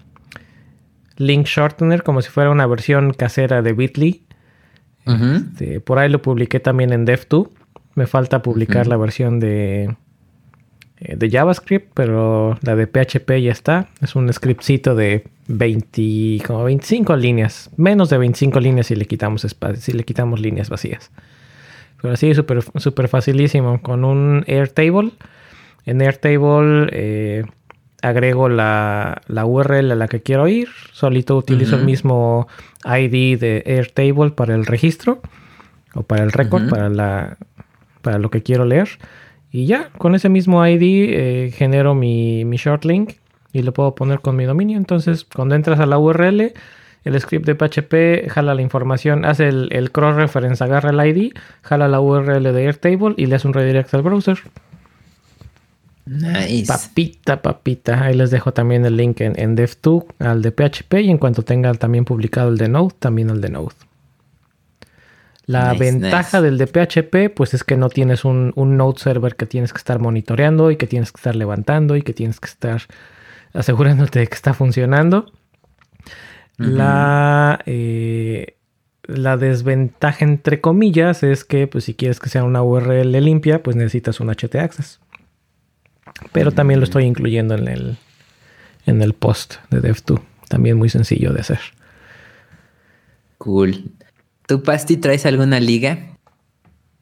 link 1.17 1.45
shortener, 1.45 2.03
como 2.03 2.21
si 2.21 2.29
fuera 2.29 2.49
una 2.49 2.65
versión 2.65 3.13
casera 3.13 3.61
de 3.61 3.73
Bitly. 3.73 4.25
Este, 5.05 5.79
por 5.81 5.99
ahí 5.99 6.09
lo 6.09 6.21
publiqué 6.21 6.59
también 6.59 6.93
en 6.93 7.05
Dev2. 7.05 7.49
Me 7.95 8.07
falta 8.07 8.41
publicar 8.41 8.87
la 8.87 8.97
versión 8.97 9.39
de, 9.39 9.95
eh, 11.03 11.15
de 11.15 11.29
JavaScript, 11.29 11.91
pero 11.93 12.57
la 12.61 12.75
de 12.75 12.85
PHP 12.85 13.41
ya 13.41 13.51
está. 13.51 13.89
Es 14.01 14.15
un 14.15 14.31
scriptcito 14.31 14.95
de 14.95 15.25
20, 15.47 16.45
como 16.45 16.63
25 16.63 17.15
líneas. 17.15 17.71
Menos 17.75 18.09
de 18.09 18.19
25 18.19 18.59
líneas 18.59 18.87
si 18.87 18.95
le 18.95 19.05
quitamos 19.05 19.45
si 19.77 19.91
le 19.93 20.03
quitamos 20.03 20.39
líneas 20.39 20.69
vacías. 20.69 21.11
Pero 22.01 22.13
así, 22.13 22.33
súper 22.33 22.63
super 22.75 23.07
facilísimo. 23.07 23.81
Con 23.81 24.05
un 24.05 24.43
Airtable. 24.47 25.11
En 25.85 26.01
Airtable 26.01 26.87
eh, 26.91 27.45
agrego 28.03 28.47
la, 28.47 29.21
URL 29.27 29.91
a 29.91 29.95
la 29.95 30.07
que 30.07 30.21
quiero 30.21 30.47
ir. 30.47 30.69
Solito 30.91 31.35
utilizo 31.35 31.77
el 31.77 31.85
mismo 31.85 32.47
ID 32.85 33.39
de 33.39 33.63
Airtable 33.65 34.31
para 34.31 34.55
el 34.55 34.65
registro. 34.65 35.21
O 35.93 36.03
para 36.03 36.23
el 36.23 36.31
record, 36.31 36.69
para 36.69 36.89
la, 36.89 37.37
para 38.01 38.19
lo 38.19 38.29
que 38.29 38.43
quiero 38.43 38.65
leer. 38.65 38.89
Y 39.51 39.65
ya, 39.65 39.89
con 39.97 40.15
ese 40.15 40.29
mismo 40.29 40.65
ID 40.65 40.81
eh, 40.81 41.51
genero 41.53 41.93
mi, 41.93 42.43
short 42.57 42.85
link 42.85 43.13
y 43.51 43.63
lo 43.63 43.73
puedo 43.73 43.95
poner 43.95 44.21
con 44.21 44.35
mi 44.35 44.45
dominio. 44.45 44.77
Entonces, 44.77 45.25
cuando 45.25 45.55
entras 45.55 45.79
a 45.79 45.85
la 45.85 45.97
URL, 45.97 46.53
el 47.03 47.19
script 47.19 47.45
de 47.45 47.55
PHP 47.55 48.29
jala 48.29 48.55
la 48.55 48.61
información, 48.61 49.25
hace 49.25 49.49
el, 49.49 49.91
cross-reference, 49.91 50.63
agarra 50.63 50.91
el 50.91 51.17
ID, 51.17 51.33
jala 51.63 51.89
la 51.89 51.99
URL 51.99 52.43
de 52.43 52.65
Airtable 52.65 53.13
y 53.17 53.25
le 53.25 53.35
hace 53.35 53.47
un 53.47 53.53
redirect 53.53 53.93
al 53.93 54.03
browser. 54.03 54.39
Nice. 56.05 56.65
Papita, 56.67 57.41
papita. 57.41 58.03
Ahí 58.03 58.15
les 58.15 58.31
dejo 58.31 58.53
también 58.53 58.85
el 58.85 58.95
link 58.95 59.19
en, 59.21 59.37
en 59.37 59.57
Dev2 59.57 60.05
al 60.19 60.41
de 60.41 60.51
PHP 60.51 60.93
y 61.01 61.11
en 61.11 61.17
cuanto 61.17 61.43
tenga 61.43 61.73
también 61.73 62.05
publicado 62.05 62.49
el 62.49 62.57
de 62.57 62.69
Node, 62.69 62.95
también 62.99 63.29
el 63.29 63.41
de 63.41 63.49
Node. 63.49 63.75
La 65.51 65.73
ventaja 65.73 66.41
del 66.41 66.57
de 66.57 66.67
PHP, 66.67 67.33
pues 67.35 67.53
es 67.53 67.63
que 67.63 67.77
no 67.77 67.89
tienes 67.89 68.25
un, 68.25 68.53
node 68.55 68.99
server 68.99 69.35
que 69.35 69.45
tienes 69.45 69.73
que 69.73 69.77
estar 69.77 69.99
monitoreando 69.99 70.71
y 70.71 70.77
que 70.77 70.87
tienes 70.87 71.11
que 71.11 71.17
estar 71.17 71.35
levantando 71.35 71.95
y 71.95 72.01
que 72.01 72.13
tienes 72.13 72.39
que 72.39 72.47
estar 72.47 72.83
asegurándote 73.53 74.19
de 74.19 74.27
que 74.27 74.35
está 74.35 74.53
funcionando. 74.53 75.31
La, 76.57 77.59
eh, 77.65 78.55
la 79.03 79.37
desventaja, 79.37 80.23
entre 80.23 80.61
comillas, 80.61 81.23
es 81.23 81.43
que 81.43 81.67
pues, 81.67 81.85
si 81.85 81.95
quieres 81.95 82.19
que 82.19 82.29
sea 82.29 82.43
una 82.43 82.63
URL 82.63 83.11
limpia, 83.11 83.63
pues 83.63 83.75
necesitas 83.75 84.19
un 84.19 84.29
HT 84.29 84.55
Access. 84.55 84.99
Pero 86.31 86.51
también 86.51 86.79
lo 86.79 86.83
estoy 86.83 87.05
incluyendo 87.05 87.55
en 87.55 87.67
el, 87.67 87.97
en 88.85 89.01
el 89.01 89.13
post 89.13 89.55
de 89.69 89.81
Dev2. 89.81 90.21
También 90.47 90.77
muy 90.77 90.89
sencillo 90.89 91.33
de 91.33 91.41
hacer. 91.41 91.59
Cool. 93.37 93.91
¿Tú, 94.47 94.63
Pasti, 94.63 94.97
traes 94.97 95.25
alguna 95.25 95.59
liga 95.59 96.17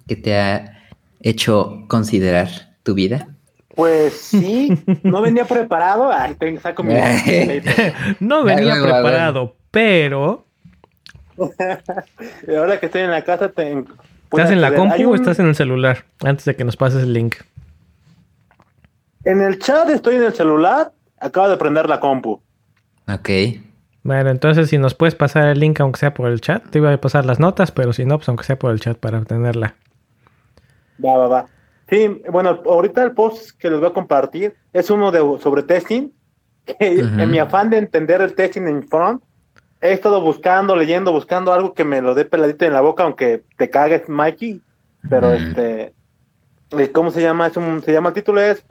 que 0.07 0.15
te 0.15 0.37
ha 0.37 0.79
hecho 1.21 1.85
considerar 1.87 2.49
tu 2.83 2.93
vida? 2.93 3.27
Pues 3.75 4.13
sí, 4.13 4.77
no 5.03 5.21
venía 5.21 5.45
preparado. 5.45 6.11
Ay, 6.11 6.35
saco 6.61 6.83
mi... 6.83 6.93
no 8.19 8.43
venía 8.43 8.75
preparado, 8.81 9.55
pero. 9.71 10.45
Ahora 12.57 12.79
que 12.79 12.87
estoy 12.87 13.03
en 13.03 13.11
la 13.11 13.23
casa, 13.23 13.49
te... 13.49 13.85
¿estás 14.31 14.51
en 14.51 14.61
la 14.61 14.75
compu 14.75 15.11
o 15.11 15.15
estás 15.15 15.39
en 15.39 15.47
el 15.47 15.55
celular? 15.55 16.05
Antes 16.23 16.45
de 16.45 16.55
que 16.55 16.65
nos 16.65 16.75
pases 16.75 17.03
el 17.03 17.13
link. 17.13 17.37
En 19.23 19.41
el 19.41 19.59
chat 19.59 19.89
estoy 19.89 20.15
en 20.15 20.23
el 20.23 20.33
celular. 20.33 20.91
Acabo 21.19 21.49
de 21.49 21.57
prender 21.57 21.87
la 21.87 21.99
compu. 21.99 22.41
Ok. 23.07 23.29
Bueno, 24.03 24.29
entonces 24.29 24.69
si 24.69 24.77
nos 24.77 24.95
puedes 24.95 25.15
pasar 25.15 25.49
el 25.49 25.59
link 25.59 25.79
aunque 25.81 25.99
sea 25.99 26.13
por 26.13 26.29
el 26.29 26.41
chat, 26.41 26.63
te 26.69 26.79
iba 26.79 26.93
a 26.93 27.01
pasar 27.01 27.25
las 27.25 27.39
notas, 27.39 27.71
pero 27.71 27.93
si 27.93 28.05
no, 28.05 28.17
pues 28.17 28.29
aunque 28.29 28.45
sea 28.45 28.57
por 28.57 28.71
el 28.71 28.79
chat 28.79 28.97
para 28.97 29.19
obtenerla. 29.19 29.75
Va, 31.03 31.17
va, 31.17 31.27
va. 31.27 31.45
Sí, 31.89 32.21
bueno, 32.31 32.61
ahorita 32.65 33.03
el 33.03 33.13
post 33.13 33.57
que 33.57 33.69
les 33.69 33.79
voy 33.79 33.89
a 33.89 33.93
compartir 33.93 34.55
es 34.73 34.89
uno 34.89 35.11
de 35.11 35.19
sobre 35.41 35.63
testing. 35.63 36.11
En 36.79 37.31
mi 37.31 37.39
afán 37.39 37.71
de 37.71 37.77
entender 37.77 38.21
el 38.21 38.35
testing 38.35 38.67
en 38.67 38.87
front, 38.87 39.23
he 39.81 39.91
estado 39.91 40.21
buscando, 40.21 40.75
leyendo, 40.75 41.11
buscando 41.11 41.51
algo 41.51 41.73
que 41.73 41.83
me 41.83 41.99
lo 41.99 42.13
dé 42.13 42.25
peladito 42.25 42.65
en 42.65 42.73
la 42.73 42.81
boca, 42.81 43.03
aunque 43.03 43.43
te 43.57 43.71
cagues, 43.71 44.07
Mikey. 44.07 44.61
Pero 45.09 45.33
este, 45.33 45.93
eh, 46.77 46.91
¿cómo 46.91 47.09
se 47.09 47.21
llama? 47.21 47.47
Es 47.47 47.57
un, 47.57 47.81
se 47.81 47.91
llama 47.91 48.09
el 48.09 48.15
título 48.15 48.41
es 48.41 48.63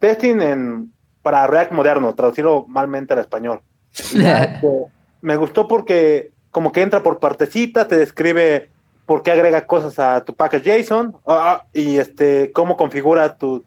Testing 0.00 0.40
en 0.42 0.92
para 1.22 1.46
React 1.46 1.72
moderno, 1.72 2.14
traducirlo 2.14 2.66
malmente 2.68 3.14
al 3.14 3.20
español. 3.20 3.62
Este, 3.98 4.58
me 5.20 5.36
gustó 5.36 5.68
porque 5.68 6.32
como 6.50 6.72
que 6.72 6.82
entra 6.82 7.02
por 7.02 7.18
partecitas, 7.18 7.88
te 7.88 7.96
describe 7.96 8.70
por 9.06 9.22
qué 9.22 9.32
agrega 9.32 9.66
cosas 9.66 9.98
a 9.98 10.24
tu 10.24 10.34
package 10.34 10.82
JSON 10.82 11.16
ah, 11.26 11.62
ah, 11.62 11.66
y 11.72 11.98
este 11.98 12.52
cómo 12.52 12.76
configura 12.76 13.36
tu, 13.36 13.64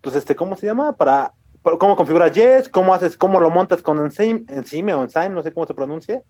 pues 0.00 0.16
este, 0.16 0.36
¿cómo 0.36 0.56
se 0.56 0.66
llama? 0.66 0.92
Para, 0.92 1.32
cómo 1.62 1.96
configura 1.96 2.30
Jest, 2.32 2.70
cómo 2.70 2.94
haces, 2.94 3.16
cómo 3.16 3.40
lo 3.40 3.50
montas 3.50 3.82
con 3.82 3.98
Encime, 3.98 4.94
o 4.94 5.02
Enzyme, 5.02 5.30
no 5.30 5.42
sé 5.42 5.52
cómo 5.52 5.66
se 5.66 5.74
pronuncia. 5.74 6.22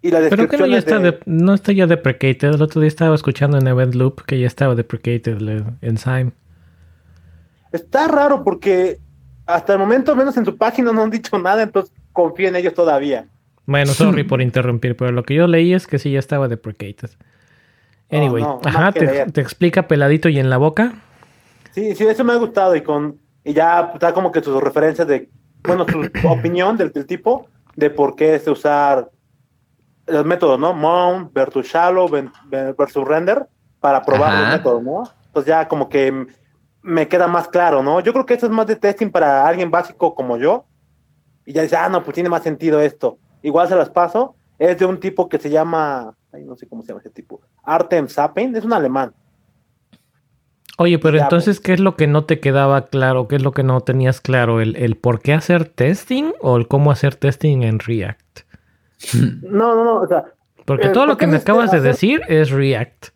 Y 0.00 0.10
la 0.10 0.20
descripción 0.20 0.48
Pero 0.48 0.64
que 0.64 0.68
no, 0.68 0.72
ya 0.72 0.78
está 0.78 1.20
no 1.26 1.54
está 1.54 1.72
ya 1.72 1.86
deprecated. 1.86 2.54
El 2.54 2.62
otro 2.62 2.80
día 2.80 2.88
estaba 2.88 3.16
escuchando 3.16 3.58
en 3.58 3.66
Event 3.66 3.94
Loop 3.94 4.24
que 4.24 4.38
ya 4.38 4.46
estaba 4.46 4.76
deprecated 4.76 5.38
Enzyme. 5.80 6.32
Está 7.72 8.06
raro 8.06 8.44
porque 8.44 8.98
hasta 9.44 9.72
el 9.72 9.78
momento, 9.78 10.14
menos 10.14 10.36
en 10.36 10.44
tu 10.44 10.56
página, 10.56 10.92
no 10.92 11.02
han 11.02 11.10
dicho 11.10 11.38
nada, 11.38 11.62
entonces 11.62 11.92
confío 12.18 12.48
en 12.48 12.56
ellos 12.56 12.74
todavía. 12.74 13.28
Bueno, 13.64 13.92
sorry 13.92 14.24
por 14.24 14.42
interrumpir, 14.42 14.96
pero 14.96 15.12
lo 15.12 15.22
que 15.22 15.36
yo 15.36 15.46
leí 15.46 15.72
es 15.72 15.86
que 15.86 16.00
sí 16.00 16.10
ya 16.10 16.18
estaba 16.18 16.48
deprecated. 16.48 17.10
Anyway, 18.10 18.44
ajá, 18.64 18.90
te, 18.90 19.26
te, 19.30 19.40
explica 19.40 19.86
peladito 19.86 20.28
y 20.28 20.40
en 20.40 20.50
la 20.50 20.56
boca. 20.56 20.94
Sí, 21.70 21.94
sí, 21.94 22.04
eso 22.04 22.24
me 22.24 22.32
ha 22.32 22.36
gustado 22.36 22.74
y 22.74 22.80
con 22.80 23.20
y 23.44 23.52
ya 23.52 23.92
está 23.94 24.12
como 24.12 24.32
que 24.32 24.42
sus 24.42 24.60
referencias 24.60 25.06
de, 25.06 25.30
bueno, 25.62 25.86
su 25.88 26.10
opinión 26.28 26.76
del, 26.76 26.92
tipo 27.06 27.46
de 27.76 27.90
por 27.90 28.16
qué 28.16 28.34
es 28.34 28.48
usar 28.48 29.10
los 30.06 30.24
métodos, 30.24 30.58
¿no? 30.58 30.74
Mount 30.74 31.32
versus 31.32 31.66
shallow 31.66 32.10
versus 32.50 33.06
render 33.06 33.46
para 33.78 34.02
probar 34.02 34.40
los 34.40 34.48
métodos, 34.56 34.82
¿no? 34.82 35.04
Entonces 35.26 35.48
ya 35.48 35.68
como 35.68 35.88
que 35.88 36.26
me 36.82 37.06
queda 37.06 37.28
más 37.28 37.46
claro, 37.46 37.80
¿no? 37.80 38.00
Yo 38.00 38.12
creo 38.12 38.26
que 38.26 38.34
eso 38.34 38.46
es 38.46 38.52
más 38.52 38.66
de 38.66 38.74
testing 38.74 39.10
para 39.10 39.46
alguien 39.46 39.70
básico 39.70 40.16
como 40.16 40.36
yo. 40.36 40.64
Y 41.48 41.54
ya 41.54 41.62
dice, 41.62 41.76
ah, 41.76 41.88
no, 41.88 42.04
pues 42.04 42.14
tiene 42.14 42.28
más 42.28 42.42
sentido 42.42 42.78
esto. 42.78 43.16
Igual 43.40 43.68
se 43.68 43.74
las 43.74 43.88
paso. 43.88 44.36
Es 44.58 44.78
de 44.78 44.84
un 44.84 45.00
tipo 45.00 45.30
que 45.30 45.38
se 45.38 45.48
llama, 45.48 46.14
ay, 46.30 46.44
no 46.44 46.56
sé 46.56 46.68
cómo 46.68 46.82
se 46.82 46.88
llama 46.88 47.00
ese 47.00 47.08
tipo, 47.08 47.40
Artem 47.62 48.06
Sapin, 48.06 48.54
es 48.54 48.66
un 48.66 48.74
alemán. 48.74 49.14
Oye, 50.76 50.98
pero 50.98 51.16
entonces, 51.16 51.58
¿qué 51.58 51.72
es 51.72 51.80
lo 51.80 51.96
que 51.96 52.06
no 52.06 52.24
te 52.24 52.38
quedaba 52.38 52.84
claro? 52.84 53.28
¿Qué 53.28 53.36
es 53.36 53.42
lo 53.42 53.52
que 53.52 53.62
no 53.62 53.80
tenías 53.80 54.20
claro? 54.20 54.60
¿El, 54.60 54.76
el 54.76 54.96
por 54.96 55.20
qué 55.20 55.32
hacer 55.32 55.64
testing 55.64 56.34
o 56.42 56.58
el 56.58 56.68
cómo 56.68 56.90
hacer 56.90 57.14
testing 57.14 57.62
en 57.62 57.78
React? 57.78 58.40
No, 59.40 59.74
no, 59.74 59.84
no, 59.84 60.00
o 60.02 60.06
sea... 60.06 60.24
Porque 60.66 60.90
todo 60.90 61.06
lo 61.06 61.16
que 61.16 61.26
me 61.26 61.38
acabas 61.38 61.70
de 61.70 61.80
decir 61.80 62.20
es 62.28 62.50
React. 62.50 63.06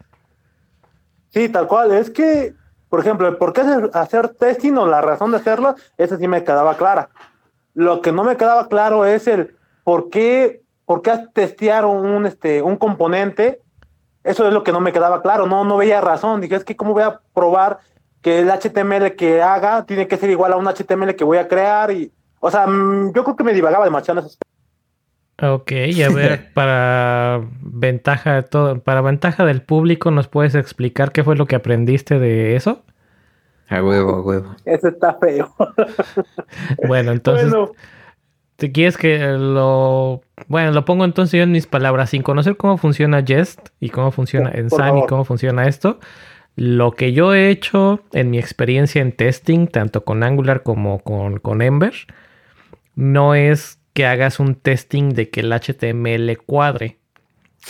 Sí, 1.34 1.50
tal 1.50 1.66
cual. 1.66 1.92
Es 1.92 2.08
que, 2.08 2.54
por 2.88 3.00
ejemplo, 3.00 3.28
el 3.28 3.36
por 3.36 3.52
qué 3.52 3.60
hacer 3.92 4.30
testing 4.30 4.72
o 4.78 4.86
la 4.86 5.02
razón 5.02 5.32
de 5.32 5.36
hacerlo, 5.36 5.74
esa 5.98 6.16
sí 6.16 6.26
me 6.28 6.42
quedaba 6.44 6.78
clara. 6.78 7.10
Lo 7.74 8.00
que 8.02 8.12
no 8.12 8.24
me 8.24 8.36
quedaba 8.36 8.68
claro 8.68 9.06
es 9.06 9.26
el 9.26 9.56
por 9.84 10.10
qué, 10.10 10.62
por 10.84 11.02
qué 11.02 11.12
testear 11.32 11.84
un, 11.84 12.26
este, 12.26 12.62
un 12.62 12.76
componente 12.76 13.62
eso 14.24 14.46
es 14.46 14.54
lo 14.54 14.62
que 14.62 14.72
no 14.72 14.80
me 14.80 14.92
quedaba 14.92 15.22
claro, 15.22 15.46
no, 15.46 15.64
no 15.64 15.76
veía 15.76 16.00
razón. 16.00 16.40
Dije, 16.40 16.56
es 16.56 16.64
que 16.64 16.76
cómo 16.76 16.92
voy 16.92 17.02
a 17.02 17.20
probar 17.34 17.78
que 18.20 18.38
el 18.38 18.50
HTML 18.50 19.16
que 19.16 19.42
haga 19.42 19.84
tiene 19.84 20.06
que 20.06 20.16
ser 20.16 20.30
igual 20.30 20.52
a 20.52 20.56
un 20.56 20.66
HTML 20.66 21.16
que 21.16 21.24
voy 21.24 21.38
a 21.38 21.48
crear 21.48 21.90
y, 21.90 22.12
o 22.38 22.50
sea, 22.50 22.66
mm, 22.66 23.12
yo 23.14 23.24
creo 23.24 23.36
que 23.36 23.44
me 23.44 23.52
divagaba 23.52 23.84
demasiado 23.84 24.20
en 24.20 24.26
esos 24.26 24.38
Ok, 25.40 25.72
y 25.72 26.04
a 26.04 26.08
ver, 26.08 26.52
para 26.54 27.40
ventaja 27.60 28.34
de 28.34 28.42
todo, 28.44 28.78
para 28.78 29.00
ventaja 29.00 29.44
del 29.44 29.62
público, 29.62 30.12
¿nos 30.12 30.28
puedes 30.28 30.54
explicar 30.54 31.10
qué 31.10 31.24
fue 31.24 31.34
lo 31.34 31.46
que 31.46 31.56
aprendiste 31.56 32.20
de 32.20 32.54
eso? 32.54 32.84
A 33.72 33.82
huevo, 33.82 34.16
a 34.16 34.20
huevo. 34.20 34.56
Eso 34.64 34.88
está 34.88 35.14
feo. 35.14 35.54
bueno, 36.86 37.12
entonces, 37.12 37.52
¿te 38.56 38.72
quieres 38.72 38.96
que 38.96 39.18
lo 39.18 40.22
bueno, 40.48 40.72
lo 40.72 40.84
pongo 40.84 41.04
entonces 41.04 41.38
yo 41.38 41.44
en 41.44 41.52
mis 41.52 41.66
palabras, 41.66 42.10
sin 42.10 42.22
conocer 42.22 42.56
cómo 42.56 42.76
funciona 42.76 43.24
Jest 43.24 43.68
y 43.80 43.90
cómo 43.90 44.10
funciona 44.10 44.50
Ensign 44.52 44.98
y 44.98 45.06
cómo 45.06 45.24
funciona 45.24 45.66
esto. 45.66 45.98
Lo 46.56 46.92
que 46.92 47.12
yo 47.12 47.34
he 47.34 47.48
hecho 47.48 48.00
en 48.12 48.30
mi 48.30 48.38
experiencia 48.38 49.00
en 49.00 49.12
testing, 49.12 49.66
tanto 49.66 50.04
con 50.04 50.22
Angular 50.22 50.62
como 50.62 50.98
con, 50.98 51.38
con 51.38 51.62
Ember, 51.62 51.94
no 52.94 53.34
es 53.34 53.78
que 53.94 54.06
hagas 54.06 54.40
un 54.40 54.54
testing 54.54 55.10
de 55.10 55.30
que 55.30 55.40
el 55.40 55.52
HTML 55.52 56.36
cuadre. 56.44 56.98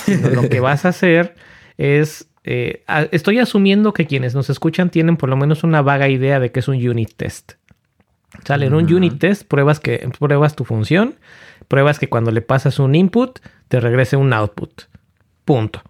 lo 0.08 0.48
que 0.48 0.60
vas 0.60 0.84
a 0.84 0.88
hacer 0.88 1.34
es 1.78 2.28
eh, 2.44 2.84
estoy 3.10 3.38
asumiendo 3.38 3.92
que 3.92 4.06
quienes 4.06 4.34
nos 4.34 4.50
escuchan 4.50 4.90
tienen 4.90 5.16
por 5.16 5.28
lo 5.28 5.36
menos 5.36 5.64
una 5.64 5.82
vaga 5.82 6.08
idea 6.08 6.40
de 6.40 6.50
que 6.50 6.60
es 6.60 6.68
un 6.68 6.76
unit 6.76 7.12
test. 7.16 7.52
Sale 8.44 8.66
en 8.66 8.74
un 8.74 8.92
unit 8.92 9.18
test, 9.18 9.46
pruebas, 9.46 9.78
que, 9.78 10.08
pruebas 10.18 10.56
tu 10.56 10.64
función 10.64 11.16
pruebas 11.72 11.98
que 11.98 12.08
cuando 12.08 12.30
le 12.30 12.42
pasas 12.42 12.78
un 12.78 12.94
input, 12.94 13.38
te 13.68 13.80
regrese 13.80 14.16
un 14.16 14.34
output. 14.34 14.82
Punto. 15.46 15.82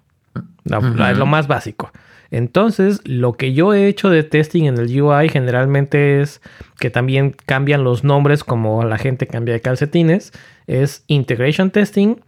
Es 0.65 1.19
lo 1.19 1.27
más 1.27 1.49
básico. 1.49 1.91
Entonces, 2.31 3.01
lo 3.05 3.33
que 3.33 3.53
yo 3.53 3.75
he 3.75 3.89
hecho 3.89 4.09
de 4.09 4.23
testing 4.23 4.65
en 4.65 4.79
el 4.79 5.03
UI 5.03 5.29
generalmente 5.29 6.21
es 6.21 6.41
que 6.79 6.89
también 6.89 7.35
cambian 7.47 7.83
los 7.83 8.05
nombres 8.05 8.45
como 8.45 8.85
la 8.85 8.97
gente 8.97 9.27
cambia 9.27 9.55
de 9.55 9.61
calcetines. 9.61 10.33
Es 10.69 11.03
integration 11.09 11.73
testing 11.73 12.21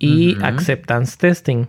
y 0.00 0.36
acceptance 0.42 1.16
testing. 1.16 1.68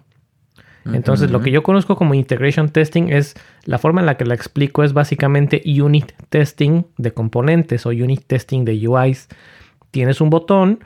Entonces, 0.94 1.32
lo 1.32 1.42
que 1.42 1.52
yo 1.52 1.64
conozco 1.64 1.96
como 1.96 2.14
integration 2.14 2.70
testing 2.70 3.10
es 3.10 3.36
la 3.66 3.78
forma 3.78 4.02
en 4.02 4.06
la 4.06 4.18
que 4.18 4.26
la 4.26 4.36
explico 4.36 4.84
es 4.84 4.94
básicamente 4.94 5.62
unit 5.66 6.12
testing 6.30 6.84
de 6.98 7.12
componentes 7.12 7.86
o 7.86 7.90
unit 7.90 8.24
testing 8.26 8.66
de 8.66 8.88
UIs. 8.88 9.28
Tienes 9.92 10.22
un 10.22 10.30
botón, 10.30 10.80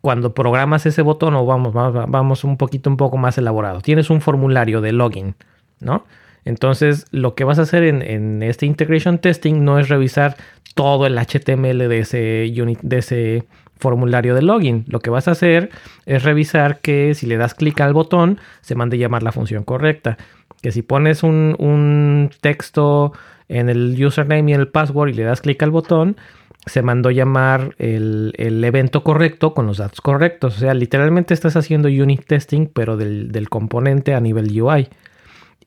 cuando 0.00 0.34
programas 0.34 0.86
ese 0.86 1.02
botón, 1.02 1.34
o 1.34 1.44
vamos, 1.44 1.72
vamos 1.74 2.44
un 2.44 2.56
poquito 2.56 2.88
un 2.90 2.96
poco 2.96 3.16
más 3.16 3.38
elaborado, 3.38 3.80
tienes 3.80 4.10
un 4.10 4.20
formulario 4.20 4.80
de 4.80 4.92
login, 4.92 5.34
¿no? 5.80 6.04
Entonces, 6.44 7.06
lo 7.10 7.34
que 7.34 7.44
vas 7.44 7.58
a 7.58 7.62
hacer 7.62 7.82
en, 7.82 8.42
este 8.42 8.64
integration 8.64 9.18
testing 9.18 9.64
no 9.64 9.78
es 9.78 9.88
revisar 9.88 10.36
todo 10.74 11.06
el 11.06 11.18
HTML 11.18 11.88
de 11.88 11.98
ese, 11.98 12.52
unit, 12.62 12.78
de 12.80 12.98
ese 12.98 13.44
formulario 13.78 14.34
de 14.34 14.42
login. 14.42 14.84
Lo 14.88 15.00
que 15.00 15.10
vas 15.10 15.28
a 15.28 15.32
hacer 15.32 15.70
es 16.06 16.22
revisar 16.22 16.80
que 16.80 17.14
si 17.14 17.26
le 17.26 17.36
das 17.36 17.54
clic 17.54 17.80
al 17.80 17.92
botón, 17.92 18.38
se 18.60 18.74
mande 18.74 18.98
llamar 18.98 19.22
la 19.22 19.32
función 19.32 19.64
correcta. 19.64 20.16
Que 20.62 20.72
si 20.72 20.82
pones 20.82 21.22
un, 21.22 21.54
un 21.58 22.30
texto 22.40 23.12
en 23.48 23.68
el 23.68 24.04
username 24.04 24.50
y 24.50 24.54
en 24.54 24.60
el 24.60 24.68
password 24.68 25.10
y 25.10 25.14
le 25.14 25.24
das 25.24 25.40
clic 25.40 25.62
al 25.62 25.70
botón, 25.70 26.16
se 26.68 26.82
mandó 26.82 27.10
llamar 27.10 27.74
el, 27.78 28.32
evento 28.64 29.02
correcto 29.02 29.54
con 29.54 29.66
los 29.66 29.78
datos 29.78 30.00
correctos. 30.00 30.56
O 30.56 30.60
sea, 30.60 30.74
literalmente 30.74 31.34
estás 31.34 31.56
haciendo 31.56 31.88
unit 31.88 32.24
testing, 32.26 32.66
pero 32.66 32.96
del, 32.96 33.48
componente 33.48 34.14
a 34.14 34.20
nivel 34.20 34.60
UI. 34.60 34.88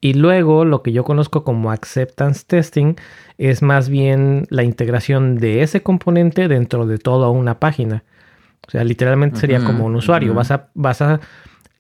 Y 0.02 0.16
luego 0.16 0.66
lo 0.66 0.82
que 0.82 0.92
yo 0.92 1.04
conozco 1.04 1.44
como 1.44 1.72
acceptance 1.72 2.44
testing 2.46 2.96
es 3.38 3.62
más 3.62 3.88
bien 3.88 4.48
la 4.50 4.64
integración 4.64 5.38
de 5.38 5.62
ese 5.62 5.84
componente 5.84 6.48
dentro 6.48 6.88
de 6.88 6.98
toda 6.98 7.30
una 7.30 7.60
página. 7.60 8.04
O 8.68 8.72
sea, 8.72 8.84
literalmente 8.84 9.40
sería 9.40 9.64
como 9.64 9.86
un 9.86 9.96
usuario. 9.96 10.34
vas, 10.34 10.50
a, 10.50 10.70
vas 10.74 11.02
a 11.02 11.20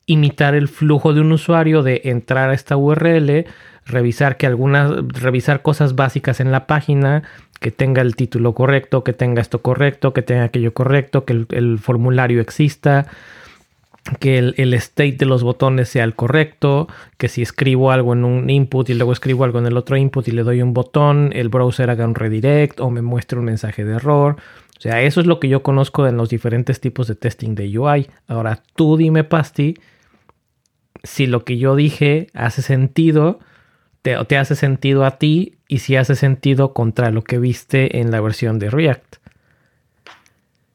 imitar 0.05 0.55
el 0.55 0.67
flujo 0.67 1.13
de 1.13 1.21
un 1.21 1.31
usuario 1.31 1.83
de 1.83 2.01
entrar 2.05 2.49
a 2.49 2.53
esta 2.53 2.77
URL, 2.77 3.45
revisar 3.85 4.37
que 4.37 4.45
algunas, 4.45 4.91
revisar 5.07 5.61
cosas 5.61 5.95
básicas 5.95 6.39
en 6.39 6.51
la 6.51 6.67
página, 6.67 7.23
que 7.59 7.71
tenga 7.71 8.01
el 8.01 8.15
título 8.15 8.53
correcto, 8.53 9.03
que 9.03 9.13
tenga 9.13 9.41
esto 9.41 9.61
correcto, 9.61 10.13
que 10.13 10.21
tenga 10.23 10.43
aquello 10.43 10.73
correcto, 10.73 11.25
que 11.25 11.45
el, 11.49 11.79
formulario 11.79 12.41
exista, 12.41 13.07
que 14.19 14.39
el, 14.39 14.73
state 14.73 15.15
de 15.17 15.25
los 15.25 15.43
botones 15.43 15.89
sea 15.89 16.03
el 16.03 16.15
correcto, 16.15 16.87
que 17.17 17.27
si 17.27 17.41
escribo 17.41 17.91
algo 17.91 18.13
en 18.13 18.25
un 18.25 18.49
input 18.49 18.89
y 18.89 18.93
luego 18.95 19.11
escribo 19.11 19.43
algo 19.43 19.59
en 19.59 19.67
el 19.67 19.77
otro 19.77 19.95
input 19.95 20.27
y 20.27 20.31
le 20.31 20.43
doy 20.43 20.61
un 20.61 20.73
botón, 20.73 21.31
el 21.33 21.49
browser 21.49 21.89
haga 21.89 22.05
un 22.05 22.15
redirect 22.15 22.79
o 22.79 22.89
me 22.89 23.01
muestre 23.01 23.39
un 23.39 23.45
mensaje 23.45 23.85
de 23.85 23.95
error. 23.95 24.37
O 24.77 24.81
sea, 24.81 25.03
eso 25.03 25.21
es 25.21 25.27
lo 25.27 25.39
que 25.39 25.47
yo 25.47 25.61
conozco 25.61 26.07
en 26.07 26.17
los 26.17 26.29
diferentes 26.29 26.81
tipos 26.81 27.07
de 27.07 27.15
testing 27.15 27.53
de 27.53 27.77
UI. 27.77 28.09
Ahora 28.27 28.63
tú 28.75 28.97
dime, 28.97 29.23
Pasti, 29.23 29.75
si 31.03 31.27
lo 31.27 31.45
que 31.45 31.59
yo 31.59 31.75
dije 31.75 32.27
hace 32.33 32.63
sentido 32.63 33.39
te, 34.01 34.15
te 34.25 34.37
hace 34.37 34.55
sentido 34.55 35.05
a 35.05 35.19
ti 35.19 35.57
y 35.67 35.79
si 35.79 35.95
hace 35.95 36.15
sentido 36.15 36.73
contra 36.73 37.11
lo 37.11 37.23
que 37.23 37.37
viste 37.37 37.99
en 37.99 38.09
la 38.09 38.19
versión 38.19 38.57
de 38.57 38.71
React. 38.71 39.17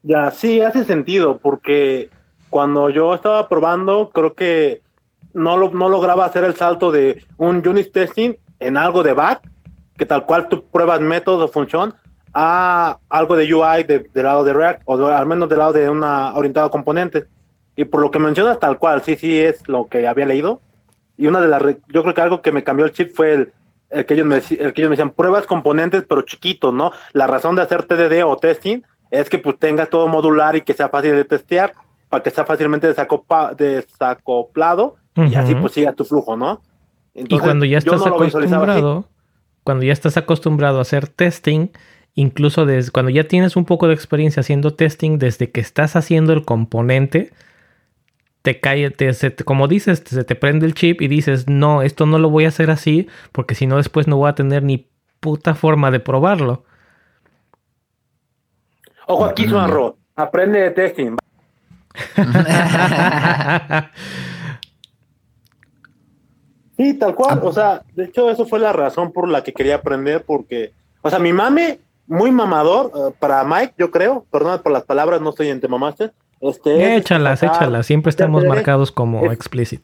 Ya, 0.03 0.31
sí, 0.31 0.61
hace 0.61 0.85
sentido, 0.85 1.39
porque 1.39 2.09
cuando 2.49 2.89
yo 2.89 3.13
estaba 3.13 3.47
probando, 3.47 4.09
creo 4.09 4.33
que 4.33 4.81
no, 5.33 5.57
lo, 5.57 5.69
no 5.71 5.89
lograba 5.89 6.25
hacer 6.25 6.43
el 6.43 6.55
salto 6.55 6.91
de 6.91 7.23
un 7.37 7.67
unit 7.67 7.91
testing 7.91 8.33
en 8.59 8.77
algo 8.77 9.03
de 9.03 9.13
back, 9.13 9.41
que 9.97 10.05
tal 10.05 10.25
cual 10.25 10.47
tú 10.47 10.63
pruebas 10.65 11.01
método 11.01 11.45
o 11.45 11.47
función, 11.47 11.93
a 12.33 12.99
algo 13.09 13.35
de 13.35 13.53
UI 13.53 13.83
del 13.83 14.09
lado 14.13 14.43
de 14.43 14.53
React, 14.53 14.81
o 14.85 15.07
al 15.07 15.25
menos 15.25 15.49
del 15.49 15.59
lado 15.59 15.73
de 15.73 15.89
una 15.89 16.35
orientada 16.35 16.67
a 16.67 16.71
componentes. 16.71 17.25
Y 17.75 17.85
por 17.85 18.01
lo 18.01 18.11
que 18.11 18.19
mencionas, 18.19 18.59
tal 18.59 18.77
cual, 18.77 19.01
sí, 19.03 19.15
sí, 19.15 19.39
es 19.39 19.67
lo 19.67 19.87
que 19.87 20.07
había 20.07 20.25
leído. 20.25 20.61
Y 21.17 21.27
una 21.27 21.41
de 21.41 21.47
las, 21.47 21.63
yo 21.87 22.03
creo 22.03 22.13
que 22.13 22.21
algo 22.21 22.41
que 22.41 22.51
me 22.51 22.63
cambió 22.63 22.85
el 22.85 22.91
chip 22.91 23.15
fue 23.15 23.33
el, 23.33 23.53
el 23.89 24.05
que, 24.05 24.13
ellos 24.13 24.25
me, 24.25 24.37
el 24.37 24.73
que 24.73 24.81
ellos 24.81 24.89
me 24.89 24.95
decían, 24.95 25.11
pruebas 25.11 25.45
componentes 25.45 26.03
pero 26.07 26.21
chiquitos, 26.23 26.73
¿no? 26.73 26.91
La 27.13 27.27
razón 27.27 27.55
de 27.55 27.61
hacer 27.61 27.83
TDD 27.83 28.23
o 28.23 28.37
testing 28.37 28.81
es 29.09 29.29
que 29.29 29.39
pues 29.39 29.57
tenga 29.57 29.85
todo 29.85 30.07
modular 30.07 30.55
y 30.55 30.61
que 30.61 30.73
sea 30.73 30.89
fácil 30.89 31.15
de 31.15 31.25
testear, 31.25 31.73
para 32.09 32.23
que 32.23 32.29
sea 32.29 32.45
fácilmente 32.45 32.87
desacoplado 32.87 34.95
y 35.15 35.35
así 35.35 35.55
pues 35.55 35.73
siga 35.73 35.93
tu 35.93 36.05
flujo, 36.05 36.37
¿no? 36.37 36.61
y 37.13 37.39
cuando 37.39 37.65
ya 37.65 37.79
estás 37.79 38.05
acostumbrado, 38.05 39.05
cuando 39.63 39.85
ya 39.85 39.93
estás 39.93 40.17
acostumbrado 40.17 40.77
a 40.77 40.81
hacer 40.81 41.07
testing, 41.07 41.69
incluso 42.13 42.65
desde 42.65 42.91
cuando 42.91 43.09
ya 43.09 43.27
tienes 43.27 43.55
un 43.55 43.65
poco 43.65 43.87
de 43.87 43.95
experiencia 43.95 44.41
haciendo 44.41 44.75
testing, 44.75 45.17
desde 45.17 45.51
que 45.51 45.59
estás 45.59 45.95
haciendo 45.95 46.33
el 46.33 46.45
componente, 46.45 47.33
te 48.43 48.59
cae, 48.59 48.91
te, 48.91 49.11
como 49.43 49.67
dices, 49.67 50.03
se 50.05 50.23
te 50.23 50.35
prende 50.35 50.65
el 50.65 50.73
chip 50.73 51.01
y 51.01 51.07
dices, 51.07 51.49
no, 51.49 51.81
esto 51.81 52.05
no 52.05 52.19
lo 52.19 52.29
voy 52.29 52.45
a 52.45 52.49
hacer 52.49 52.69
así, 52.69 53.07
porque 53.31 53.55
si 53.55 53.67
no 53.67 53.77
después 53.77 54.07
no 54.07 54.17
voy 54.17 54.29
a 54.29 54.35
tener 54.35 54.63
ni 54.63 54.87
puta 55.19 55.55
forma 55.55 55.91
de 55.91 55.99
probarlo. 55.99 56.63
Ojo 59.07 59.25
aquí, 59.25 59.47
Suarro, 59.47 59.97
aprende 60.15 60.59
de 60.59 60.71
testing. 60.71 61.17
Sí, 66.77 66.93
tal 66.95 67.15
cual, 67.15 67.39
o 67.43 67.51
sea, 67.51 67.81
de 67.93 68.05
hecho 68.05 68.29
eso 68.29 68.45
fue 68.45 68.59
la 68.59 68.73
razón 68.73 69.11
por 69.11 69.27
la 69.27 69.43
que 69.43 69.53
quería 69.53 69.75
aprender, 69.75 70.23
porque, 70.25 70.73
o 71.01 71.09
sea, 71.09 71.19
mi 71.19 71.33
mame, 71.33 71.79
muy 72.07 72.31
mamador, 72.31 72.91
eh, 72.95 73.13
para 73.19 73.43
Mike, 73.43 73.73
yo 73.77 73.91
creo, 73.91 74.25
perdón 74.31 74.61
por 74.63 74.71
las 74.71 74.83
palabras, 74.83 75.21
no 75.21 75.31
estoy 75.31 75.49
en 75.49 75.59
tema 75.61 75.77
master, 75.77 76.13
este, 76.39 76.95
échalas, 76.95 77.41
échalas. 77.43 77.85
Siempre 77.85 78.09
estamos 78.11 78.45
marcados 78.45 78.91
como 78.91 79.31
explicit. 79.31 79.81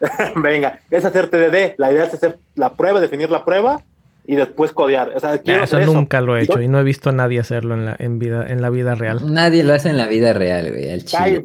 Venga, 0.36 0.80
es 0.90 1.04
hacer 1.04 1.28
TDD. 1.28 1.74
La 1.78 1.92
idea 1.92 2.04
es 2.04 2.14
hacer 2.14 2.38
la 2.54 2.72
prueba, 2.74 3.00
definir 3.00 3.30
la 3.30 3.44
prueba 3.44 3.82
y 4.26 4.36
después 4.36 4.72
codear. 4.72 5.12
eso, 5.14 5.80
nunca 5.80 6.20
lo 6.20 6.36
he 6.36 6.42
hecho 6.42 6.60
y 6.60 6.68
no 6.68 6.80
he 6.80 6.82
visto 6.82 7.10
a 7.10 7.12
nadie 7.12 7.40
hacerlo 7.40 7.74
en 7.74 7.84
la, 7.84 7.96
en 7.98 8.18
vida, 8.18 8.46
en 8.48 8.62
la 8.62 8.70
vida 8.70 8.94
real. 8.94 9.20
Nadie 9.32 9.62
lo 9.64 9.74
hace 9.74 9.90
en 9.90 9.98
la 9.98 10.06
vida 10.06 10.32
real, 10.32 10.70
güey. 10.70 10.88
El 10.88 11.04
chile. 11.04 11.42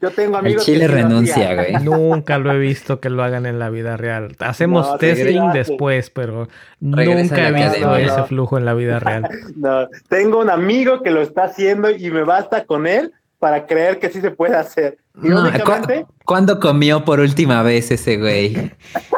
yo, 0.00 0.10
tengo 0.10 0.38
amigos 0.38 0.66
el 0.66 0.74
chile 0.74 0.88
renuncia, 0.88 1.54
güey. 1.54 1.74
Nunca 1.84 2.38
lo 2.38 2.52
he 2.52 2.58
visto 2.58 3.00
que 3.00 3.10
lo 3.10 3.22
hagan 3.22 3.44
en 3.44 3.58
la 3.58 3.68
vida 3.68 3.96
real. 3.98 4.34
Hacemos 4.38 4.98
testing 4.98 5.52
después, 5.52 6.08
pero 6.10 6.48
nunca 6.80 7.48
he 7.48 7.52
visto 7.52 7.96
ese 7.96 8.22
flujo 8.24 8.56
en 8.56 8.64
la 8.64 8.74
vida 8.74 8.98
real. 9.00 9.28
no, 9.54 9.88
tengo 10.08 10.40
un 10.40 10.50
amigo 10.50 11.02
que 11.02 11.10
lo 11.10 11.20
está 11.20 11.44
haciendo 11.44 11.90
y 11.90 12.10
me 12.10 12.22
basta 12.24 12.64
con 12.64 12.86
él 12.86 13.12
para 13.38 13.66
creer 13.66 13.98
que 13.98 14.08
sí 14.08 14.20
se 14.22 14.30
puede 14.30 14.56
hacer. 14.56 14.96
¿Cuándo 16.24 16.58
comió 16.60 17.04
por 17.04 17.20
última 17.20 17.62
vez 17.62 17.90
ese 17.90 18.16
güey? 18.16 18.72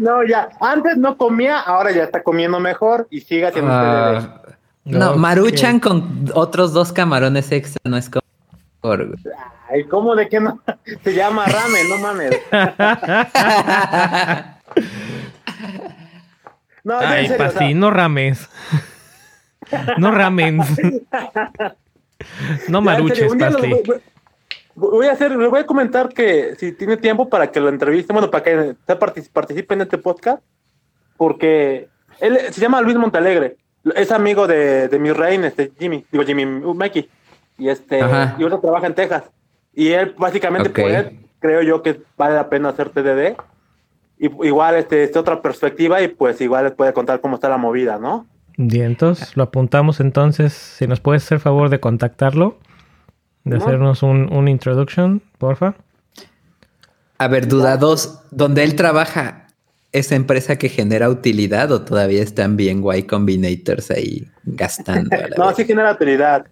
no, 0.00 0.24
ya, 0.24 0.48
antes 0.60 0.96
no 0.96 1.16
comía, 1.16 1.60
ahora 1.60 1.92
ya 1.92 2.04
está 2.04 2.22
comiendo 2.22 2.58
mejor 2.58 3.06
y 3.10 3.20
sigue 3.20 3.46
haciendo 3.46 3.72
uh, 3.72 4.28
No, 4.84 5.16
Maruchan 5.16 5.78
con 5.78 6.30
otros 6.34 6.72
dos 6.72 6.92
camarones 6.92 7.52
extra 7.52 7.80
no 7.84 7.96
es 7.96 8.10
como 8.10 8.20
Ay, 9.70 9.84
¿cómo 9.84 10.16
de 10.16 10.28
qué 10.28 10.40
no? 10.40 10.60
Se 11.04 11.14
llama 11.14 11.46
ramen, 11.46 11.88
no 11.88 11.98
mames. 11.98 12.30
no, 16.82 16.98
Ay, 16.98 17.28
serio, 17.28 17.76
no 17.76 17.90
rames. 17.90 18.48
no 19.98 20.10
ramen. 20.10 20.60
No 22.68 22.80
maruches, 22.80 23.32
Pasti. 23.36 23.74
Voy 24.80 25.06
a 25.06 25.12
hacer, 25.12 25.36
le 25.36 25.48
voy 25.48 25.60
a 25.60 25.66
comentar 25.66 26.08
que 26.08 26.56
si 26.56 26.72
tiene 26.72 26.96
tiempo 26.96 27.28
para 27.28 27.50
que 27.50 27.60
lo 27.60 27.68
entreviste, 27.68 28.12
bueno, 28.12 28.30
para 28.30 28.42
que 28.42 28.74
participe 29.32 29.74
en 29.74 29.82
este 29.82 29.98
podcast, 29.98 30.42
porque 31.16 31.88
él 32.18 32.38
se 32.50 32.60
llama 32.60 32.80
Luis 32.80 32.96
Montalegre, 32.96 33.56
es 33.94 34.10
amigo 34.10 34.46
de, 34.46 34.88
de 34.88 34.98
mi 34.98 35.12
rey, 35.12 35.38
este 35.44 35.70
Jimmy, 35.78 36.04
digo 36.10 36.24
Jimmy 36.24 36.46
Meki, 36.46 37.08
y 37.58 37.68
este, 37.68 38.00
y 38.38 38.44
otro 38.44 38.60
trabaja 38.60 38.86
en 38.86 38.94
Texas, 38.94 39.24
y 39.74 39.88
él 39.88 40.14
básicamente 40.16 40.72
creo 41.38 41.62
yo 41.62 41.82
que 41.82 42.00
vale 42.16 42.34
la 42.34 42.48
pena 42.48 42.70
hacer 42.70 42.88
TDD, 42.88 43.36
y 44.18 44.46
igual 44.46 44.76
este, 44.76 45.04
es 45.04 45.16
otra 45.16 45.42
perspectiva 45.42 46.00
y 46.02 46.08
pues 46.08 46.40
igual 46.40 46.64
les 46.64 46.72
puede 46.74 46.92
contar 46.92 47.20
cómo 47.20 47.36
está 47.36 47.48
la 47.48 47.56
movida, 47.58 47.98
¿no? 47.98 48.26
entonces 48.82 49.36
lo 49.36 49.44
apuntamos 49.44 50.00
entonces. 50.00 50.52
Si 50.52 50.86
nos 50.86 51.00
puedes 51.00 51.24
hacer 51.24 51.40
favor 51.40 51.70
de 51.70 51.80
contactarlo, 51.80 52.58
de 53.44 53.56
hacernos 53.56 54.02
un, 54.02 54.32
un 54.32 54.48
introduction, 54.48 55.22
porfa. 55.38 55.74
A 57.18 57.28
ver, 57.28 57.48
duda 57.48 57.76
dos, 57.76 58.20
¿dónde 58.30 58.64
él 58.64 58.76
trabaja, 58.76 59.46
esa 59.92 60.14
empresa 60.14 60.56
que 60.56 60.68
genera 60.68 61.08
utilidad 61.08 61.72
o 61.72 61.82
todavía 61.82 62.22
están 62.22 62.56
bien 62.56 62.82
Y 62.94 63.02
Combinators 63.02 63.90
ahí 63.90 64.26
gastando? 64.44 65.10
no, 65.36 65.54
sí 65.54 65.64
genera 65.64 65.92
utilidad. 65.92 66.46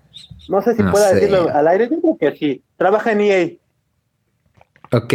No 0.49 0.61
sé 0.63 0.75
si 0.75 0.83
pueda 0.83 1.13
decirlo 1.13 1.49
al 1.53 1.69
aire, 1.69 1.89
yo 1.91 2.01
creo 2.01 2.17
que 2.19 2.37
sí. 2.37 2.63
Trabaja 2.77 3.13
en 3.13 3.21
EA. 3.21 3.49
Ok. 4.93 5.15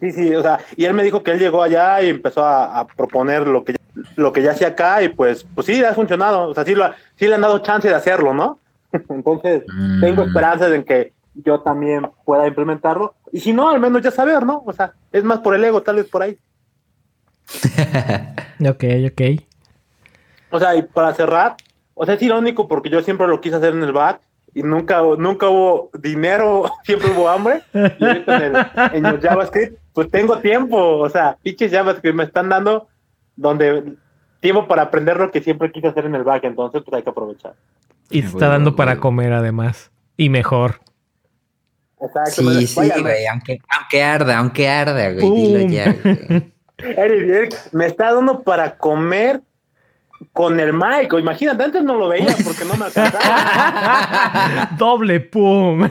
Sí, 0.00 0.12
sí, 0.12 0.34
o 0.34 0.42
sea, 0.42 0.58
y 0.76 0.84
él 0.84 0.92
me 0.92 1.04
dijo 1.04 1.22
que 1.22 1.30
él 1.30 1.38
llegó 1.38 1.62
allá 1.62 2.02
y 2.02 2.10
empezó 2.10 2.44
a, 2.44 2.86
proponer 2.86 3.46
lo 3.46 3.64
que, 3.64 3.76
lo 4.16 4.32
que 4.32 4.42
ya 4.42 4.50
hacía 4.50 4.68
acá 4.68 5.02
y 5.02 5.08
pues, 5.08 5.46
pues 5.54 5.66
sí, 5.66 5.82
ha 5.82 5.94
funcionado, 5.94 6.48
o 6.48 6.54
sea, 6.54 6.64
sí, 6.64 6.74
lo, 6.74 6.90
sí 7.16 7.26
le 7.26 7.36
han 7.36 7.40
dado 7.40 7.60
chance 7.60 7.88
de 7.88 7.94
hacerlo, 7.94 8.34
¿no? 8.34 8.58
Entonces, 9.08 9.64
tengo 10.00 10.24
mm. 10.24 10.28
esperanzas 10.28 10.72
en 10.72 10.84
que 10.84 11.12
yo 11.34 11.60
también 11.60 12.08
pueda 12.24 12.46
implementarlo. 12.46 13.14
Y 13.32 13.40
si 13.40 13.52
no, 13.52 13.68
al 13.68 13.80
menos 13.80 14.02
ya 14.02 14.10
saber, 14.10 14.44
¿no? 14.44 14.62
O 14.64 14.72
sea, 14.72 14.92
es 15.12 15.24
más 15.24 15.40
por 15.40 15.54
el 15.54 15.64
ego, 15.64 15.82
tal 15.82 15.96
vez 15.96 16.06
por 16.06 16.22
ahí. 16.22 16.38
ok, 18.60 18.84
ok. 19.10 19.42
O 20.50 20.58
sea, 20.58 20.76
y 20.76 20.82
para 20.82 21.12
cerrar, 21.14 21.56
o 21.94 22.06
sea, 22.06 22.14
es 22.14 22.22
irónico 22.22 22.68
porque 22.68 22.90
yo 22.90 23.02
siempre 23.02 23.26
lo 23.26 23.40
quise 23.40 23.56
hacer 23.56 23.74
en 23.74 23.82
el 23.82 23.92
back 23.92 24.20
y 24.54 24.62
nunca, 24.62 25.02
nunca 25.18 25.48
hubo 25.48 25.90
dinero, 25.98 26.70
siempre 26.84 27.10
hubo 27.10 27.28
hambre. 27.28 27.62
Y 27.72 28.04
ahorita 28.04 28.46
en, 28.46 28.56
el, 28.56 29.06
en 29.06 29.20
JavaScript 29.20 29.78
pues 29.92 30.10
tengo 30.10 30.38
tiempo, 30.38 30.98
o 30.98 31.08
sea, 31.08 31.38
pinches 31.42 31.72
que 32.02 32.12
me 32.12 32.24
están 32.24 32.48
dando 32.48 32.88
donde 33.36 33.94
tiempo 34.40 34.66
para 34.66 34.82
aprender 34.82 35.16
lo 35.16 35.30
que 35.30 35.40
siempre 35.40 35.72
quise 35.72 35.86
hacer 35.86 36.04
en 36.04 36.16
el 36.16 36.24
back, 36.24 36.44
entonces 36.44 36.82
pues 36.84 36.96
hay 36.96 37.02
que 37.02 37.10
aprovechar. 37.10 37.54
Y 38.10 38.22
te 38.22 38.28
está 38.28 38.48
dando 38.48 38.76
para 38.76 38.98
comer 38.98 39.32
además, 39.32 39.90
y 40.16 40.28
mejor. 40.28 40.80
Exacto. 42.00 42.42
Sí, 42.52 42.66
sí, 42.66 42.90
güey, 43.00 43.26
aunque, 43.26 43.60
aunque 43.68 44.02
arda, 44.02 44.38
aunque 44.38 44.68
arda, 44.68 45.12
güey, 45.12 45.30
dilo 45.30 45.60
ya. 45.68 45.96
Eric, 46.78 47.54
me 47.72 47.86
está 47.86 48.12
dando 48.12 48.42
para 48.42 48.76
comer 48.76 49.40
con 50.32 50.60
el 50.60 50.72
mic. 50.72 51.12
Imagínate, 51.18 51.64
antes 51.64 51.82
no 51.82 51.96
lo 51.96 52.08
veía 52.08 52.34
porque 52.44 52.64
no 52.64 52.74
me 52.76 52.86
alcanzaba. 52.86 54.70
Doble 54.78 55.20
pum. 55.20 55.88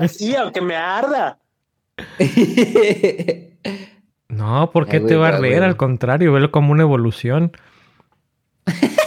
Así, 0.00 0.34
aunque 0.34 0.60
me 0.60 0.76
arda. 0.76 1.38
no, 4.28 4.70
¿por 4.70 4.86
qué 4.86 5.00
te 5.00 5.16
va 5.16 5.26
a 5.26 5.30
arder? 5.36 5.62
Al 5.62 5.76
contrario, 5.76 6.32
velo 6.32 6.50
como 6.50 6.72
una 6.72 6.82
evolución. 6.82 7.52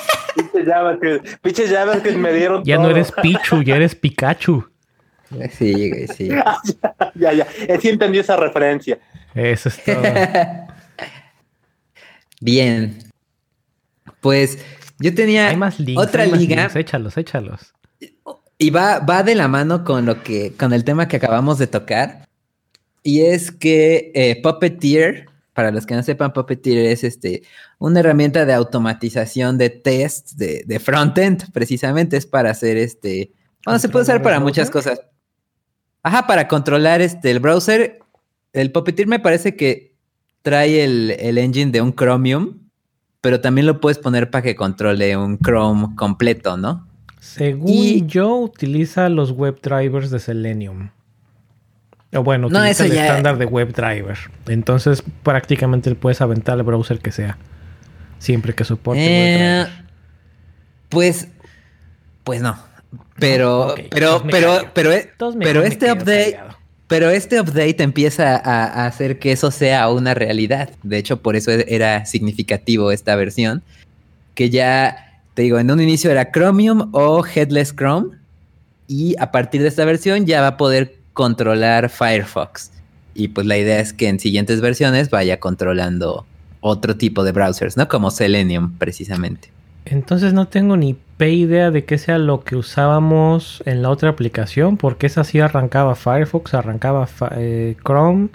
Pinches 1.41 1.69
llaves 1.69 2.01
que, 2.01 2.11
me 2.11 2.33
dieron. 2.33 2.63
Ya 2.63 2.77
no 2.77 2.89
eres 2.89 3.11
Pichu, 3.11 3.61
ya 3.63 3.75
eres 3.75 3.95
Pikachu. 3.95 4.65
Sí, 5.51 6.07
sí. 6.07 6.29
ya, 7.15 7.33
ya. 7.33 7.47
Sí 7.79 7.89
entendí 7.89 8.19
esa 8.19 8.35
referencia. 8.35 8.99
Eso 9.33 9.69
es 9.69 9.83
todo. 9.83 10.01
Bien. 12.41 12.97
Pues 14.19 14.63
yo 14.99 15.13
tenía 15.15 15.57
otra 15.95 16.25
liga. 16.25 16.69
Échalos, 16.75 17.17
échalos. 17.17 17.73
Y 18.57 18.69
va, 18.69 18.99
va 18.99 19.23
de 19.23 19.35
la 19.35 19.47
mano 19.47 19.83
con 19.83 20.05
lo 20.05 20.21
que, 20.21 20.53
con 20.53 20.73
el 20.73 20.83
tema 20.83 21.07
que 21.07 21.17
acabamos 21.17 21.57
de 21.57 21.67
tocar. 21.67 22.27
Y 23.03 23.21
es 23.21 23.51
que 23.51 24.11
eh, 24.13 24.39
Puppeteer, 24.43 25.27
para 25.53 25.71
los 25.71 25.85
que 25.85 25.95
no 25.95 26.03
sepan, 26.03 26.33
Puppeteer 26.33 26.85
es 26.85 27.03
este, 27.03 27.43
una 27.77 27.99
herramienta 27.99 28.45
de 28.45 28.53
automatización 28.53 29.57
de 29.57 29.69
test 29.69 30.33
de, 30.33 30.63
de 30.65 30.79
frontend, 30.79 31.51
precisamente 31.51 32.17
es 32.17 32.25
para 32.25 32.51
hacer 32.51 32.77
este. 32.77 33.31
Bueno, 33.65 33.79
se 33.79 33.89
puede 33.89 34.03
usar 34.03 34.21
para 34.21 34.39
muchas 34.39 34.69
cosas. 34.69 35.01
Ajá, 36.03 36.25
para 36.25 36.47
controlar 36.47 37.01
este, 37.01 37.31
el 37.31 37.39
browser. 37.39 37.99
El 38.53 38.71
Puppeteer 38.71 39.07
me 39.07 39.19
parece 39.19 39.55
que 39.55 39.95
trae 40.41 40.83
el, 40.83 41.11
el 41.19 41.37
engine 41.37 41.71
de 41.71 41.81
un 41.81 41.93
Chromium, 41.93 42.59
pero 43.19 43.39
también 43.39 43.67
lo 43.67 43.79
puedes 43.79 43.99
poner 43.99 44.31
para 44.31 44.41
que 44.41 44.55
controle 44.55 45.15
un 45.15 45.37
Chrome 45.37 45.95
completo, 45.95 46.57
¿no? 46.57 46.87
Según 47.19 48.07
yo, 48.07 48.35
utiliza 48.37 49.07
los 49.09 49.31
WebDrivers 49.31 50.09
de 50.09 50.19
Selenium. 50.19 50.89
O 52.13 52.23
bueno, 52.23 52.49
no, 52.49 52.59
utiliza 52.59 52.85
el 52.85 52.91
estándar 52.91 53.37
de 53.37 53.45
WebDriver. 53.45 54.17
Entonces, 54.47 55.03
prácticamente 55.23 55.93
puedes 55.95 56.19
aventar 56.21 56.57
el 56.57 56.63
browser 56.63 56.99
que 56.99 57.11
sea. 57.11 57.37
Siempre 58.19 58.53
que 58.53 58.63
soporte 58.63 59.01
eh, 59.01 59.65
Pues, 60.89 61.27
pues 62.23 62.41
no. 62.41 62.57
Pero, 63.17 63.75
pero, 63.89 64.21
pero, 64.29 64.69
pero, 64.73 64.91
pero, 65.39 65.63
este 65.63 65.91
update. 65.91 66.39
Pero 66.87 67.09
este 67.09 67.39
update 67.39 67.81
empieza 67.83 68.35
a, 68.35 68.85
hacer 68.85 69.17
que 69.17 69.31
eso 69.31 69.49
sea 69.49 69.89
una 69.89 70.13
realidad. 70.13 70.71
De 70.83 70.97
hecho, 70.97 71.21
por 71.21 71.37
eso 71.37 71.51
era 71.51 72.05
significativo 72.05 72.91
esta 72.91 73.15
versión. 73.15 73.63
Que 74.35 74.49
ya 74.49 75.23
te 75.33 75.43
digo, 75.43 75.57
en 75.59 75.71
un 75.71 75.79
inicio 75.79 76.11
era 76.11 76.31
Chromium 76.31 76.89
o 76.91 77.25
Headless 77.25 77.73
Chrome. 77.73 78.17
Y 78.87 79.15
a 79.19 79.31
partir 79.31 79.61
de 79.61 79.69
esta 79.69 79.85
versión 79.85 80.25
ya 80.25 80.41
va 80.41 80.47
a 80.47 80.57
poder 80.57 81.00
controlar 81.13 81.89
Firefox. 81.89 82.71
Y 83.13 83.29
pues 83.29 83.45
la 83.45 83.57
idea 83.57 83.79
es 83.79 83.93
que 83.93 84.07
en 84.07 84.19
siguientes 84.19 84.61
versiones 84.61 85.09
vaya 85.09 85.39
controlando 85.39 86.25
otro 86.61 86.95
tipo 86.95 87.23
de 87.23 87.31
browsers, 87.31 87.75
¿no? 87.77 87.87
Como 87.87 88.11
Selenium, 88.11 88.77
precisamente. 88.77 89.51
Entonces 89.85 90.33
no 90.33 90.47
tengo 90.47 90.77
ni 90.77 90.95
idea 91.19 91.69
de 91.69 91.85
qué 91.85 91.97
sea 91.97 92.17
lo 92.17 92.43
que 92.43 92.55
usábamos 92.55 93.61
en 93.65 93.81
la 93.81 93.89
otra 93.89 94.09
aplicación, 94.09 94.77
porque 94.77 95.07
esa 95.07 95.23
sí 95.23 95.39
arrancaba 95.39 95.95
Firefox, 95.95 96.53
arrancaba 96.53 97.07
eh, 97.35 97.75
Chrome. 97.85 98.29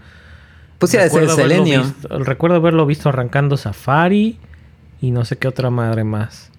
Pues 0.79 0.93
sí, 0.93 0.99
ser 0.99 1.31
Selenium. 1.31 1.93
recuerdo 2.11 2.57
haberlo 2.57 2.87
visto 2.87 3.09
arrancando 3.09 3.57
Safari 3.57 4.39
y 5.01 5.11
no 5.11 5.24
sé 5.24 5.37
qué 5.37 5.49
otra 5.49 5.70
madre 5.70 6.05
más. 6.05 6.53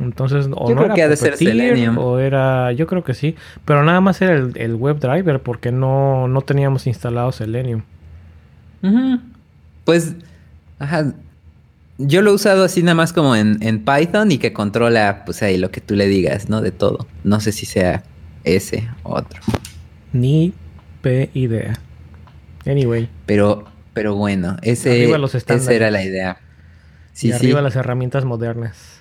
Entonces, 0.00 0.48
o 0.52 0.68
yo 0.68 0.74
no 0.74 0.82
creo 0.84 0.94
que 0.94 1.02
ha 1.02 1.08
de 1.08 1.16
ser 1.16 1.36
Selenium. 1.36 1.98
O 1.98 2.18
era, 2.18 2.72
yo 2.72 2.86
creo 2.86 3.04
que 3.04 3.12
sí. 3.12 3.36
Pero 3.66 3.84
nada 3.84 4.00
más 4.00 4.20
era 4.22 4.34
el, 4.34 4.52
el 4.56 4.74
WebDriver 4.74 5.40
porque 5.40 5.70
no, 5.72 6.26
no 6.26 6.40
teníamos 6.40 6.86
instalado 6.86 7.30
Selenium. 7.32 7.82
Pues, 9.84 10.14
ajá. 10.78 11.12
Yo 11.98 12.22
lo 12.22 12.30
he 12.30 12.34
usado 12.34 12.64
así 12.64 12.82
nada 12.82 12.94
más 12.94 13.12
como 13.12 13.36
en, 13.36 13.58
en, 13.62 13.84
Python 13.84 14.32
y 14.32 14.38
que 14.38 14.54
controla, 14.54 15.22
pues 15.26 15.42
ahí 15.42 15.58
lo 15.58 15.70
que 15.70 15.82
tú 15.82 15.94
le 15.94 16.08
digas, 16.08 16.48
¿no? 16.48 16.62
De 16.62 16.70
todo. 16.70 17.06
No 17.24 17.40
sé 17.40 17.52
si 17.52 17.66
sea 17.66 18.02
ese 18.44 18.88
o 19.02 19.16
otro. 19.16 19.42
Ni 20.14 20.54
P 21.02 21.28
idea. 21.34 21.78
Anyway. 22.64 23.10
Pero, 23.26 23.66
pero 23.92 24.14
bueno, 24.14 24.56
ese, 24.62 25.10
esa 25.10 25.72
era 25.74 25.90
la 25.90 26.02
idea. 26.02 26.38
Sí, 27.12 27.28
y 27.28 27.32
arriba 27.32 27.60
las 27.60 27.76
herramientas 27.76 28.24
modernas. 28.24 28.99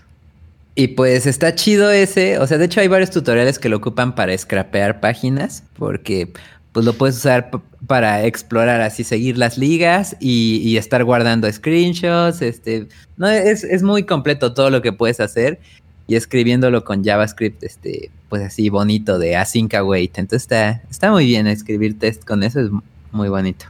Y 0.80 0.88
pues 0.88 1.26
está 1.26 1.56
chido 1.56 1.92
ese. 1.92 2.40
O 2.40 2.48
sea, 2.48 2.58
de 2.58 2.64
hecho 2.64 2.80
hay 2.80 2.88
varios 2.88 3.12
tutoriales 3.12 3.60
que 3.60 3.68
lo 3.68 3.76
ocupan 3.76 4.16
para 4.16 4.38
scrapear 4.38 5.02
páginas. 5.02 5.66
Porque 5.78 6.32
pues 6.72 6.86
lo 6.86 6.94
puedes 6.94 7.18
usar 7.18 7.52
para 7.86 8.24
explorar 8.24 8.80
así, 8.80 9.04
seguir 9.04 9.38
las 9.38 9.58
ligas 9.58 10.16
y, 10.22 10.78
estar 10.78 11.04
guardando 11.04 11.52
screenshots. 11.52 12.42
Este, 12.42 12.88
no, 13.18 13.28
es, 13.28 13.66
es, 13.66 13.84
muy 13.84 14.04
completo 14.04 14.54
todo 14.54 14.70
lo 14.70 14.82
que 14.82 14.94
puedes 14.94 15.20
hacer. 15.20 15.60
Y 16.08 16.16
escribiéndolo 16.16 16.86
con 16.86 17.04
JavaScript, 17.04 17.62
este, 17.62 18.10
pues 18.30 18.42
así 18.42 18.70
bonito 18.70 19.20
de 19.20 19.36
async 19.36 19.74
await. 19.74 20.18
Entonces 20.18 20.44
está, 20.44 20.82
está 20.90 21.12
muy 21.12 21.26
bien 21.26 21.46
escribir 21.48 22.00
test 22.00 22.24
con 22.24 22.42
eso, 22.42 22.62
es 22.62 22.70
muy 23.12 23.28
bonito. 23.28 23.66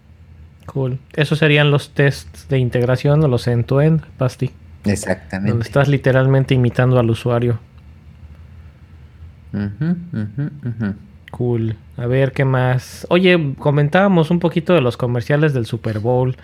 Cool. 0.68 1.00
Esos 1.14 1.40
serían 1.40 1.72
los 1.72 1.90
tests 1.90 2.48
de 2.50 2.60
integración 2.60 3.24
o 3.24 3.28
los 3.28 3.48
end-to-end, 3.48 4.04
Pasti. 4.20 4.52
Exactamente. 4.86 5.52
Donde 5.52 5.66
estás 5.66 5.88
literalmente 5.88 6.54
imitando 6.54 7.00
al 7.00 7.10
usuario. 7.10 7.60
Cool. 11.32 11.76
A 11.98 12.06
ver 12.06 12.32
qué 12.32 12.46
más. 12.46 13.06
Oye, 13.10 13.54
comentábamos 13.58 14.32
un 14.32 14.40
poquito 14.40 14.74
de 14.74 14.82
los 14.82 14.98
comerciales 14.98 15.54
del 15.54 15.66
Super 15.66 16.00
Bowl. 16.00 16.36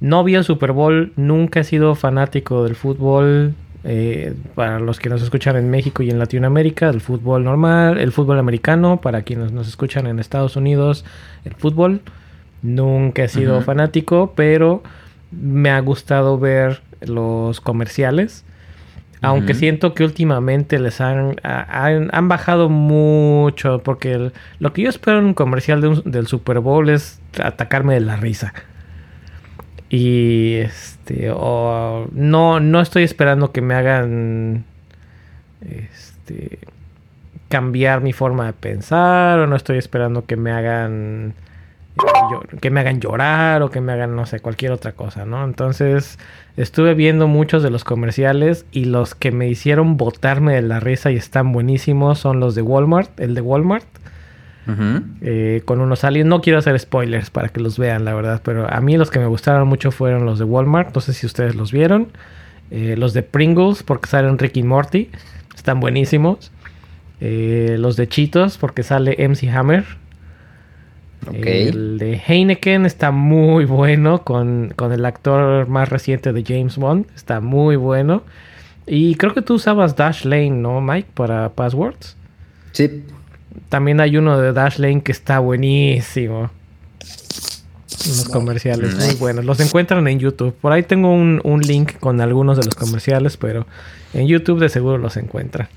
No 0.00 0.24
vi 0.24 0.34
el 0.34 0.44
Super 0.44 0.72
Bowl, 0.72 1.12
nunca 1.16 1.60
he 1.60 1.64
sido 1.64 1.94
fanático 1.94 2.64
del 2.64 2.74
fútbol. 2.74 3.54
Eh, 3.86 4.34
para 4.54 4.80
los 4.80 4.98
que 4.98 5.10
nos 5.10 5.22
escuchan 5.22 5.56
en 5.56 5.68
México 5.70 6.02
y 6.02 6.08
en 6.10 6.18
Latinoamérica, 6.18 6.88
el 6.88 7.02
fútbol 7.02 7.44
normal, 7.44 7.98
el 7.98 8.12
fútbol 8.12 8.38
americano, 8.38 8.98
para 9.02 9.22
quienes 9.22 9.52
nos 9.52 9.68
escuchan 9.68 10.06
en 10.06 10.18
Estados 10.18 10.56
Unidos, 10.56 11.04
el 11.44 11.54
fútbol. 11.54 12.00
Nunca 12.62 13.24
he 13.24 13.28
sido 13.28 13.60
fanático, 13.60 14.32
pero 14.34 14.82
me 15.30 15.68
ha 15.68 15.80
gustado 15.80 16.38
ver 16.38 16.80
los 17.06 17.60
comerciales. 17.60 18.44
Aunque 19.22 19.54
siento 19.54 19.94
que 19.94 20.04
últimamente 20.04 20.78
les 20.78 21.00
han, 21.00 21.36
han, 21.42 22.28
bajado 22.28 22.68
mucho. 22.68 23.82
Porque 23.82 24.30
lo 24.58 24.72
que 24.72 24.82
yo 24.82 24.90
espero 24.90 25.18
en 25.18 25.24
un 25.24 25.34
comercial 25.34 26.02
del 26.04 26.26
Super 26.26 26.60
Bowl 26.60 26.90
es 26.90 27.20
atacarme 27.42 27.94
de 27.94 28.00
la 28.00 28.16
risa. 28.16 28.52
Y 29.88 30.56
este. 30.56 31.28
no, 31.28 32.60
no 32.60 32.80
estoy 32.80 33.02
esperando 33.02 33.50
que 33.52 33.62
me 33.62 33.74
hagan. 33.74 34.64
Este. 35.62 36.58
Cambiar 37.48 38.02
mi 38.02 38.12
forma 38.12 38.46
de 38.46 38.52
pensar. 38.52 39.38
O 39.38 39.46
no 39.46 39.56
estoy 39.56 39.78
esperando 39.78 40.26
que 40.26 40.36
me 40.36 40.50
hagan 40.50 41.34
que 42.60 42.70
me 42.70 42.80
hagan 42.80 43.00
llorar 43.00 43.62
o 43.62 43.70
que 43.70 43.80
me 43.80 43.92
hagan, 43.92 44.16
no 44.16 44.26
sé, 44.26 44.40
cualquier 44.40 44.72
otra 44.72 44.92
cosa, 44.92 45.24
¿no? 45.24 45.44
Entonces 45.44 46.18
estuve 46.56 46.94
viendo 46.94 47.28
muchos 47.28 47.62
de 47.62 47.70
los 47.70 47.84
comerciales 47.84 48.66
y 48.72 48.86
los 48.86 49.14
que 49.14 49.30
me 49.30 49.48
hicieron 49.48 49.96
botarme 49.96 50.54
de 50.54 50.62
la 50.62 50.80
risa 50.80 51.10
y 51.10 51.16
están 51.16 51.52
buenísimos 51.52 52.18
son 52.18 52.40
los 52.40 52.54
de 52.54 52.62
Walmart, 52.62 53.18
el 53.20 53.34
de 53.34 53.40
Walmart. 53.40 53.86
Eh, 55.20 55.60
con 55.66 55.80
unos 55.80 56.04
aliens. 56.04 56.26
No 56.26 56.40
quiero 56.40 56.58
hacer 56.58 56.78
spoilers 56.78 57.28
para 57.30 57.50
que 57.50 57.60
los 57.60 57.78
vean, 57.78 58.04
la 58.04 58.14
verdad, 58.14 58.40
pero 58.42 58.72
a 58.72 58.80
mí 58.80 58.96
los 58.96 59.10
que 59.10 59.18
me 59.18 59.26
gustaron 59.26 59.68
mucho 59.68 59.90
fueron 59.90 60.24
los 60.24 60.38
de 60.38 60.46
Walmart. 60.46 60.94
No 60.94 61.00
sé 61.00 61.12
si 61.12 61.26
ustedes 61.26 61.54
los 61.54 61.70
vieron. 61.70 62.08
Eh, 62.70 62.96
los 62.96 63.12
de 63.12 63.22
Pringles, 63.22 63.82
porque 63.82 64.08
salen 64.08 64.38
Ricky 64.38 64.62
Morty, 64.62 65.10
están 65.54 65.80
buenísimos. 65.80 66.50
Eh, 67.20 67.76
los 67.78 67.96
de 67.96 68.08
Cheetos, 68.08 68.58
porque 68.58 68.82
sale 68.82 69.16
MC 69.18 69.50
Hammer. 69.50 69.84
El 71.32 71.98
de 71.98 72.20
Heineken 72.26 72.86
está 72.86 73.10
muy 73.10 73.64
bueno 73.64 74.22
con, 74.24 74.74
el 74.78 75.04
actor 75.04 75.68
más 75.68 75.88
reciente 75.88 76.32
de 76.32 76.44
James 76.44 76.76
Bond. 76.76 77.06
Está 77.14 77.40
muy 77.40 77.76
bueno. 77.76 78.22
Y 78.86 79.14
creo 79.14 79.32
que 79.32 79.42
tú 79.42 79.54
usabas 79.54 79.96
Dashlane, 79.96 80.50
¿no, 80.50 80.80
Mike? 80.80 81.08
Para 81.14 81.50
passwords. 81.50 82.16
Sí. 82.72 83.04
También 83.68 84.00
hay 84.00 84.16
uno 84.16 84.38
de 84.38 84.52
Dashlane 84.52 85.02
que 85.02 85.12
está 85.12 85.38
buenísimo. 85.38 86.50
Unos 88.06 88.28
comerciales 88.28 88.94
muy 88.96 89.14
buenos. 89.14 89.44
Los 89.44 89.60
encuentran 89.60 90.06
en 90.08 90.18
YouTube. 90.18 90.54
Por 90.54 90.72
ahí 90.72 90.82
tengo 90.82 91.12
un, 91.12 91.40
un, 91.44 91.60
link 91.60 91.98
con 92.00 92.20
algunos 92.20 92.58
de 92.58 92.64
los 92.64 92.74
comerciales, 92.74 93.36
pero 93.38 93.66
en 94.12 94.26
YouTube 94.26 94.60
de 94.60 94.68
seguro 94.68 94.98
los 94.98 95.16
encuentra. 95.16 95.70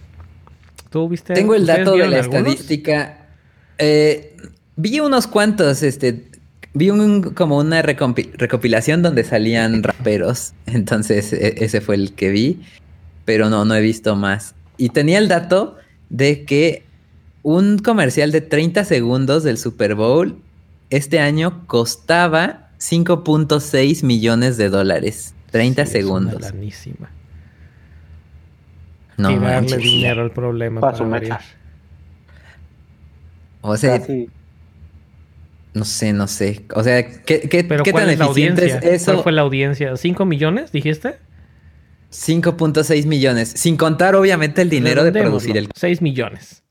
¿Tú 0.89 1.07
viste? 1.07 1.33
Tengo 1.33 1.55
el 1.55 1.65
dato 1.65 1.95
de 1.95 2.07
la 2.07 2.19
estadística. 2.19 3.27
Eh, 3.77 4.35
Vi 4.78 4.99
unos 4.99 5.28
cuantos, 5.28 5.84
este, 5.84 6.30
vi 6.73 6.89
un, 6.91 7.21
como 7.34 7.57
una 7.57 7.82
recopilación 7.82 9.01
donde 9.01 9.23
salían 9.23 9.84
raperos, 9.84 10.53
entonces 10.65 11.34
e, 11.34 11.55
ese 11.65 11.82
fue 11.82 11.95
el 11.95 12.13
que 12.13 12.30
vi, 12.30 12.61
pero 13.25 13.49
no, 13.49 13.65
no 13.65 13.75
he 13.75 13.82
visto 13.82 14.15
más. 14.15 14.55
Y 14.78 14.89
tenía 14.89 15.17
el 15.17 15.28
dato 15.28 15.75
de 16.09 16.45
que 16.45 16.84
un 17.43 17.80
comercial 17.80 18.32
de 18.32 18.41
30 18.41 18.86
segundos 18.86 19.43
del 19.43 19.57
Super 19.57 19.95
Bowl 19.95 20.39
este 20.89 21.19
año 21.19 21.65
costaba 21.67 22.69
5.6 22.80 24.03
millones 24.03 24.57
de 24.57 24.69
dólares. 24.69 25.34
30 25.51 25.86
segundos. 25.86 26.43
Es 26.43 26.89
No, 29.17 29.32
y 29.32 29.38
darle 29.38 29.78
dinero 29.78 30.21
al 30.21 30.32
problema 30.32 30.82
para, 30.82 30.97
para 30.97 31.41
O 33.61 33.75
sea, 33.78 33.99
no 35.78 35.86
sé, 35.86 36.13
no 36.13 36.28
sé. 36.28 36.65
O 36.73 36.84
sea, 36.84 37.07
¿qué, 37.07 37.41
qué, 37.41 37.63
¿Pero 37.63 37.84
¿qué 37.84 37.93
tan 37.93 38.09
eficiente 38.09 38.65
es 38.65 38.84
eso? 38.84 39.13
¿Cuál 39.13 39.23
fue 39.23 39.32
la 39.32 39.41
audiencia? 39.41 39.93
¿5 39.93 40.25
millones, 40.25 40.71
dijiste? 40.71 41.17
5.6 42.11 43.05
millones. 43.05 43.49
Sin 43.55 43.78
contar, 43.78 44.15
obviamente, 44.15 44.61
el 44.61 44.69
dinero 44.69 45.03
de 45.03 45.11
producir 45.11 45.57
el. 45.57 45.69
6 45.73 46.01
millones. 46.01 46.63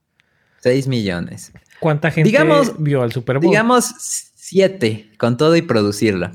6 0.60 0.88
millones. 0.88 1.52
¿Cuánta 1.78 2.10
gente 2.10 2.36
vio 2.78 3.02
al 3.02 3.12
Super 3.12 3.38
Bowl? 3.38 3.50
Digamos 3.50 3.94
7, 4.34 5.12
con 5.18 5.36
todo 5.36 5.56
y 5.56 5.62
producirlo. 5.62 6.30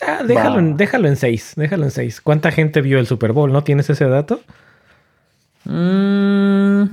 Ah, 0.00 0.22
déjalo, 0.26 0.58
en, 0.58 0.76
déjalo 0.76 1.08
en 1.08 1.16
6. 1.16 1.54
Déjalo 1.56 1.84
en 1.84 1.90
6. 1.90 2.20
¿Cuánta 2.22 2.52
gente 2.52 2.80
vio 2.80 2.98
el 2.98 3.06
Super 3.06 3.32
Bowl? 3.32 3.52
¿No 3.52 3.64
tienes 3.64 3.90
ese 3.90 4.06
dato? 4.06 4.40
Mm, 5.64 6.84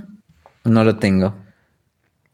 no 0.66 0.84
lo 0.84 0.98
tengo. 0.98 1.36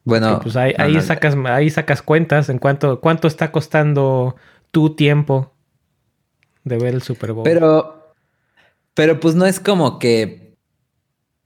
Bueno, 0.05 0.39
pues 0.41 0.55
ahí, 0.55 0.73
sacas, 1.01 1.35
ahí 1.45 1.69
sacas 1.69 2.01
cuentas 2.01 2.49
en 2.49 2.59
cuánto, 2.59 2.99
cuánto 2.99 3.27
está 3.27 3.51
costando 3.51 4.35
tu 4.71 4.95
tiempo 4.95 5.53
de 6.63 6.77
ver 6.77 6.93
el 6.93 7.01
Super 7.01 7.31
Bowl. 7.31 7.43
Pero, 7.43 8.13
pero 8.93 9.19
pues 9.19 9.35
no 9.35 9.45
es 9.45 9.59
como 9.59 9.99
que 9.99 10.55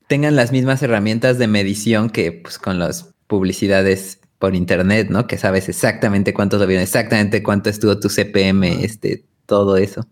tengan 0.07 0.35
las 0.35 0.51
mismas 0.51 0.81
herramientas 0.81 1.37
de 1.37 1.47
medición 1.47 2.09
que 2.09 2.31
pues 2.31 2.57
con 2.57 2.79
las 2.79 3.13
publicidades 3.27 4.21
por 4.39 4.55
internet, 4.55 5.09
¿no? 5.09 5.27
Que 5.27 5.37
sabes 5.37 5.69
exactamente 5.69 6.33
cuánto 6.33 6.57
lo 6.57 6.67
vieron, 6.67 6.83
exactamente 6.83 7.43
cuánto 7.43 7.69
estuvo 7.69 7.99
tu 7.99 8.09
CPM, 8.09 8.83
este, 8.83 9.25
todo 9.45 9.77
eso. 9.77 10.07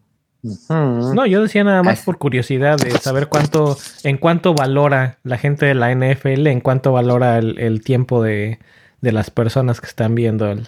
No, 0.70 1.26
yo 1.26 1.42
decía 1.42 1.64
nada 1.64 1.82
más 1.84 2.02
por 2.02 2.18
curiosidad 2.18 2.78
de 2.78 2.92
saber 2.92 3.28
cuánto, 3.28 3.78
en 4.04 4.18
cuánto 4.18 4.54
valora 4.54 5.18
la 5.24 5.38
gente 5.38 5.66
de 5.66 5.76
la 5.76 5.92
NFL, 5.94 6.48
en 6.48 6.62
cuánto 6.62 6.92
valora 6.92 7.38
el, 7.38 7.82
tiempo 7.84 8.22
de, 8.22 8.60
las 9.02 9.32
personas 9.32 9.82
que 9.82 9.88
están 9.88 10.16
viendo 10.16 10.50
el. 10.50 10.68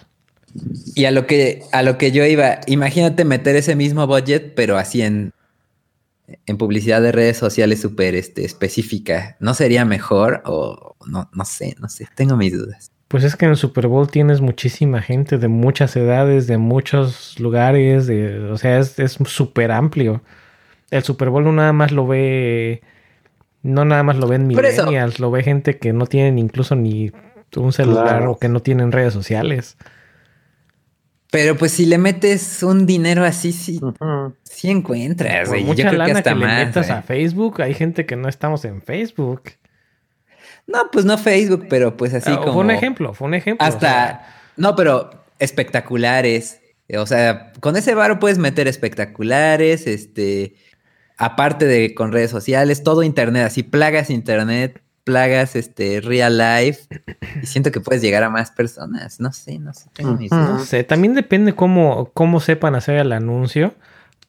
Y 0.94 1.04
a 1.04 1.10
lo 1.10 1.26
que 1.26 1.62
a 1.72 1.82
lo 1.82 1.98
que 1.98 2.10
yo 2.10 2.24
iba, 2.24 2.60
imagínate 2.66 3.24
meter 3.24 3.54
ese 3.54 3.76
mismo 3.76 4.06
budget, 4.06 4.54
pero 4.54 4.78
así 4.78 5.02
en 5.02 5.32
en 6.46 6.58
publicidad 6.58 7.00
de 7.00 7.12
redes 7.12 7.36
sociales 7.36 7.80
súper 7.80 8.14
este, 8.14 8.44
específica, 8.44 9.36
¿no 9.40 9.54
sería 9.54 9.84
mejor? 9.84 10.42
O 10.44 10.96
no, 11.06 11.30
no 11.32 11.44
sé, 11.44 11.74
no 11.80 11.88
sé, 11.88 12.06
tengo 12.14 12.36
mis 12.36 12.52
dudas. 12.52 12.90
Pues 13.08 13.24
es 13.24 13.36
que 13.36 13.46
en 13.46 13.52
el 13.52 13.56
Super 13.56 13.88
Bowl 13.88 14.10
tienes 14.10 14.42
muchísima 14.42 15.00
gente 15.00 15.38
de 15.38 15.48
muchas 15.48 15.96
edades, 15.96 16.46
de 16.46 16.58
muchos 16.58 17.40
lugares, 17.40 18.06
de, 18.06 18.38
o 18.50 18.58
sea, 18.58 18.78
es 18.78 19.18
súper 19.24 19.72
amplio. 19.72 20.22
El 20.90 21.02
Super 21.02 21.30
Bowl 21.30 21.44
no 21.44 21.52
nada 21.52 21.72
más 21.72 21.90
lo 21.90 22.06
ve, 22.06 22.82
no 23.62 23.86
nada 23.86 24.02
más 24.02 24.16
lo 24.16 24.28
ven 24.28 24.46
millennials, 24.46 25.20
lo 25.20 25.30
ve 25.30 25.42
gente 25.42 25.78
que 25.78 25.94
no 25.94 26.06
tienen 26.06 26.38
incluso 26.38 26.76
ni 26.76 27.10
un 27.56 27.72
celular 27.72 28.26
o 28.26 28.38
que 28.38 28.48
no 28.48 28.60
tienen 28.60 28.92
redes 28.92 29.14
sociales. 29.14 29.78
Pero 31.30 31.56
pues 31.56 31.72
si 31.72 31.84
le 31.84 31.98
metes 31.98 32.62
un 32.62 32.86
dinero 32.86 33.24
así, 33.24 33.52
sí, 33.52 33.80
sí 34.44 34.70
encuentras. 34.70 35.48
Por 35.48 35.60
mucha 35.60 35.92
lana 35.92 36.22
que, 36.22 36.34
le 36.34 36.46
metas 36.46 36.90
a 36.90 37.02
Facebook, 37.02 37.60
hay 37.60 37.74
gente 37.74 38.06
que 38.06 38.16
no 38.16 38.28
estamos 38.28 38.64
en 38.64 38.80
Facebook. 38.80 39.42
No, 40.68 40.90
pues 40.92 41.06
no 41.06 41.16
Facebook, 41.16 41.66
pero 41.68 41.96
pues 41.96 42.12
así 42.14 42.30
como. 42.36 42.52
Fue 42.52 42.62
un 42.62 42.70
ejemplo, 42.70 43.14
fue 43.14 43.26
un 43.26 43.34
ejemplo. 43.34 43.66
Hasta. 43.66 44.26
No, 44.56 44.76
pero 44.76 45.10
espectaculares. 45.38 46.60
O 46.96 47.06
sea, 47.06 47.52
con 47.60 47.76
ese 47.76 47.94
varo 47.94 48.18
puedes 48.18 48.38
meter 48.38 48.68
espectaculares, 48.68 49.86
este. 49.86 50.54
Aparte 51.16 51.64
de 51.64 51.94
con 51.94 52.12
redes 52.12 52.30
sociales, 52.30 52.84
todo 52.84 53.02
internet, 53.02 53.44
así 53.46 53.64
plagas 53.64 54.08
internet, 54.10 54.80
plagas 55.02 55.56
este 55.56 56.02
real 56.02 56.36
life 56.36 56.82
y 57.42 57.46
siento 57.46 57.72
que 57.72 57.80
puedes 57.80 58.02
llegar 58.02 58.22
a 58.22 58.30
más 58.30 58.50
personas. 58.50 59.20
No 59.20 59.32
sé, 59.32 59.58
no 59.58 59.72
sé. 59.72 59.88
no 60.30 60.58
sé, 60.60 60.84
también 60.84 61.14
depende 61.14 61.54
cómo, 61.54 62.10
cómo 62.12 62.40
sepan 62.40 62.74
hacer 62.74 62.98
el 62.98 63.12
anuncio, 63.12 63.74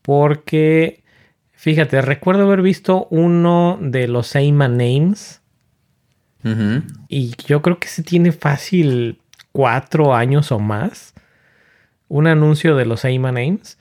porque 0.02 1.04
fíjate, 1.52 2.02
recuerdo 2.02 2.44
haber 2.44 2.62
visto 2.62 3.08
uno 3.12 3.78
de 3.82 4.08
los 4.08 4.28
Seyman 4.28 4.78
Names 4.78 5.39
y 7.10 7.36
yo 7.46 7.62
creo 7.62 7.80
que 7.80 7.88
se 7.88 8.04
tiene 8.04 8.32
fácil 8.32 9.20
cuatro 9.52 10.16
años 10.16 10.52
o 10.52 10.60
más 10.60 11.14
un 12.08 12.28
anuncio 12.28 12.76
de 12.76 12.86
los 12.86 13.02
Seyman 13.02 13.36
Names. 13.36 13.78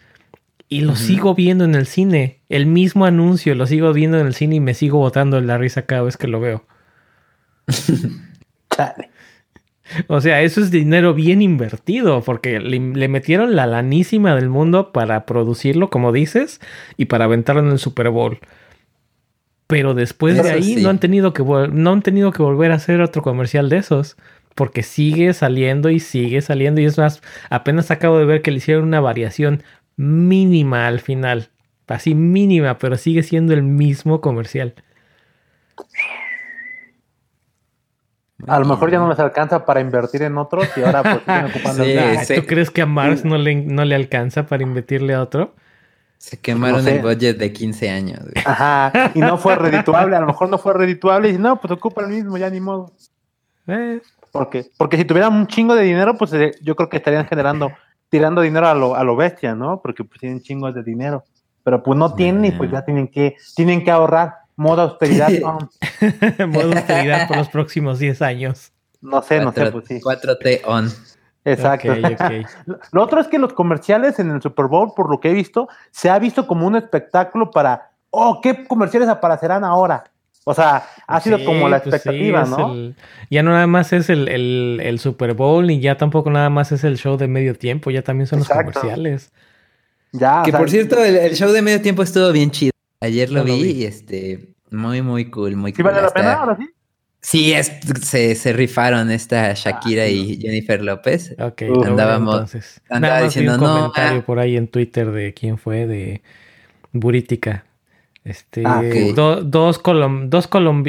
Y 0.71 0.83
lo 0.83 0.97
sigo 0.97 1.35
viendo 1.35 1.65
en 1.65 1.75
el 1.75 1.87
cine. 1.87 2.41
El 2.51 2.67
mismo 2.67 3.07
anuncio 3.07 3.55
lo 3.55 3.67
sigo 3.67 3.93
viendo 3.95 4.21
en 4.21 4.27
el 4.27 4.35
cine 4.35 4.57
y 4.57 4.61
me 4.61 4.75
sigo 4.75 4.99
botando 4.99 5.41
la 5.41 5.57
risa 5.57 5.87
cada 5.87 6.03
vez 6.03 6.19
que 6.19 6.29
lo 6.29 6.41
veo. 6.41 6.67
O 10.07 10.21
sea, 10.21 10.43
eso 10.43 10.61
es 10.61 10.71
dinero 10.71 11.15
bien 11.15 11.41
invertido, 11.43 12.23
porque 12.23 12.61
le, 12.61 13.09
metieron 13.09 13.57
la 13.57 13.67
lanísima 13.67 14.35
del 14.35 14.49
mundo 14.49 14.93
para 14.93 15.25
producirlo, 15.25 15.91
como 15.91 16.13
dices, 16.13 16.61
y 16.97 17.07
para 17.07 17.25
aventarlo 17.25 17.63
en 17.63 17.71
el 17.71 17.79
Super 17.79 18.11
Bowl. 18.11 18.39
Pero 19.69 19.93
después 19.93 20.43
de 20.43 20.51
ahí 20.51 20.77
no, 20.77 20.89
han 20.89 20.99
tenido 20.99 21.35
que 21.35 21.45
no 21.45 21.93
han 21.93 22.03
tenido 22.03 22.33
que 22.33 22.43
volver 22.43 22.73
a 22.73 22.77
hacer 22.77 23.03
otro 23.03 23.23
comercial 23.23 23.69
de 23.69 23.77
esos. 23.77 24.17
Porque 24.55 24.83
sigue 24.83 25.35
saliendo 25.35 25.91
y 25.91 26.01
sigue 26.01 26.41
saliendo. 26.41 26.81
Y 26.81 26.87
es 26.87 26.99
más, 26.99 27.23
apenas 27.51 27.93
acabo 27.93 28.19
de 28.19 28.25
ver 28.25 28.43
que 28.43 28.51
le 28.51 28.57
hicieron 28.57 28.85
una 28.85 29.01
variación 29.01 29.63
mínima 29.97 30.89
al 30.89 31.01
final. 31.01 31.51
Así 31.87 32.15
mínima, 32.15 32.79
pero 32.79 32.97
sigue 32.97 33.23
siendo 33.23 33.53
el 33.53 33.63
mismo 33.63 34.21
comercial. 34.21 34.75
A 38.47 38.59
lo 38.59 38.65
mejor 38.65 38.91
ya 38.91 38.99
no 38.99 39.09
les 39.09 39.19
alcanza 39.19 39.67
para 39.67 39.81
invertir 39.81 40.23
en 40.23 40.39
otros 40.39 40.67
y 40.77 40.83
ahora 40.83 41.03
pues 41.03 41.17
están 41.17 41.47
ocupando 41.51 41.85
sí, 41.85 42.35
¿Tú 42.37 42.47
crees 42.47 42.71
que 42.71 42.83
a 42.83 42.87
Mars 42.87 43.25
no 43.25 43.37
le, 43.37 43.55
no 43.55 43.85
le 43.85 43.95
alcanza 43.95 44.47
para 44.47 44.63
invertirle 44.63 45.15
a 45.15 45.23
otro? 45.23 45.55
Se 46.19 46.37
quemaron 46.37 46.87
el 46.87 47.01
budget 47.01 47.39
de 47.39 47.53
15 47.53 47.91
años. 47.91 48.21
Ajá, 48.45 49.13
y 49.15 49.21
no 49.21 49.39
fue 49.39 49.57
redituable, 49.57 50.17
a 50.17 50.21
lo 50.21 50.27
mejor 50.27 50.49
no 50.49 50.59
fue 50.59 50.75
redituable 50.75 51.31
y 51.31 51.39
no, 51.39 51.61
pues 51.61 51.73
ocupa 51.73 52.03
el 52.03 52.09
mismo, 52.09 52.37
ya 52.37 52.51
ni 52.51 52.61
modo. 52.61 52.93
Eh. 53.69 54.01
Porque, 54.33 54.71
porque 54.77 54.97
si 54.97 55.05
tuvieran 55.05 55.33
un 55.33 55.47
chingo 55.47 55.75
de 55.75 55.85
dinero, 55.85 56.17
pues 56.17 56.33
eh, 56.33 56.53
yo 56.61 56.77
creo 56.77 56.89
que 56.89 56.99
estarían 56.99 57.27
generando, 57.27 57.73
tirando 58.09 58.43
dinero 58.43 58.69
a 58.69 58.75
lo, 58.75 58.95
a 58.95 59.05
lo 59.05 59.17
bestia, 59.17 59.55
¿no? 59.55 59.81
Porque 59.81 60.05
pues 60.05 60.21
tienen 60.21 60.43
chingos 60.43 60.75
de 60.75 60.83
dinero. 60.83 61.25
Pero 61.65 61.83
pues 61.83 61.99
no 61.99 62.15
tienen 62.15 62.45
y 62.45 62.51
pues 62.53 62.71
ya 62.71 62.85
tienen 62.85 63.09
que, 63.09 63.37
tienen 63.55 63.85
que 63.85 63.91
ahorrar. 63.91 64.35
Modo 64.57 64.83
austeridad 64.83 65.31
on. 65.45 65.71
Modo 66.51 66.73
austeridad 66.73 67.29
por 67.29 67.37
los 67.37 67.49
próximos 67.49 67.99
10 67.99 68.23
años. 68.23 68.73
No 69.01 69.23
sé, 69.23 69.41
no 69.41 69.53
sé, 69.53 69.71
pues 69.71 69.87
sí. 69.87 70.01
4T 70.01 70.63
on. 70.65 70.91
Exacto. 71.53 71.95
lo 72.93 73.03
otro 73.03 73.21
es 73.21 73.29
que 73.29 73.39
los 73.39 73.53
comerciales 73.53 74.19
en 74.19 74.31
el 74.31 74.43
Super 74.43 74.67
Bowl, 74.67 74.93
por 74.95 75.11
lo 75.11 75.21
que 75.21 75.31
he 75.31 75.35
visto, 75.35 75.69
se 75.91 76.11
ha 76.11 76.19
visto 76.19 76.47
como 76.47 76.67
un 76.67 76.77
espectáculo 76.77 77.51
para, 77.51 77.91
oh, 78.11 78.41
¿qué 78.41 78.65
comerciales 78.65 79.09
aparecerán 79.09 79.65
ahora? 79.65 80.05
O 80.45 80.55
sea, 80.55 80.87
ha 81.07 81.21
sido 81.21 81.45
como 81.45 81.69
la 81.69 81.83
pues 81.83 81.95
expectativa, 81.95 82.45
¿no? 82.45 82.95
ya 83.31 83.43
no 83.43 83.51
nada 83.51 83.67
más 83.67 83.93
es 83.93 84.09
el, 84.09 84.99
Super 84.99 85.35
Bowl 85.35 85.71
y 85.71 85.81
ya 85.81 85.99
tampoco 85.99 86.31
nada 86.31 86.49
más 86.49 86.73
es 86.73 86.85
el 86.85 86.97
show 86.97 87.19
de 87.19 87.29
medio 87.29 87.55
tiempo, 87.55 87.91
ya 87.91 88.01
también 88.01 88.27
son 88.27 88.39
los 88.39 88.49
comerciales. 88.49 89.31
Ya. 90.13 90.43
Que 90.45 90.53
por 90.53 90.71
cierto, 90.71 91.05
el, 91.05 91.35
show 91.35 91.51
de 91.53 91.61
medio 91.61 91.83
tiempo 91.83 92.03
estuvo 92.03 92.33
bien 92.33 92.51
chido. 92.51 92.73
Ayer 93.01 93.31
lo, 93.31 93.45
vi, 93.45 93.73
y 93.73 93.85
este, 93.85 94.55
muy, 94.71 95.03
muy 95.03 95.31
cool, 95.31 95.55
muy 95.55 95.73
¿Sí 95.73 95.83
vale 95.83 96.01
la 96.01 96.11
pena 96.11 96.33
ahora 96.35 96.57
sí? 96.57 96.67
Sí, 97.21 97.53
es, 97.53 97.73
se, 98.03 98.35
se, 98.35 98.53
rifaron 98.53 99.11
esta 99.11 99.53
Shakira 99.53 100.07
y 100.07 100.35
ah, 100.35 100.39
Jennifer 100.41 100.83
López. 100.83 101.35
Ok, 101.39 101.63
andábamos. 101.85 102.35
Entonces. 102.35 102.81
Andaba 102.89 103.23
diciendo, 103.23 103.55
un 103.55 103.59
comentario 103.59 104.21
ah". 104.21 104.25
por 104.25 104.39
ahí 104.39 104.57
en 104.57 104.69
Twitter 104.69 105.11
de 105.11 105.35
quién 105.35 105.59
fue, 105.59 105.87
de 105.87 106.23
Burítica. 106.93 107.65
Este, 108.25 108.63
ah, 108.65 108.83
dos, 109.15 109.51
dos, 109.51 109.83
dos, 110.27 110.49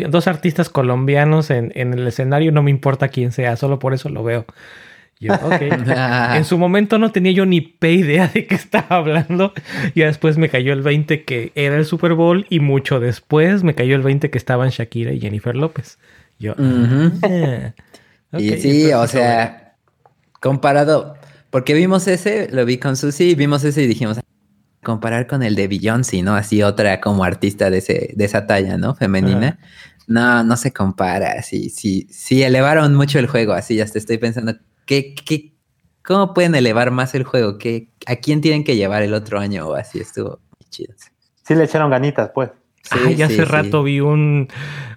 dos 0.10 0.28
artistas 0.28 0.70
colombianos 0.70 1.50
en, 1.50 1.72
en, 1.76 1.94
el 1.94 2.06
escenario, 2.06 2.52
no 2.52 2.62
me 2.64 2.72
importa 2.72 3.08
quién 3.08 3.32
sea, 3.32 3.56
solo 3.56 3.80
por 3.80 3.94
eso 3.94 4.10
lo 4.10 4.24
veo. 4.24 4.46
Yo, 5.20 5.34
en 6.34 6.46
su 6.46 6.58
momento 6.58 6.98
no 6.98 7.12
tenía 7.12 7.34
yo 7.34 7.46
ni 7.46 7.60
pe 7.60 7.92
idea 7.92 8.28
de 8.28 8.46
qué 8.46 8.56
estaba 8.56 8.98
hablando. 8.98 9.54
Y 9.94 10.02
después 10.02 10.38
me 10.38 10.48
cayó 10.48 10.72
el 10.72 10.82
20 10.82 11.24
que 11.24 11.52
era 11.56 11.76
el 11.76 11.86
Super 11.86 12.14
Bowl. 12.14 12.46
Y 12.50 12.62
mucho 12.62 13.00
después 13.00 13.64
me 13.64 13.76
cayó 13.76 13.96
el 13.96 14.02
20 14.02 14.30
que 14.30 14.38
estaban 14.38 14.70
Shakira 14.70 15.12
y 15.12 15.20
Jennifer 15.20 15.56
López. 15.56 16.00
Yo. 16.40 16.56
Ah, 18.32 18.40
y 18.40 18.52
sí, 18.58 18.94
o 18.94 19.08
sea, 19.08 19.76
comparado. 20.40 21.16
Porque 21.50 21.74
vimos 21.74 22.08
ese, 22.08 22.48
lo 22.52 22.64
vi 22.64 22.78
con 22.78 22.96
Susi, 22.96 23.34
vimos 23.34 23.64
ese 23.64 23.82
y 23.82 23.88
dijimos, 23.88 24.20
comparar 24.84 25.28
con 25.28 25.42
el 25.42 25.56
de 25.56 25.68
Beyoncé, 25.68 26.22
¿no? 26.22 26.36
Así 26.36 26.62
otra 26.62 27.02
como 27.02 27.24
artista 27.24 27.70
de, 27.70 27.80
ese, 27.80 28.14
de 28.16 28.26
esa 28.26 28.46
talla, 28.46 28.78
¿no? 28.78 28.94
Femenina. 28.96 29.60
No, 30.08 30.44
no 30.44 30.58
se 30.58 30.72
compara. 30.72 31.42
Sí, 31.42 31.70
sí, 31.70 32.08
sí, 32.12 32.44
elevaron 32.44 32.96
mucho 32.96 33.20
el 33.20 33.28
juego. 33.28 33.54
Así 33.54 33.76
ya 33.76 33.86
te 33.86 34.00
estoy 34.00 34.18
pensando 34.18 34.54
¿Qué, 34.86 35.14
qué, 35.14 35.54
cómo 36.04 36.34
pueden 36.34 36.56
elevar 36.56 36.90
más 36.90 37.14
el 37.14 37.24
juego? 37.24 37.60
¿Qué, 37.60 37.92
¿A 38.08 38.16
quién 38.16 38.42
tienen 38.42 38.64
que 38.64 38.76
llevar 38.76 39.04
el 39.04 39.14
otro 39.14 39.40
año 39.40 39.68
o 39.68 39.76
así? 39.76 40.00
Estuvo 40.00 40.40
chido. 40.70 40.96
Sí 41.44 41.54
le 41.54 41.66
echaron 41.66 41.92
ganitas, 41.92 42.32
pues. 42.34 42.50
Sí, 42.84 43.16
ya 43.16 43.28
hace 43.28 43.46
rato 43.46 43.84
vi 43.84 44.00
un, 44.00 44.48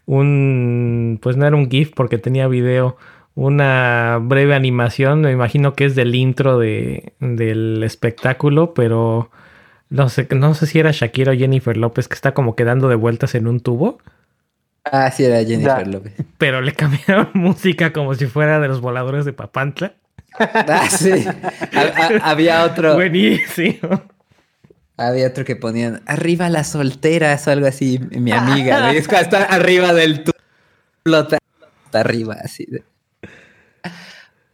un, 0.07 1.18
pues 1.22 1.37
no 1.37 1.47
era 1.47 1.57
un 1.57 1.70
GIF 1.70 1.93
porque 1.95 2.18
tenía 2.18 2.49
video, 2.49 2.97
una 3.35 4.18
breve 4.20 4.55
animación, 4.55 5.22
me 5.22 5.33
imagino 5.33 5.74
que 5.74 5.85
es 5.87 5.95
del 5.95 6.14
intro 6.14 6.59
de, 6.59 7.12
del 7.20 7.83
espectáculo, 7.83 8.74
pero 8.74 9.30
no 9.91 10.09
sé, 10.09 10.26
no 10.30 10.55
sé 10.55 10.66
si 10.66 10.78
era 10.78 10.91
Shakira 10.91 11.33
o 11.33 11.37
Jennifer 11.37 11.76
López 11.76 12.09
que 12.09 12.14
está 12.14 12.33
como 12.33 12.57
quedando 12.57 12.89
de 12.89 12.95
vueltas 12.95 13.35
en 13.35 13.47
un 13.47 13.61
tubo. 13.61 13.99
Ah, 14.85 15.11
sí, 15.11 15.24
era 15.24 15.45
Jennifer 15.45 15.87
López. 15.87 16.14
Pero 16.39 16.61
le 16.61 16.72
cambiaron 16.74 17.28
música 17.35 17.93
como 17.93 18.14
si 18.14 18.26
fuera 18.26 18.59
de 18.59 18.68
los 18.68 18.80
voladores 18.80 19.24
de 19.24 19.33
Papantla. 19.33 19.95
Ah, 20.39 20.89
sí. 20.89 21.24
había 22.22 22.64
otro. 22.64 22.95
Buenísimo. 22.95 24.03
Había 24.97 25.26
otro 25.26 25.45
que 25.45 25.57
ponían 25.57 26.03
arriba 26.07 26.49
las 26.49 26.68
solteras 26.68 27.47
o 27.49 27.51
algo 27.51 27.66
así, 27.66 27.99
mi 27.99 28.30
amiga. 28.32 28.93
está 28.93 29.45
arriba 29.45 29.93
del 29.93 30.24
tubo. 30.24 30.36
Está 31.05 32.01
arriba, 32.01 32.36
así. 32.43 32.66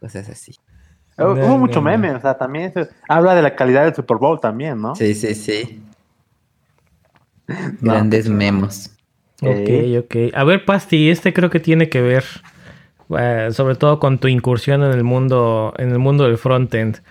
Cosas 0.01 0.29
así. 0.29 0.55
Hubo 1.19 1.59
mucho 1.59 1.83
meme, 1.83 2.13
o 2.13 2.21
sea, 2.21 2.39
también 2.39 2.73
habla 3.09 3.35
de 3.35 3.43
la 3.43 3.57
calidad 3.57 3.85
del 3.85 3.95
Super 3.95 4.19
Bowl 4.19 4.39
también, 4.41 4.81
¿no? 4.81 4.95
Sí, 4.95 5.15
sí, 5.15 5.35
sí. 5.35 5.83
Grandes 7.81 8.27
pues, 8.27 8.37
memos. 8.37 8.91
Ok, 9.43 10.05
ok. 10.05 10.35
A 10.35 10.45
ver, 10.45 10.65
Pasti, 10.65 11.11
este 11.11 11.33
creo 11.33 11.51
que 11.51 11.61
tiene 11.61 11.89
que 11.89 12.03
ver, 12.03 12.25
eh, 13.19 13.49
sobre 13.53 13.75
todo 13.75 13.99
con 13.99 14.19
tu 14.19 14.29
incursión 14.29 14.83
en 14.83 14.93
el 14.93 15.03
mundo, 15.03 15.75
en 15.79 15.91
el 15.91 15.99
mundo 15.99 16.25
del 16.25 16.39
frontend. 16.39 17.03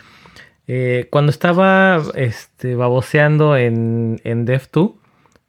Eh, 0.68 1.08
cuando 1.10 1.30
estaba 1.30 2.02
este, 2.16 2.76
baboseando 2.76 3.56
en, 3.56 4.20
en 4.24 4.46
Dev2, 4.46 4.94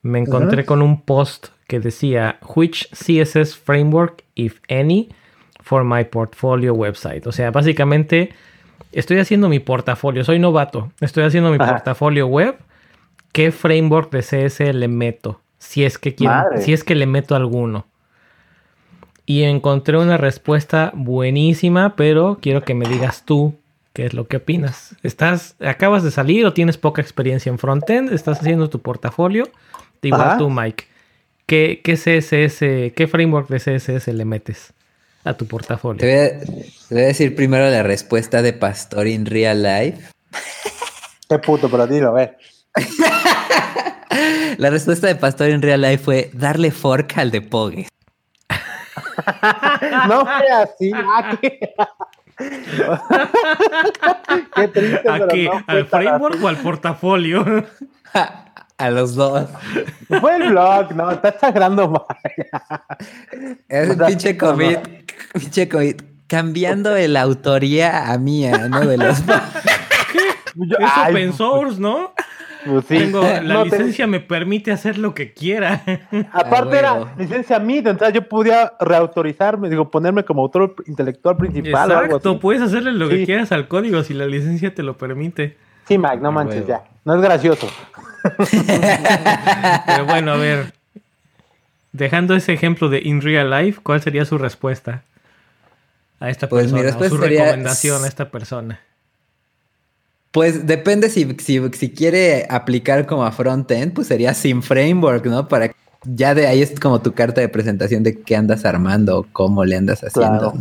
me 0.03 0.21
encontré 0.21 0.65
con 0.65 0.81
un 0.81 1.03
post 1.03 1.49
que 1.67 1.81
decía, 1.81 2.39
which 2.55 2.89
CSS 2.93 3.57
framework, 3.57 4.25
if 4.35 4.61
any, 4.69 5.09
for 5.61 5.85
my 5.85 6.05
portfolio 6.05 6.73
website. 6.73 7.27
O 7.27 7.33
sea, 7.33 7.51
básicamente 7.51 8.33
estoy 8.93 9.19
haciendo 9.19 9.49
mi 9.49 9.59
portafolio, 9.59 10.25
soy 10.25 10.39
novato, 10.39 10.93
estoy 11.01 11.25
haciendo 11.25 11.51
mi 11.51 11.59
portafolio 11.59 12.27
web 12.27 12.57
¿qué 13.33 13.53
framework 13.53 14.11
de 14.11 14.23
CS 14.23 14.75
le 14.75 14.89
meto? 14.89 15.41
Si 15.59 15.85
es 15.85 15.99
que 15.99 16.15
quiero, 16.15 16.45
si 16.59 16.73
es 16.73 16.85
que 16.85 16.95
le 16.95 17.07
meto 17.07 17.35
alguno. 17.35 17.87
Y 19.27 19.43
encontré 19.43 19.99
una 19.99 20.17
respuesta 20.17 20.91
buenísima, 20.95 21.95
pero 21.97 22.39
quiero 22.41 22.63
que 22.63 22.75
me 22.75 22.89
digas 22.89 23.25
tú 23.25 23.55
qué 23.99 24.07
es 24.07 24.15
lo 24.15 24.29
que 24.29 24.37
opinas. 24.37 24.95
¿Estás, 25.03 25.57
acabas 25.59 26.05
de 26.05 26.13
salir 26.13 26.47
o 26.47 26.53
tienes 26.53 26.79
poca 26.79 27.03
experiencia 27.03 27.51
en 27.51 27.59
frontend? 27.59 28.13
¿Estás 28.13 28.39
haciendo 28.39 28.71
tu 28.71 28.81
portafolio? 28.81 29.51
Igual 30.03 30.39
tú, 30.39 30.49
Mike. 30.51 30.85
¿Qué, 31.47 31.81
¿Qué, 31.83 31.95
CSS, 31.95 32.95
qué 32.95 33.09
framework 33.11 33.49
de 33.49 33.59
CSS 33.59 34.07
le 34.15 34.25
metes 34.25 34.73
a 35.25 35.35
tu 35.35 35.49
portafolio? 35.49 35.99
Te 35.99 36.47
voy 36.91 37.01
a, 37.01 37.07
decir 37.07 37.35
primero 37.35 37.69
la 37.69 37.83
respuesta 37.83 38.41
de 38.41 38.53
Pastor 38.53 39.09
in 39.09 39.27
real 39.27 39.65
life. 39.65 40.13
Qué 41.29 41.41
puto, 41.41 41.69
pero 41.69 41.89
dilo, 41.89 42.11
a 42.11 42.13
ver. 42.13 42.39
la 44.59 44.71
respuesta 44.71 45.09
de 45.09 45.17
Pastor 45.17 45.51
in 45.51 45.61
real 45.61 45.81
life 45.81 46.05
fue 46.05 46.31
darle 46.35 46.71
fork 46.71 47.19
al 47.19 47.33
de 47.33 47.43
Pogue. 47.43 47.89
no 50.07 50.25
fue 50.25 50.51
así. 50.53 50.93
Qué 54.55 54.69
triste. 54.69 55.09
¿A 55.09 55.27
qué? 55.27 55.51
¿Al 55.67 55.87
framework 55.87 56.41
o 56.43 56.49
al 56.49 56.59
portafolio? 56.59 57.65
A 58.79 58.91
los 58.91 59.17
dos. 59.17 59.49
Fue 60.21 60.37
el 60.37 60.51
blog, 60.51 60.95
no, 60.95 61.11
está 61.11 61.31
exagerando 61.31 61.91
más. 61.91 62.03
Es 63.67 63.91
un 63.91 63.99
pinche 64.07 64.39
COVID, 64.39 64.77
pinche 65.33 65.69
COVID, 65.69 65.97
cambiando 66.29 66.97
la 66.97 67.23
autoría 67.23 68.13
a 68.13 68.19
mía, 68.19 68.69
¿no? 68.69 68.87
De 68.87 68.97
los. 68.97 69.19
es 70.79 70.93
open 71.09 71.33
source, 71.33 71.81
¿no? 71.81 72.15
Pues 72.65 72.87
Tengo, 72.87 73.23
la 73.43 73.65
licencia 73.65 74.07
me 74.07 74.21
permite 74.21 74.73
hacer 74.73 74.99
lo 74.99 75.15
que 75.15 75.33
quiera. 75.33 75.83
Aparte 76.33 76.79
era 76.79 77.15
licencia 77.17 77.59
MIT, 77.59 77.87
entonces 77.87 78.15
yo 78.15 78.29
podía 78.29 78.73
reautorizarme, 78.81 79.69
digo, 79.69 79.91
ponerme 79.91 80.25
como 80.25 80.43
autor 80.43 80.75
intelectual 80.87 81.37
principal. 81.37 81.91
Exacto, 81.91 82.41
puedes 82.41 82.63
hacerle 82.63 82.93
lo 82.93 83.09
que 83.09 83.25
quieras 83.25 83.53
al 83.53 83.69
código 83.69 84.03
si 84.03 84.15
la 84.15 84.27
licencia 84.27 84.75
te 84.75 84.83
lo 84.83 84.97
permite. 84.97 85.57
Sí, 85.87 85.97
Mike, 85.97 86.19
no 86.19 86.33
manches 86.33 86.67
ya. 86.67 86.85
No 87.05 87.15
es 87.15 87.23
gracioso. 87.23 87.69
Pero 89.87 90.05
bueno, 90.07 90.33
a 90.33 90.37
ver. 90.37 90.75
Dejando 91.93 92.35
ese 92.35 92.53
ejemplo 92.53 92.91
de 92.91 93.01
in 93.03 93.23
real 93.23 93.51
life, 93.51 93.81
¿cuál 93.83 94.03
sería 94.03 94.27
su 94.27 94.37
respuesta 94.37 95.03
a 96.21 96.29
esta 96.29 96.49
pues 96.49 96.65
persona? 96.65 96.83
Mi 96.83 96.87
respuesta 96.87 97.17
su 97.17 97.23
recomendación 97.23 98.05
a 98.05 98.07
esta 98.07 98.31
persona. 98.31 98.81
Pues 100.31 100.67
depende 100.67 101.09
si, 101.09 101.37
si, 101.39 101.91
quiere 101.91 102.47
aplicar 102.51 103.07
como 103.07 103.25
a 103.25 103.33
frontend, 103.33 103.95
pues 103.95 104.09
sería 104.09 104.35
sin 104.35 104.63
framework, 104.63 105.25
¿no? 105.27 105.49
Para 105.49 105.73
ya 106.05 106.35
de 106.35 106.47
ahí 106.47 106.63
es 106.63 106.79
como 106.79 107.01
tu 107.01 107.13
carta 107.13 107.41
de 107.41 107.49
presentación 107.49 108.03
de 108.03 108.21
qué 108.21 108.37
andas 108.37 108.65
armando, 108.65 109.27
cómo 109.33 109.65
le 109.65 109.77
andas 109.77 110.05
haciendo. 110.05 110.55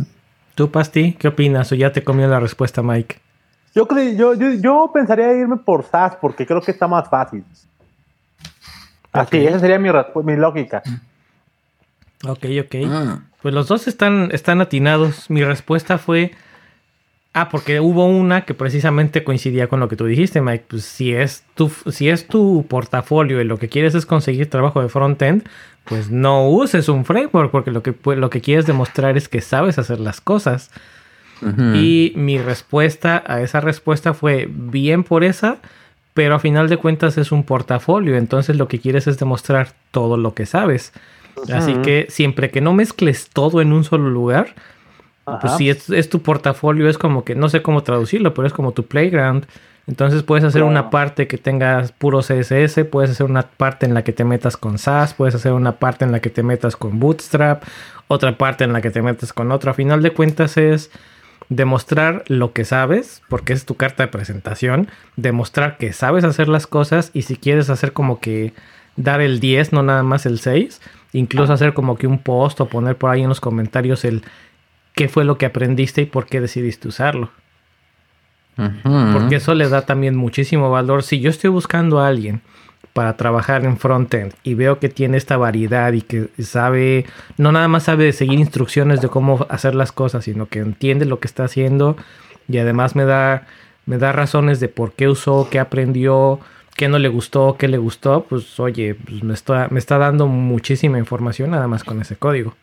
¿Tú, 0.54 0.70
Pasti, 0.70 1.12
qué 1.12 1.28
opinas? 1.28 1.70
¿O 1.70 1.74
ya 1.74 1.92
te 1.92 2.02
comió 2.02 2.26
la 2.26 2.40
respuesta, 2.40 2.82
Mike? 2.82 3.20
Yo, 3.74 3.86
creo, 3.86 4.12
yo, 4.12 4.34
yo, 4.34 4.52
yo 4.54 4.90
pensaría 4.92 5.32
irme 5.32 5.58
por 5.58 5.84
SAS 5.84 6.16
porque 6.20 6.46
creo 6.46 6.60
que 6.60 6.72
está 6.72 6.88
más 6.88 7.08
fácil. 7.08 7.44
Así, 9.12 9.38
esa 9.46 9.60
sería 9.60 9.78
mi, 9.78 9.90
mi 10.24 10.36
lógica. 10.36 10.82
Ok, 12.26 12.46
ok. 12.64 12.74
Ah. 12.86 13.20
Pues 13.40 13.54
los 13.54 13.68
dos 13.68 13.86
están, 13.86 14.30
están 14.32 14.60
atinados. 14.60 15.30
Mi 15.30 15.44
respuesta 15.44 15.98
fue 15.98 16.32
Ah, 17.34 17.50
porque 17.50 17.78
hubo 17.78 18.06
una 18.06 18.44
que 18.44 18.54
precisamente 18.54 19.22
coincidía 19.22 19.68
con 19.68 19.80
lo 19.80 19.88
que 19.88 19.96
tú 19.96 20.06
dijiste, 20.06 20.40
Mike. 20.40 20.64
Pues 20.68 20.84
si 20.84 21.12
es 21.12 21.44
tu, 21.54 21.70
si 21.90 22.08
es 22.08 22.26
tu 22.26 22.66
portafolio 22.68 23.40
y 23.40 23.44
lo 23.44 23.58
que 23.58 23.68
quieres 23.68 23.94
es 23.94 24.06
conseguir 24.06 24.50
trabajo 24.50 24.80
de 24.80 24.88
frontend, 24.88 25.46
pues 25.84 26.10
no 26.10 26.48
uses 26.48 26.88
un 26.88 27.04
framework, 27.04 27.50
porque 27.50 27.70
lo 27.70 27.82
que, 27.82 27.94
lo 28.16 28.30
que 28.30 28.40
quieres 28.40 28.66
demostrar 28.66 29.16
es 29.16 29.28
que 29.28 29.40
sabes 29.40 29.78
hacer 29.78 30.00
las 30.00 30.20
cosas. 30.20 30.70
Y 31.74 32.12
mi 32.16 32.38
respuesta 32.38 33.22
a 33.24 33.42
esa 33.42 33.60
respuesta 33.60 34.12
fue 34.12 34.48
bien 34.50 35.04
por 35.04 35.22
esa, 35.22 35.58
pero 36.12 36.34
a 36.34 36.40
final 36.40 36.68
de 36.68 36.78
cuentas 36.78 37.16
es 37.16 37.30
un 37.30 37.44
portafolio, 37.44 38.16
entonces 38.16 38.56
lo 38.56 38.66
que 38.66 38.80
quieres 38.80 39.06
es 39.06 39.20
demostrar 39.20 39.68
todo 39.92 40.16
lo 40.16 40.34
que 40.34 40.46
sabes. 40.46 40.92
Así 41.52 41.74
que 41.74 42.06
siempre 42.08 42.50
que 42.50 42.60
no 42.60 42.72
mezcles 42.72 43.28
todo 43.28 43.60
en 43.60 43.72
un 43.72 43.84
solo 43.84 44.10
lugar, 44.10 44.56
pues 45.40 45.54
si 45.56 45.70
es, 45.70 46.08
tu 46.08 46.22
portafolio, 46.22 46.88
es 46.88 46.98
como 46.98 47.24
que, 47.24 47.34
no 47.34 47.48
sé 47.48 47.62
cómo 47.62 47.82
traducirlo, 47.82 48.34
pero 48.34 48.46
es 48.46 48.52
como 48.52 48.72
tu 48.72 48.86
playground. 48.86 49.46
Entonces 49.86 50.22
puedes 50.22 50.44
hacer 50.44 50.64
una 50.64 50.90
parte 50.90 51.26
que 51.26 51.38
tengas 51.38 51.92
puro 51.92 52.20
CSS, 52.20 52.84
puedes 52.90 53.10
hacer 53.10 53.24
una 53.24 53.42
parte 53.42 53.86
en 53.86 53.94
la 53.94 54.04
que 54.04 54.12
te 54.12 54.24
metas 54.24 54.58
con 54.58 54.76
SAS, 54.76 55.14
puedes 55.14 55.34
hacer 55.34 55.52
una 55.52 55.72
parte 55.72 56.04
en 56.04 56.12
la 56.12 56.20
que 56.20 56.28
te 56.28 56.42
metas 56.42 56.76
con 56.76 57.00
Bootstrap, 57.00 57.62
otra 58.06 58.36
parte 58.36 58.64
en 58.64 58.74
la 58.74 58.82
que 58.82 58.90
te 58.90 59.00
metas 59.00 59.32
con 59.32 59.50
otra. 59.50 59.70
A 59.70 59.74
final 59.74 60.02
de 60.02 60.12
cuentas 60.12 60.58
es 60.58 60.90
demostrar 61.48 62.24
lo 62.26 62.52
que 62.52 62.64
sabes, 62.64 63.22
porque 63.28 63.54
es 63.54 63.64
tu 63.64 63.76
carta 63.76 64.02
de 64.02 64.08
presentación, 64.08 64.88
demostrar 65.16 65.78
que 65.78 65.94
sabes 65.94 66.24
hacer 66.24 66.48
las 66.48 66.66
cosas 66.66 67.10
y 67.14 67.22
si 67.22 67.36
quieres 67.36 67.70
hacer 67.70 67.92
como 67.92 68.20
que 68.20 68.52
dar 68.96 69.20
el 69.20 69.40
10, 69.40 69.72
no 69.72 69.82
nada 69.82 70.02
más 70.02 70.26
el 70.26 70.40
6, 70.40 70.80
incluso 71.12 71.52
hacer 71.52 71.72
como 71.72 71.96
que 71.96 72.06
un 72.06 72.18
post 72.18 72.60
o 72.60 72.66
poner 72.66 72.96
por 72.96 73.10
ahí 73.10 73.22
en 73.22 73.28
los 73.28 73.40
comentarios 73.40 74.04
el 74.04 74.22
qué 74.98 75.08
fue 75.08 75.24
lo 75.24 75.38
que 75.38 75.46
aprendiste 75.46 76.02
y 76.02 76.06
por 76.06 76.26
qué 76.26 76.40
decidiste 76.40 76.88
usarlo. 76.88 77.30
Porque 78.56 79.36
eso 79.36 79.54
le 79.54 79.68
da 79.68 79.82
también 79.82 80.16
muchísimo 80.16 80.72
valor. 80.72 81.04
Si 81.04 81.20
yo 81.20 81.30
estoy 81.30 81.50
buscando 81.50 82.00
a 82.00 82.08
alguien 82.08 82.40
para 82.94 83.16
trabajar 83.16 83.64
en 83.64 83.76
frontend 83.76 84.32
y 84.42 84.54
veo 84.54 84.80
que 84.80 84.88
tiene 84.88 85.16
esta 85.16 85.36
variedad 85.36 85.92
y 85.92 86.02
que 86.02 86.30
sabe, 86.42 87.06
no 87.36 87.52
nada 87.52 87.68
más 87.68 87.84
sabe 87.84 88.12
seguir 88.12 88.40
instrucciones 88.40 89.00
de 89.00 89.08
cómo 89.08 89.46
hacer 89.48 89.76
las 89.76 89.92
cosas, 89.92 90.24
sino 90.24 90.46
que 90.46 90.58
entiende 90.58 91.04
lo 91.04 91.20
que 91.20 91.28
está 91.28 91.44
haciendo 91.44 91.96
y 92.48 92.58
además 92.58 92.96
me 92.96 93.04
da, 93.04 93.46
me 93.86 93.98
da 93.98 94.10
razones 94.10 94.58
de 94.58 94.66
por 94.66 94.94
qué 94.94 95.06
usó, 95.06 95.46
qué 95.48 95.60
aprendió, 95.60 96.40
qué 96.74 96.88
no 96.88 96.98
le 96.98 97.08
gustó, 97.08 97.54
qué 97.56 97.68
le 97.68 97.78
gustó, 97.78 98.26
pues 98.28 98.58
oye, 98.58 98.96
pues 98.96 99.22
me, 99.22 99.34
está, 99.34 99.68
me 99.70 99.78
está 99.78 99.96
dando 99.98 100.26
muchísima 100.26 100.98
información 100.98 101.52
nada 101.52 101.68
más 101.68 101.84
con 101.84 102.00
ese 102.00 102.16
código. 102.16 102.56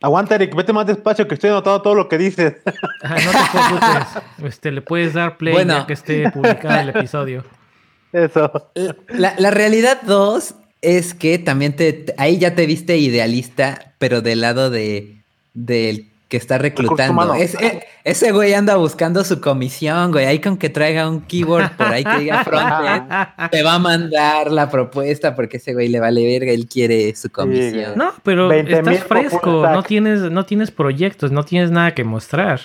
Aguanta, 0.00 0.36
Eric, 0.36 0.54
vete 0.54 0.72
más 0.72 0.86
despacio 0.86 1.26
que 1.26 1.34
estoy 1.34 1.50
anotando 1.50 1.82
todo 1.82 1.94
lo 1.94 2.08
que 2.08 2.18
dices. 2.18 2.56
no 2.64 3.14
te 3.14 3.50
preocupes. 3.52 4.22
Este, 4.44 4.70
le 4.70 4.82
puedes 4.82 5.14
dar 5.14 5.36
play 5.36 5.66
ya 5.66 5.86
que 5.86 5.92
esté 5.92 6.30
publicado 6.30 6.80
el 6.80 6.90
episodio. 6.90 7.44
Eso. 8.12 8.70
La, 9.08 9.34
la 9.38 9.50
realidad 9.50 10.00
dos 10.02 10.54
es 10.80 11.14
que 11.14 11.38
también 11.38 11.74
te, 11.74 12.14
ahí 12.16 12.38
ya 12.38 12.54
te 12.54 12.66
viste 12.66 12.96
idealista, 12.96 13.94
pero 13.98 14.22
del 14.22 14.40
lado 14.40 14.70
de 14.70 15.18
del 15.54 16.08
que 16.28 16.36
está 16.36 16.58
reclutando. 16.58 17.34
Eh, 17.34 17.86
ese 18.04 18.32
güey 18.32 18.52
anda 18.52 18.76
buscando 18.76 19.24
su 19.24 19.40
comisión, 19.40 20.12
güey. 20.12 20.26
Ahí 20.26 20.40
con 20.40 20.58
que 20.58 20.68
traiga 20.68 21.08
un 21.08 21.22
keyword 21.22 21.72
por 21.76 21.86
ahí 21.86 22.04
que 22.04 22.18
diga 22.18 22.44
frontend, 22.44 23.50
te 23.50 23.62
va 23.62 23.74
a 23.74 23.78
mandar 23.78 24.52
la 24.52 24.70
propuesta 24.70 25.34
porque 25.34 25.56
ese 25.56 25.72
güey 25.72 25.88
le 25.88 26.00
vale 26.00 26.24
verga, 26.26 26.52
él 26.52 26.68
quiere 26.68 27.14
su 27.16 27.30
comisión. 27.30 27.96
no, 27.96 28.12
pero 28.22 28.52
estás 28.52 29.04
fresco, 29.04 29.66
no 29.66 29.82
tienes, 29.82 30.20
no 30.30 30.44
tienes 30.44 30.70
proyectos, 30.70 31.32
no 31.32 31.44
tienes 31.44 31.70
nada 31.70 31.94
que 31.94 32.04
mostrar. 32.04 32.60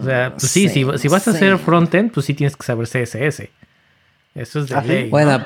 O 0.00 0.04
sea, 0.04 0.32
pues 0.32 0.50
sí, 0.50 0.68
si, 0.68 0.84
vas 0.84 1.26
a 1.26 1.30
hacer 1.30 1.56
frontend, 1.56 2.12
pues 2.12 2.26
sí 2.26 2.34
tienes 2.34 2.54
que 2.54 2.64
saber 2.64 2.86
CSS. 2.86 3.48
Eso 4.34 4.60
es 4.60 4.68
de 4.68 4.74
¿Ah, 4.74 4.82
ley. 4.82 5.08
Bueno, 5.08 5.42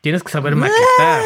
tienes 0.00 0.22
que 0.22 0.30
saber 0.30 0.54
maquetar. 0.54 1.22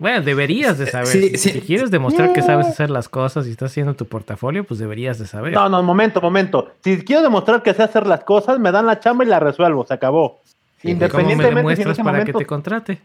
Bueno, 0.00 0.22
deberías 0.22 0.78
de 0.78 0.86
saber. 0.86 1.36
si, 1.36 1.60
quieres 1.60 1.90
demostrar 1.90 2.32
que 2.32 2.40
sabes 2.40 2.66
hacer 2.66 2.88
las 2.88 3.10
cosas 3.10 3.46
y 3.46 3.50
estás 3.50 3.70
haciendo 3.70 3.92
tu 3.92 4.06
portafolio, 4.06 4.64
pues 4.64 4.80
deberías 4.80 5.18
de 5.18 5.26
saber. 5.26 5.52
No, 5.52 5.68
no, 5.68 5.82
momento, 5.82 6.22
momento. 6.22 6.72
Si 6.82 7.04
quiero 7.04 7.20
demostrar 7.20 7.62
que 7.62 7.74
sé 7.74 7.82
hacer 7.82 8.06
las 8.06 8.24
cosas, 8.24 8.58
me 8.58 8.72
dan 8.72 8.86
la 8.86 8.98
chamba 8.98 9.24
y 9.24 9.26
la 9.26 9.38
resuelvo, 9.38 9.84
se 9.86 9.92
acabó. 9.92 10.40
Independientemente 10.82 11.42
¿Cómo 11.42 11.68
me 11.68 11.76
demuestras 11.76 11.98
para 11.98 12.24
que 12.24 12.32
te 12.32 12.46
contrate? 12.46 12.98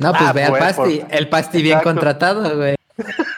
No, 0.00 0.10
pues 0.10 0.24
ah, 0.24 0.32
ve 0.32 0.42
al 0.42 0.50
pues, 0.50 0.62
Pasti, 0.64 0.98
pues, 0.98 1.06
el 1.10 1.28
Pasti 1.28 1.62
bien 1.62 1.80
contratado, 1.80 2.56
güey. 2.56 2.74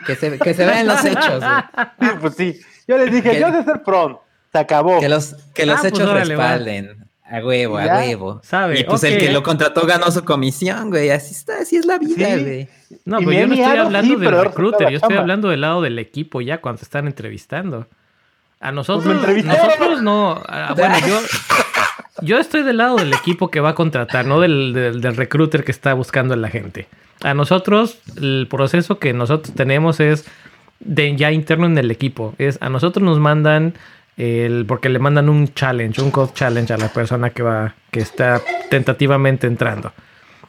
Que 0.07 0.16
se, 0.16 0.38
que 0.38 0.54
se 0.54 0.64
vean 0.64 0.86
los 0.86 1.04
hechos, 1.04 1.44
güey. 1.44 1.62
Sí, 2.00 2.16
pues 2.22 2.34
sí. 2.36 2.61
Yo 2.88 2.96
les 2.96 3.12
dije, 3.12 3.38
yo 3.38 3.52
sé 3.52 3.64
ser 3.64 3.80
front. 3.84 4.16
Se 4.52 4.59
acabó. 4.59 4.98
Que 4.98 5.11
los, 5.11 5.34
que 5.52 5.66
los 5.66 5.76
ah, 5.76 5.80
pues 5.82 5.92
hechos 5.92 6.11
respalden. 6.11 7.05
A 7.29 7.41
huevo, 7.41 7.77
a 7.77 7.87
huevo. 7.87 8.41
¿Sabe? 8.45 8.81
Y 8.81 8.85
pues 8.85 9.03
el 9.03 9.18
que 9.18 9.33
lo 9.33 9.43
contrató 9.43 9.85
ganó 9.85 10.11
su 10.11 10.24
comisión, 10.24 10.91
güey. 10.91 11.11
Así 11.11 11.35
está, 11.35 11.59
así 11.59 11.77
es 11.77 11.85
la 11.85 11.99
vida, 11.99 12.37
güey. 12.37 12.68
No, 13.05 13.18
pero 13.18 13.33
yo 13.33 13.47
no 13.49 13.55
estoy 13.55 13.79
hablando 13.79 14.18
del 14.18 14.45
recruiter, 14.45 14.91
yo 14.91 14.97
estoy 14.99 15.16
hablando 15.16 15.49
del 15.49 15.61
lado 15.61 15.83
del 15.83 15.99
equipo 15.99 16.41
ya 16.41 16.61
cuando 16.61 16.83
están 16.83 17.07
entrevistando. 17.07 17.87
A 18.61 18.72
nosotros, 18.72 19.22
pues 19.24 19.45
nosotros 19.45 20.03
no. 20.03 20.41
bueno, 20.77 20.95
yo, 21.07 21.20
yo 22.22 22.39
estoy 22.39 22.62
del 22.62 22.79
lado 22.79 22.97
del 22.97 23.12
equipo 23.12 23.51
que 23.51 23.61
va 23.61 23.70
a 23.70 23.74
contratar, 23.74 24.24
no 24.24 24.41
del, 24.41 24.72
del, 24.72 25.16
recruiter 25.16 25.64
que 25.64 25.72
está 25.72 25.95
buscando 25.95 26.35
a 26.35 26.37
la 26.37 26.49
gente. 26.49 26.87
A 27.22 27.35
nosotros, 27.35 27.99
el 28.16 28.47
proceso 28.49 28.99
que 28.99 29.12
nosotros 29.12 29.55
tenemos 29.55 30.01
es 30.01 30.27
de 30.81 31.16
ya 31.16 31.33
interno 31.33 31.66
en 31.66 31.77
el 31.77 31.91
equipo. 31.91 32.35
Es 32.39 32.59
a 32.61 32.68
nosotros 32.68 33.03
nos 33.03 33.18
mandan 33.18 33.74
el, 34.17 34.64
porque 34.67 34.89
le 34.89 34.99
mandan 34.99 35.29
un 35.29 35.53
challenge, 35.53 36.01
un 36.01 36.11
code 36.11 36.33
challenge 36.35 36.73
a 36.73 36.79
la 36.79 36.89
persona 36.89 37.31
que 37.31 37.43
va, 37.43 37.75
que 37.91 38.01
está 38.01 38.41
tentativamente 38.71 39.47
entrando. 39.47 39.93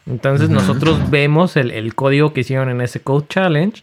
Entonces 0.05 0.49
nosotros 0.49 1.09
vemos 1.09 1.57
el, 1.57 1.71
el, 1.71 1.93
código 1.93 2.31
que 2.31 2.41
hicieron 2.41 2.69
en 2.69 2.79
ese 2.79 3.01
Code 3.01 3.25
Challenge 3.27 3.81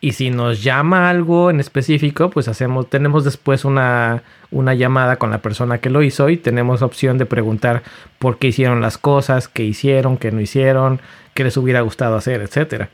y 0.00 0.14
si 0.14 0.30
nos 0.30 0.64
llama 0.64 1.08
algo 1.08 1.50
en 1.50 1.60
específico, 1.60 2.30
pues 2.30 2.48
hacemos, 2.48 2.90
tenemos 2.90 3.22
después 3.22 3.64
una, 3.64 4.24
una 4.50 4.74
llamada 4.74 5.16
con 5.16 5.30
la 5.30 5.40
persona 5.40 5.78
que 5.78 5.90
lo 5.90 6.02
hizo 6.02 6.28
y 6.28 6.36
tenemos 6.36 6.82
opción 6.82 7.18
de 7.18 7.26
preguntar 7.26 7.84
por 8.18 8.38
qué 8.38 8.48
hicieron 8.48 8.80
las 8.80 8.98
cosas, 8.98 9.46
qué 9.46 9.62
hicieron, 9.62 10.16
qué 10.16 10.32
no 10.32 10.40
hicieron, 10.40 11.00
qué 11.34 11.44
les 11.44 11.56
hubiera 11.56 11.82
gustado 11.82 12.16
hacer, 12.16 12.40
etcétera. 12.40 12.90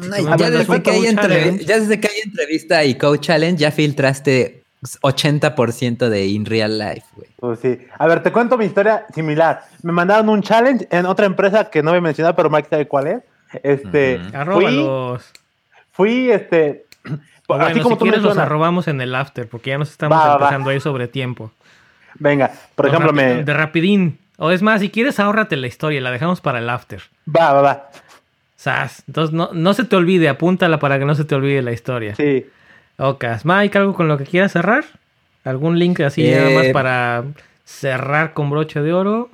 ya, 0.00 0.50
desde 0.50 2.00
que 2.00 2.08
hay 2.08 2.20
entrevista 2.24 2.84
y 2.86 2.94
Code 2.94 3.20
Challenge 3.20 3.60
ya 3.60 3.70
filtraste 3.70 4.59
80% 4.82 6.08
de 6.08 6.26
In 6.26 6.46
Real 6.46 6.78
Life, 6.78 7.06
güey. 7.14 7.28
Pues 7.38 7.60
sí. 7.60 7.78
A 7.98 8.06
ver, 8.06 8.22
te 8.22 8.32
cuento 8.32 8.56
mi 8.56 8.64
historia 8.64 9.06
similar. 9.14 9.64
Me 9.82 9.92
mandaron 9.92 10.28
un 10.28 10.42
challenge 10.42 10.88
en 10.90 11.06
otra 11.06 11.26
empresa 11.26 11.68
que 11.70 11.82
no 11.82 11.90
voy 11.90 11.98
a 11.98 12.02
mencionar, 12.02 12.34
pero 12.34 12.48
Mike 12.48 12.68
sabe 12.68 12.88
cuál 12.88 13.06
es. 13.06 13.22
Este, 13.62 14.20
fui, 15.92 16.30
este. 16.30 16.86
Bueno, 17.48 17.64
así 17.64 17.80
como 17.80 17.96
si 17.96 17.98
tú 17.98 18.04
quieres 18.04 18.22
los 18.22 18.38
arrobamos 18.38 18.86
en 18.88 19.00
el 19.00 19.14
after, 19.14 19.48
porque 19.48 19.70
ya 19.70 19.78
nos 19.78 19.90
estamos 19.90 20.18
empezando 20.24 20.70
ahí 20.70 20.80
sobre 20.80 21.08
tiempo. 21.08 21.50
Venga, 22.14 22.52
por 22.74 22.86
ejemplo, 22.86 23.12
me. 23.12 23.42
De 23.44 23.52
rapidín. 23.52 24.18
O 24.36 24.50
es 24.50 24.62
más, 24.62 24.80
si 24.80 24.88
quieres, 24.88 25.20
ahórrate 25.20 25.56
la 25.56 25.66
historia, 25.66 26.00
la 26.00 26.10
dejamos 26.10 26.40
para 26.40 26.60
el 26.60 26.70
after. 26.70 27.02
Va, 27.28 27.52
va, 27.52 27.60
va. 27.60 27.90
Sas. 28.56 29.02
Entonces, 29.06 29.34
no, 29.34 29.50
no 29.52 29.74
se 29.74 29.84
te 29.84 29.96
olvide, 29.96 30.30
apúntala 30.30 30.78
para 30.78 30.98
que 30.98 31.04
no 31.04 31.14
se 31.14 31.24
te 31.24 31.34
olvide 31.34 31.60
la 31.60 31.72
historia. 31.72 32.14
Sí. 32.14 32.46
Ok. 33.02 33.24
Mike, 33.44 33.78
¿algo 33.78 33.94
con 33.94 34.08
lo 34.08 34.18
que 34.18 34.24
quieras 34.24 34.52
cerrar? 34.52 34.84
¿Algún 35.42 35.78
link 35.78 36.00
así 36.00 36.30
nada 36.30 36.50
más 36.50 36.66
eh, 36.66 36.72
para 36.72 37.24
cerrar 37.64 38.34
con 38.34 38.50
broche 38.50 38.82
de 38.82 38.92
oro? 38.92 39.30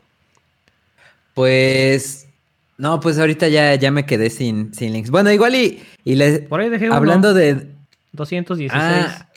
Pues 1.34 2.28
no, 2.78 3.00
pues 3.00 3.18
ahorita 3.18 3.48
ya, 3.48 3.74
ya 3.74 3.90
me 3.90 4.06
quedé 4.06 4.30
sin, 4.30 4.72
sin 4.72 4.92
links. 4.92 5.10
Bueno, 5.10 5.32
igual 5.32 5.56
y, 5.56 5.82
y 6.04 6.14
les... 6.14 6.40
Por 6.42 6.60
ahí 6.60 6.68
dejé 6.68 6.88
Hablando 6.92 7.34
de... 7.34 7.66
216. 8.12 8.70
Ah, 8.72 9.28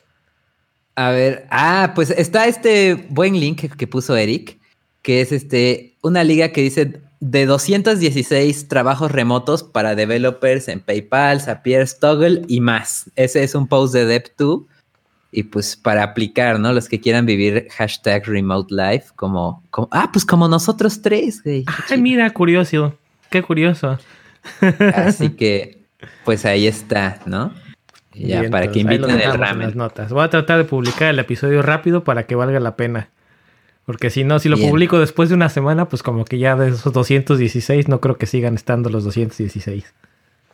a 0.96 1.10
ver, 1.10 1.48
ah, 1.50 1.94
pues 1.96 2.12
está 2.12 2.46
este 2.46 3.08
buen 3.10 3.40
link 3.40 3.74
que 3.76 3.88
puso 3.88 4.16
Eric, 4.16 4.60
que 5.02 5.22
es 5.22 5.32
este 5.32 5.96
una 6.02 6.24
liga 6.24 6.50
que 6.50 6.62
dice 6.62 7.02
de 7.20 7.46
216 7.46 8.68
trabajos 8.68 9.12
remotos 9.12 9.64
para 9.64 9.96
developers 9.96 10.68
en 10.68 10.80
PayPal, 10.80 11.42
Zapier, 11.42 11.88
Toggle 12.00 12.44
y 12.48 12.62
más. 12.62 13.12
Ese 13.16 13.44
es 13.44 13.56
un 13.56 13.68
post 13.68 13.94
de 13.94 14.24
Dev2 14.24 14.66
y 15.32 15.44
pues 15.44 15.76
para 15.76 16.04
aplicar, 16.04 16.60
¿no? 16.60 16.74
Los 16.74 16.88
que 16.88 17.00
quieran 17.00 17.26
vivir 17.26 17.68
hashtag 17.72 18.26
remote 18.26 18.74
life 18.74 19.10
como, 19.16 19.64
como 19.70 19.88
ah, 19.92 20.10
pues 20.12 20.26
como 20.26 20.48
nosotros 20.48 21.02
tres, 21.02 21.44
güey. 21.44 21.66
Ay, 21.90 22.02
mira, 22.02 22.30
curioso. 22.32 22.98
Qué 23.30 23.44
curioso. 23.44 24.00
Así 24.96 25.30
que, 25.32 25.84
pues 26.26 26.46
ahí 26.46 26.66
está, 26.68 27.20
¿no? 27.26 27.54
Ya, 28.14 28.50
para 28.50 28.72
que 28.72 28.80
inviten 28.80 29.12
el 29.12 29.34
ramen. 29.34 29.68
Las 29.68 29.76
notas. 29.76 30.12
Voy 30.12 30.24
a 30.24 30.30
tratar 30.30 30.58
de 30.58 30.64
publicar 30.66 31.10
el 31.10 31.20
episodio 31.20 31.62
rápido 31.62 32.04
para 32.04 32.26
que 32.26 32.36
valga 32.36 32.60
la 32.60 32.76
pena. 32.76 33.10
Porque 33.90 34.12
si 34.12 34.24
no, 34.24 34.38
si 34.38 34.50
lo 34.50 34.58
publico 34.60 35.00
después 35.00 35.30
de 35.30 35.36
una 35.36 35.50
semana, 35.50 35.90
pues 35.90 36.04
como 36.04 36.24
que 36.24 36.38
ya 36.38 36.56
de 36.56 36.70
esos 36.70 36.94
216 36.94 37.88
no 37.88 38.00
creo 38.00 38.20
que 38.20 38.28
sigan 38.28 38.54
estando 38.54 38.88
los 38.92 39.04
216. 39.04 39.84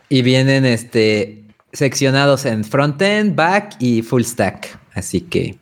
Y 0.07 0.21
vienen 0.21 0.63
este 0.63 1.43
seccionados 1.73 2.45
en 2.45 2.63
frontend, 2.63 3.35
back 3.35 3.75
y 3.79 4.03
full 4.03 4.21
stack. 4.23 4.79
Así 4.93 5.19
que 5.19 5.57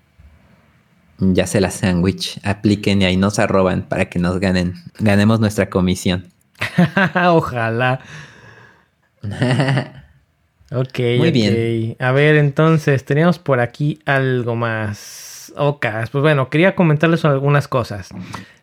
ya 1.17 1.47
se 1.47 1.59
la 1.61 1.71
sandwich. 1.71 2.39
Apliquen 2.43 3.01
y 3.01 3.05
ahí 3.05 3.17
nos 3.17 3.39
arroban 3.39 3.89
para 3.89 4.07
que 4.07 4.19
nos 4.19 4.39
ganen, 4.39 4.75
ganemos 4.99 5.39
nuestra 5.39 5.71
comisión. 5.71 6.27
Ojalá. 7.25 8.01
ok, 10.71 10.99
muy 11.17 11.31
bien. 11.31 11.95
A 11.97 12.11
ver, 12.11 12.35
entonces, 12.35 13.03
teníamos 13.03 13.39
por 13.39 13.61
aquí 13.61 13.97
algo 14.05 14.55
más. 14.55 15.32
Ok, 15.55 15.85
pues 16.11 16.21
bueno, 16.21 16.49
quería 16.49 16.75
comentarles 16.75 17.25
algunas 17.25 17.67
cosas. 17.67 18.09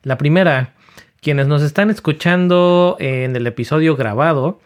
La 0.02 0.18
primera, 0.18 0.74
quienes 1.20 1.46
nos 1.46 1.62
están 1.62 1.90
escuchando 1.90 2.96
en 2.98 3.36
el 3.36 3.46
episodio 3.46 3.96
grabado, 3.96 4.60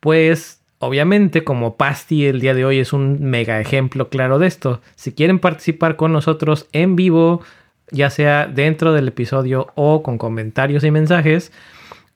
pues 0.00 0.60
obviamente 0.78 1.44
como 1.44 1.76
Pasti 1.76 2.26
el 2.26 2.40
día 2.40 2.54
de 2.54 2.64
hoy 2.64 2.78
es 2.78 2.92
un 2.92 3.22
mega 3.22 3.60
ejemplo 3.60 4.08
claro 4.08 4.38
de 4.38 4.48
esto. 4.48 4.80
Si 4.96 5.12
quieren 5.12 5.38
participar 5.38 5.96
con 5.96 6.12
nosotros 6.12 6.68
en 6.72 6.96
vivo, 6.96 7.42
ya 7.90 8.10
sea 8.10 8.46
dentro 8.46 8.92
del 8.92 9.08
episodio 9.08 9.68
o 9.74 10.02
con 10.02 10.18
comentarios 10.18 10.84
y 10.84 10.90
mensajes, 10.90 11.52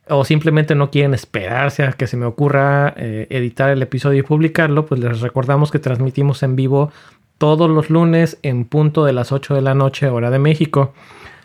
o 0.09 0.25
simplemente 0.25 0.75
no 0.75 0.91
quieren 0.91 1.15
esperarse 1.15 1.83
a 1.83 1.93
que 1.93 2.07
se 2.07 2.17
me 2.17 2.27
ocurra 2.27 2.95
eh, 2.97 3.27
editar 3.31 3.71
el 3.71 3.83
episodio 3.83 4.21
y 4.21 4.23
publicarlo, 4.23 4.87
pues 4.87 5.01
les 5.01 5.21
recordamos 5.21 5.71
que 5.71 5.79
transmitimos 5.79 6.43
en 6.43 6.57
vivo 6.57 6.93
todos 7.39 7.71
los 7.71 7.91
lunes 7.91 8.39
en 8.43 8.65
punto 8.65 9.05
de 9.05 9.13
las 9.13 9.33
8 9.33 9.55
de 9.55 9.63
la 9.63 9.75
noche 9.75 10.09
hora 10.09 10.31
de 10.31 10.39
México. 10.39 10.95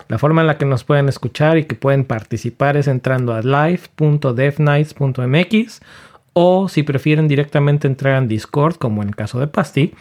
La 0.08 0.18
forma 0.18 0.42
en 0.42 0.48
la 0.48 0.58
que 0.58 0.66
nos 0.66 0.84
pueden 0.84 1.10
escuchar 1.10 1.58
y 1.58 1.66
que 1.66 1.76
pueden 1.76 2.06
participar 2.06 2.78
es 2.78 2.88
entrando 2.88 3.34
a 3.34 3.42
live.devnights.mx 3.42 5.82
o 6.34 6.70
si 6.70 6.84
prefieren 6.84 7.28
directamente 7.28 7.88
entrar 7.88 8.18
en 8.18 8.28
Discord, 8.28 8.76
como 8.76 9.02
en 9.02 9.10
el 9.10 9.16
caso 9.16 9.39
de 9.39 9.48
Pasti, 9.48 9.94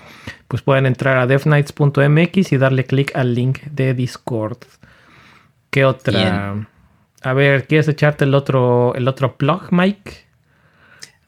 pues 0.49 0.63
pueden 0.63 0.87
entrar 0.87 1.19
a 1.19 1.27
devnights.mx 1.27 2.53
y 2.53 2.57
darle 2.57 2.85
clic 2.85 3.15
al 3.17 3.35
link 3.35 3.63
de 3.65 3.95
Discord. 3.95 4.59
¿Qué 5.71 5.85
otra? 5.85 6.67
A 7.23 7.33
ver, 7.33 7.67
¿quieres 7.67 7.89
echarte 7.89 8.25
el 8.25 8.35
otro, 8.35 8.95
el 8.95 9.09
otro 9.09 9.37
plug, 9.37 9.69
Mike? 9.71 10.13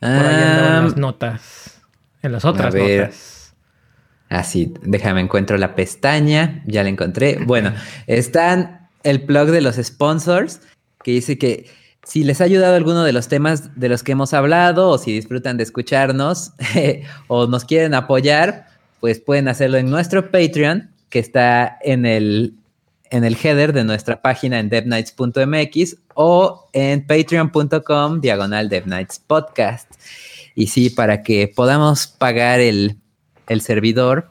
Por 0.01 0.11
ahí 0.11 0.43
en 0.43 0.85
las 0.85 0.97
notas. 0.97 1.83
En 2.23 2.33
las 2.33 2.45
otras 2.45 2.75
notas. 2.75 3.42
Así, 4.33 4.73
déjame 4.81 5.21
encuentro 5.21 5.59
la 5.59 5.75
pestaña. 5.75 6.63
Ya 6.67 6.83
la 6.83 6.89
encontré. 6.89 7.39
Bueno, 7.45 7.75
están 8.07 8.89
el 9.03 9.23
plug 9.23 9.51
de 9.51 9.61
los 9.61 9.77
sponsors 9.77 10.61
que 11.05 11.11
dice 11.11 11.37
que 11.37 11.67
si 12.05 12.25
les 12.25 12.41
ha 12.41 12.45
ayudado 12.45 12.75
alguno 12.75 13.05
de 13.05 13.13
los 13.13 13.29
temas 13.29 13.79
de 13.79 13.91
los 13.91 14.03
que 14.03 14.13
hemos 14.13 14.33
hablado 14.33 14.89
o 14.89 14.99
si 14.99 15.13
disfrutan 15.13 15.59
de 15.59 15.65
escucharnos 15.65 16.53
o 17.29 17.47
nos 17.47 17.67
quieren 17.67 17.93
apoyar, 17.93 18.69
pues 19.01 19.21
pueden 19.21 19.49
hacerlo 19.49 19.77
en 19.77 19.91
nuestro 19.91 20.31
Patreon 20.31 20.91
que 21.11 21.19
está 21.19 21.79
en 21.83 22.07
el 22.07 22.55
en 23.11 23.25
el 23.25 23.37
header 23.37 23.75
de 23.75 23.85
nuestra 23.85 24.23
página 24.23 24.59
en 24.59 24.71
devnights.mx 24.71 25.97
o 26.15 26.71
en 26.73 27.07
patreon.com 27.07 28.23
diagonal 28.23 28.71
devnights 28.71 29.19
podcast. 29.19 29.93
Y 30.55 30.69
sí, 30.69 30.89
para 30.89 31.23
que 31.23 31.53
podamos 31.55 32.07
pagar 32.07 32.61
el, 32.61 33.02
servidor 33.61 34.29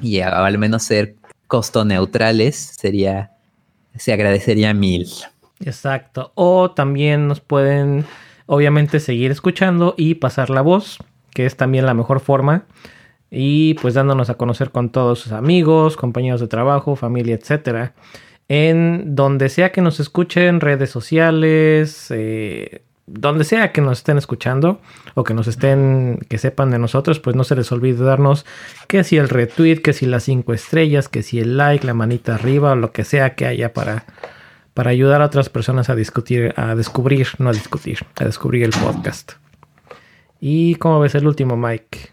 y 0.00 0.20
al 0.20 0.58
menos 0.58 0.82
ser 0.82 1.14
costo 1.46 1.84
neutrales, 1.84 2.56
sería, 2.56 3.32
se 3.96 4.12
agradecería 4.12 4.74
mil. 4.74 5.08
Exacto. 5.64 6.32
O 6.34 6.70
también 6.70 7.28
nos 7.28 7.40
pueden, 7.40 8.04
obviamente, 8.46 9.00
seguir 9.00 9.30
escuchando 9.30 9.94
y 9.96 10.16
pasar 10.16 10.50
la 10.50 10.62
voz, 10.62 10.98
que 11.30 11.46
es 11.46 11.56
también 11.56 11.86
la 11.86 11.94
mejor 11.94 12.20
forma 12.20 12.66
y 13.34 13.74
pues 13.74 13.94
dándonos 13.94 14.28
a 14.28 14.34
conocer 14.34 14.70
con 14.70 14.90
todos 14.90 15.18
sus 15.20 15.32
amigos, 15.32 15.96
compañeros 15.96 16.40
de 16.42 16.48
trabajo, 16.48 16.96
familia, 16.96 17.34
etcétera. 17.34 17.94
En 18.48 19.14
donde 19.14 19.48
sea 19.48 19.72
que 19.72 19.80
nos 19.80 20.00
escuchen, 20.00 20.60
redes 20.60 20.90
sociales, 20.90 22.08
eh, 22.10 22.82
donde 23.06 23.44
sea 23.44 23.72
que 23.72 23.80
nos 23.80 23.98
estén 23.98 24.18
escuchando 24.18 24.80
o 25.14 25.24
que 25.24 25.34
nos 25.34 25.48
estén, 25.48 26.20
que 26.28 26.38
sepan 26.38 26.70
de 26.70 26.78
nosotros, 26.78 27.20
pues 27.20 27.36
no 27.36 27.44
se 27.44 27.56
les 27.56 27.70
olvide 27.72 28.04
darnos 28.04 28.46
que 28.86 29.04
si 29.04 29.16
el 29.16 29.28
retweet, 29.28 29.82
que 29.82 29.92
si 29.92 30.06
las 30.06 30.24
cinco 30.24 30.54
estrellas, 30.54 31.08
que 31.08 31.22
si 31.22 31.40
el 31.40 31.56
like, 31.56 31.86
la 31.86 31.94
manita 31.94 32.34
arriba 32.34 32.72
o 32.72 32.76
lo 32.76 32.92
que 32.92 33.04
sea 33.04 33.34
que 33.34 33.46
haya 33.46 33.72
para, 33.72 34.06
para 34.74 34.90
ayudar 34.90 35.20
a 35.20 35.26
otras 35.26 35.48
personas 35.48 35.90
a 35.90 35.94
discutir, 35.94 36.54
a 36.56 36.74
descubrir, 36.74 37.28
no 37.38 37.50
a 37.50 37.52
discutir, 37.52 37.98
a 38.16 38.24
descubrir 38.24 38.62
el 38.64 38.70
podcast. 38.70 39.32
¿Y 40.40 40.76
cómo 40.76 41.00
ves 41.00 41.14
el 41.14 41.26
último, 41.26 41.56
Mike? 41.56 42.10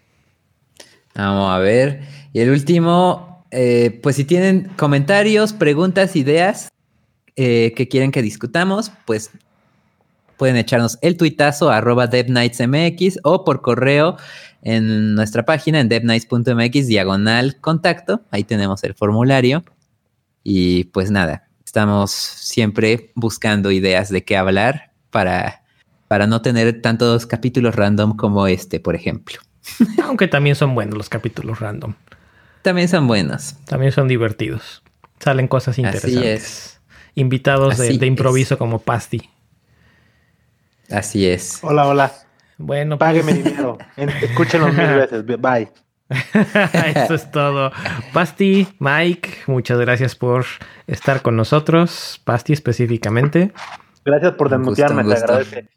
Vamos 1.16 1.52
a 1.52 1.60
ver. 1.60 2.02
Y 2.34 2.42
el 2.42 2.50
último, 2.50 3.46
eh, 3.52 4.00
pues 4.04 4.16
si 4.16 4.24
tienen 4.26 4.70
comentarios, 4.76 5.54
preguntas, 5.54 6.16
ideas 6.16 6.70
eh, 7.36 7.74
que 7.76 7.88
quieren 7.88 8.12
que 8.12 8.22
discutamos, 8.22 8.92
pues 9.06 9.32
pueden 10.40 10.56
echarnos 10.56 10.98
el 11.02 11.18
tuitazo 11.18 11.70
arroba 11.70 12.08
devnightsmx 12.08 13.20
o 13.24 13.44
por 13.44 13.62
correo 13.62 14.18
en 14.64 15.14
nuestra 15.14 15.46
página 15.46 15.82
en 15.82 15.90
devnights.mx 15.90 16.88
diagonal 16.88 17.58
contacto. 17.60 18.22
Ahí 18.32 18.46
tenemos 18.46 18.84
el 18.86 18.96
formulario. 18.96 19.64
Y 20.44 20.86
pues 20.86 21.12
nada, 21.12 21.50
estamos 21.66 22.12
siempre 22.12 23.12
buscando 23.16 23.70
ideas 23.70 24.10
de 24.10 24.24
qué 24.24 24.38
hablar 24.38 24.94
para, 25.12 25.64
para 26.08 26.26
no 26.26 26.42
tener 26.42 26.82
tantos 26.82 27.26
capítulos 27.26 27.76
random 27.76 28.16
como 28.16 28.48
este, 28.48 28.80
por 28.80 28.96
ejemplo. 28.96 29.40
Aunque 30.04 30.30
también 30.30 30.56
son 30.56 30.74
buenos 30.74 30.98
los 30.98 31.10
capítulos 31.10 31.60
random. 31.60 31.94
También 32.62 32.88
son 32.88 33.08
buenos. 33.08 33.56
También 33.66 33.92
son 33.92 34.08
divertidos. 34.08 34.84
Salen 35.20 35.50
cosas 35.50 35.78
interesantes. 35.78 36.80
Invitados 37.16 37.78
de, 37.78 38.06
improviso 38.06 38.58
como 38.58 38.80
Pasti. 38.80 39.30
Así 40.92 41.28
es. 41.28 41.60
Hola, 41.62 41.88
hola. 41.88 42.12
Bueno, 42.58 42.98
págueme 42.98 43.34
pues- 43.36 43.44
dinero. 43.46 43.78
Escúchenlo 43.96 44.68
mil 44.70 44.76
veces. 44.96 45.26
Bye. 45.26 45.70
Eso 46.96 47.14
es 47.14 47.30
todo. 47.32 47.72
Pasti, 48.14 48.68
Mike, 48.80 49.30
muchas 49.48 49.78
gracias 49.80 50.16
por 50.16 50.46
estar 50.88 51.22
con 51.22 51.36
nosotros. 51.36 52.20
Pasti 52.24 52.54
específicamente. 52.54 53.52
Gracias 54.04 54.34
por 54.34 54.50
desmutearme, 54.50 55.04
te 55.04 55.14
agradece. 55.14 55.68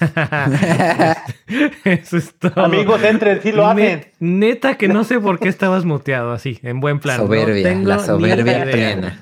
Eso 1.84 2.16
es 2.18 2.34
todo. 2.38 2.64
Amigos, 2.64 3.02
entren, 3.02 3.40
sí 3.42 3.50
lo 3.52 3.66
hacen. 3.66 4.06
Neta 4.20 4.76
que 4.76 4.88
no 4.88 5.04
sé 5.04 5.18
por 5.18 5.38
qué 5.38 5.48
estabas 5.48 5.84
muteado 5.84 6.32
así, 6.32 6.58
en 6.62 6.80
buen 6.80 7.00
plan. 7.00 7.16
Soberbia, 7.18 7.74
la 7.74 7.98
soberbia 7.98 8.64
plena. 8.64 9.18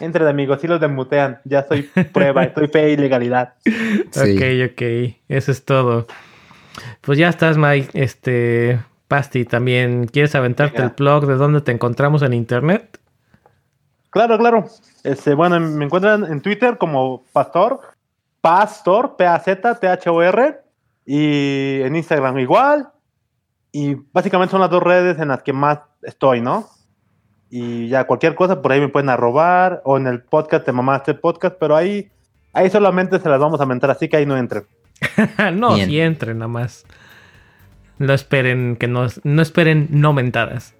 Entren, 0.00 0.28
amigos, 0.28 0.60
sí 0.60 0.66
los 0.66 0.80
desmutean. 0.80 1.40
Ya 1.44 1.66
soy 1.66 1.82
prueba, 2.12 2.44
estoy 2.44 2.68
fe 2.68 2.90
y 2.92 2.96
legalidad. 2.96 3.54
Ok, 4.08 4.72
ok. 4.72 4.82
Eso 5.28 5.52
es 5.52 5.64
todo. 5.64 6.06
Pues 7.00 7.18
ya 7.18 7.28
estás, 7.28 7.56
Mike. 7.56 7.90
Este, 7.94 8.80
Pasti, 9.08 9.44
también, 9.44 10.06
¿quieres 10.06 10.34
aventarte 10.34 10.82
el 10.82 10.90
blog 10.90 11.26
de 11.26 11.34
dónde 11.34 11.62
te 11.62 11.72
encontramos 11.72 12.22
en 12.22 12.34
internet? 12.34 13.00
Claro, 14.10 14.38
claro. 14.38 14.66
Este, 15.02 15.34
bueno, 15.34 15.58
me 15.60 15.84
encuentran 15.84 16.24
en 16.24 16.40
Twitter 16.40 16.76
como 16.78 17.24
Pastor, 17.32 17.80
Pastor, 18.40 19.16
P-A-Z-T-H-O-R, 19.16 20.60
y 21.06 21.80
en 21.80 21.96
Instagram 21.96 22.38
igual. 22.38 22.88
Y 23.72 23.94
básicamente 24.12 24.50
son 24.52 24.60
las 24.60 24.70
dos 24.70 24.82
redes 24.82 25.18
en 25.18 25.28
las 25.28 25.42
que 25.42 25.52
más 25.52 25.78
estoy, 26.02 26.40
¿no? 26.40 26.68
Y 27.50 27.88
ya 27.88 28.04
cualquier 28.04 28.34
cosa 28.34 28.60
por 28.60 28.72
ahí 28.72 28.80
me 28.80 28.88
pueden 28.88 29.08
arrobar, 29.08 29.80
o 29.84 29.96
en 29.96 30.06
el 30.06 30.20
podcast 30.20 30.66
de 30.66 30.72
Mamá 30.72 30.96
este 30.96 31.14
podcast, 31.14 31.56
pero 31.58 31.76
ahí, 31.76 32.10
ahí 32.52 32.68
solamente 32.70 33.18
se 33.18 33.28
las 33.28 33.40
vamos 33.40 33.60
a 33.60 33.66
mentar, 33.66 33.90
así 33.90 34.08
que 34.08 34.18
ahí 34.18 34.26
no 34.26 34.36
entren. 34.36 34.64
no, 35.54 35.76
si 35.76 36.00
entren 36.00 36.38
nada 36.38 36.48
más. 36.48 36.84
No 37.98 38.12
esperen 38.12 38.76
que 38.76 38.86
no, 38.86 39.06
no 39.24 39.42
esperen 39.42 39.88
no 39.90 40.12
mentadas. 40.12 40.74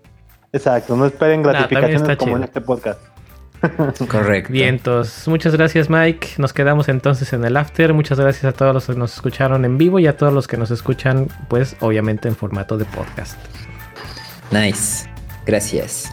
Exacto, 0.53 0.97
no 0.97 1.07
esperen 1.07 1.43
gratificaciones 1.43 2.17
como 2.17 2.37
en 2.37 2.45
este 2.45 2.61
podcast. 2.61 3.01
Correcto. 4.09 4.53
Vientos. 4.53 5.27
Muchas 5.27 5.55
gracias, 5.57 5.91
Mike. 5.91 6.29
Nos 6.39 6.53
quedamos 6.53 6.89
entonces 6.89 7.33
en 7.33 7.45
el 7.45 7.57
after. 7.57 7.93
Muchas 7.93 8.21
gracias 8.21 8.45
a 8.45 8.53
todos 8.53 8.73
los 8.73 8.87
que 8.87 8.95
nos 8.95 9.15
escucharon 9.15 9.65
en 9.65 9.79
vivo 9.79 9.99
y 9.99 10.07
a 10.07 10.17
todos 10.17 10.33
los 10.33 10.47
que 10.47 10.57
nos 10.57 10.71
escuchan, 10.71 11.29
pues, 11.49 11.77
obviamente 11.81 12.29
en 12.29 12.37
formato 12.37 12.79
de 12.79 12.85
podcast. 12.85 13.39
Nice. 14.53 15.09
Gracias. 15.45 16.13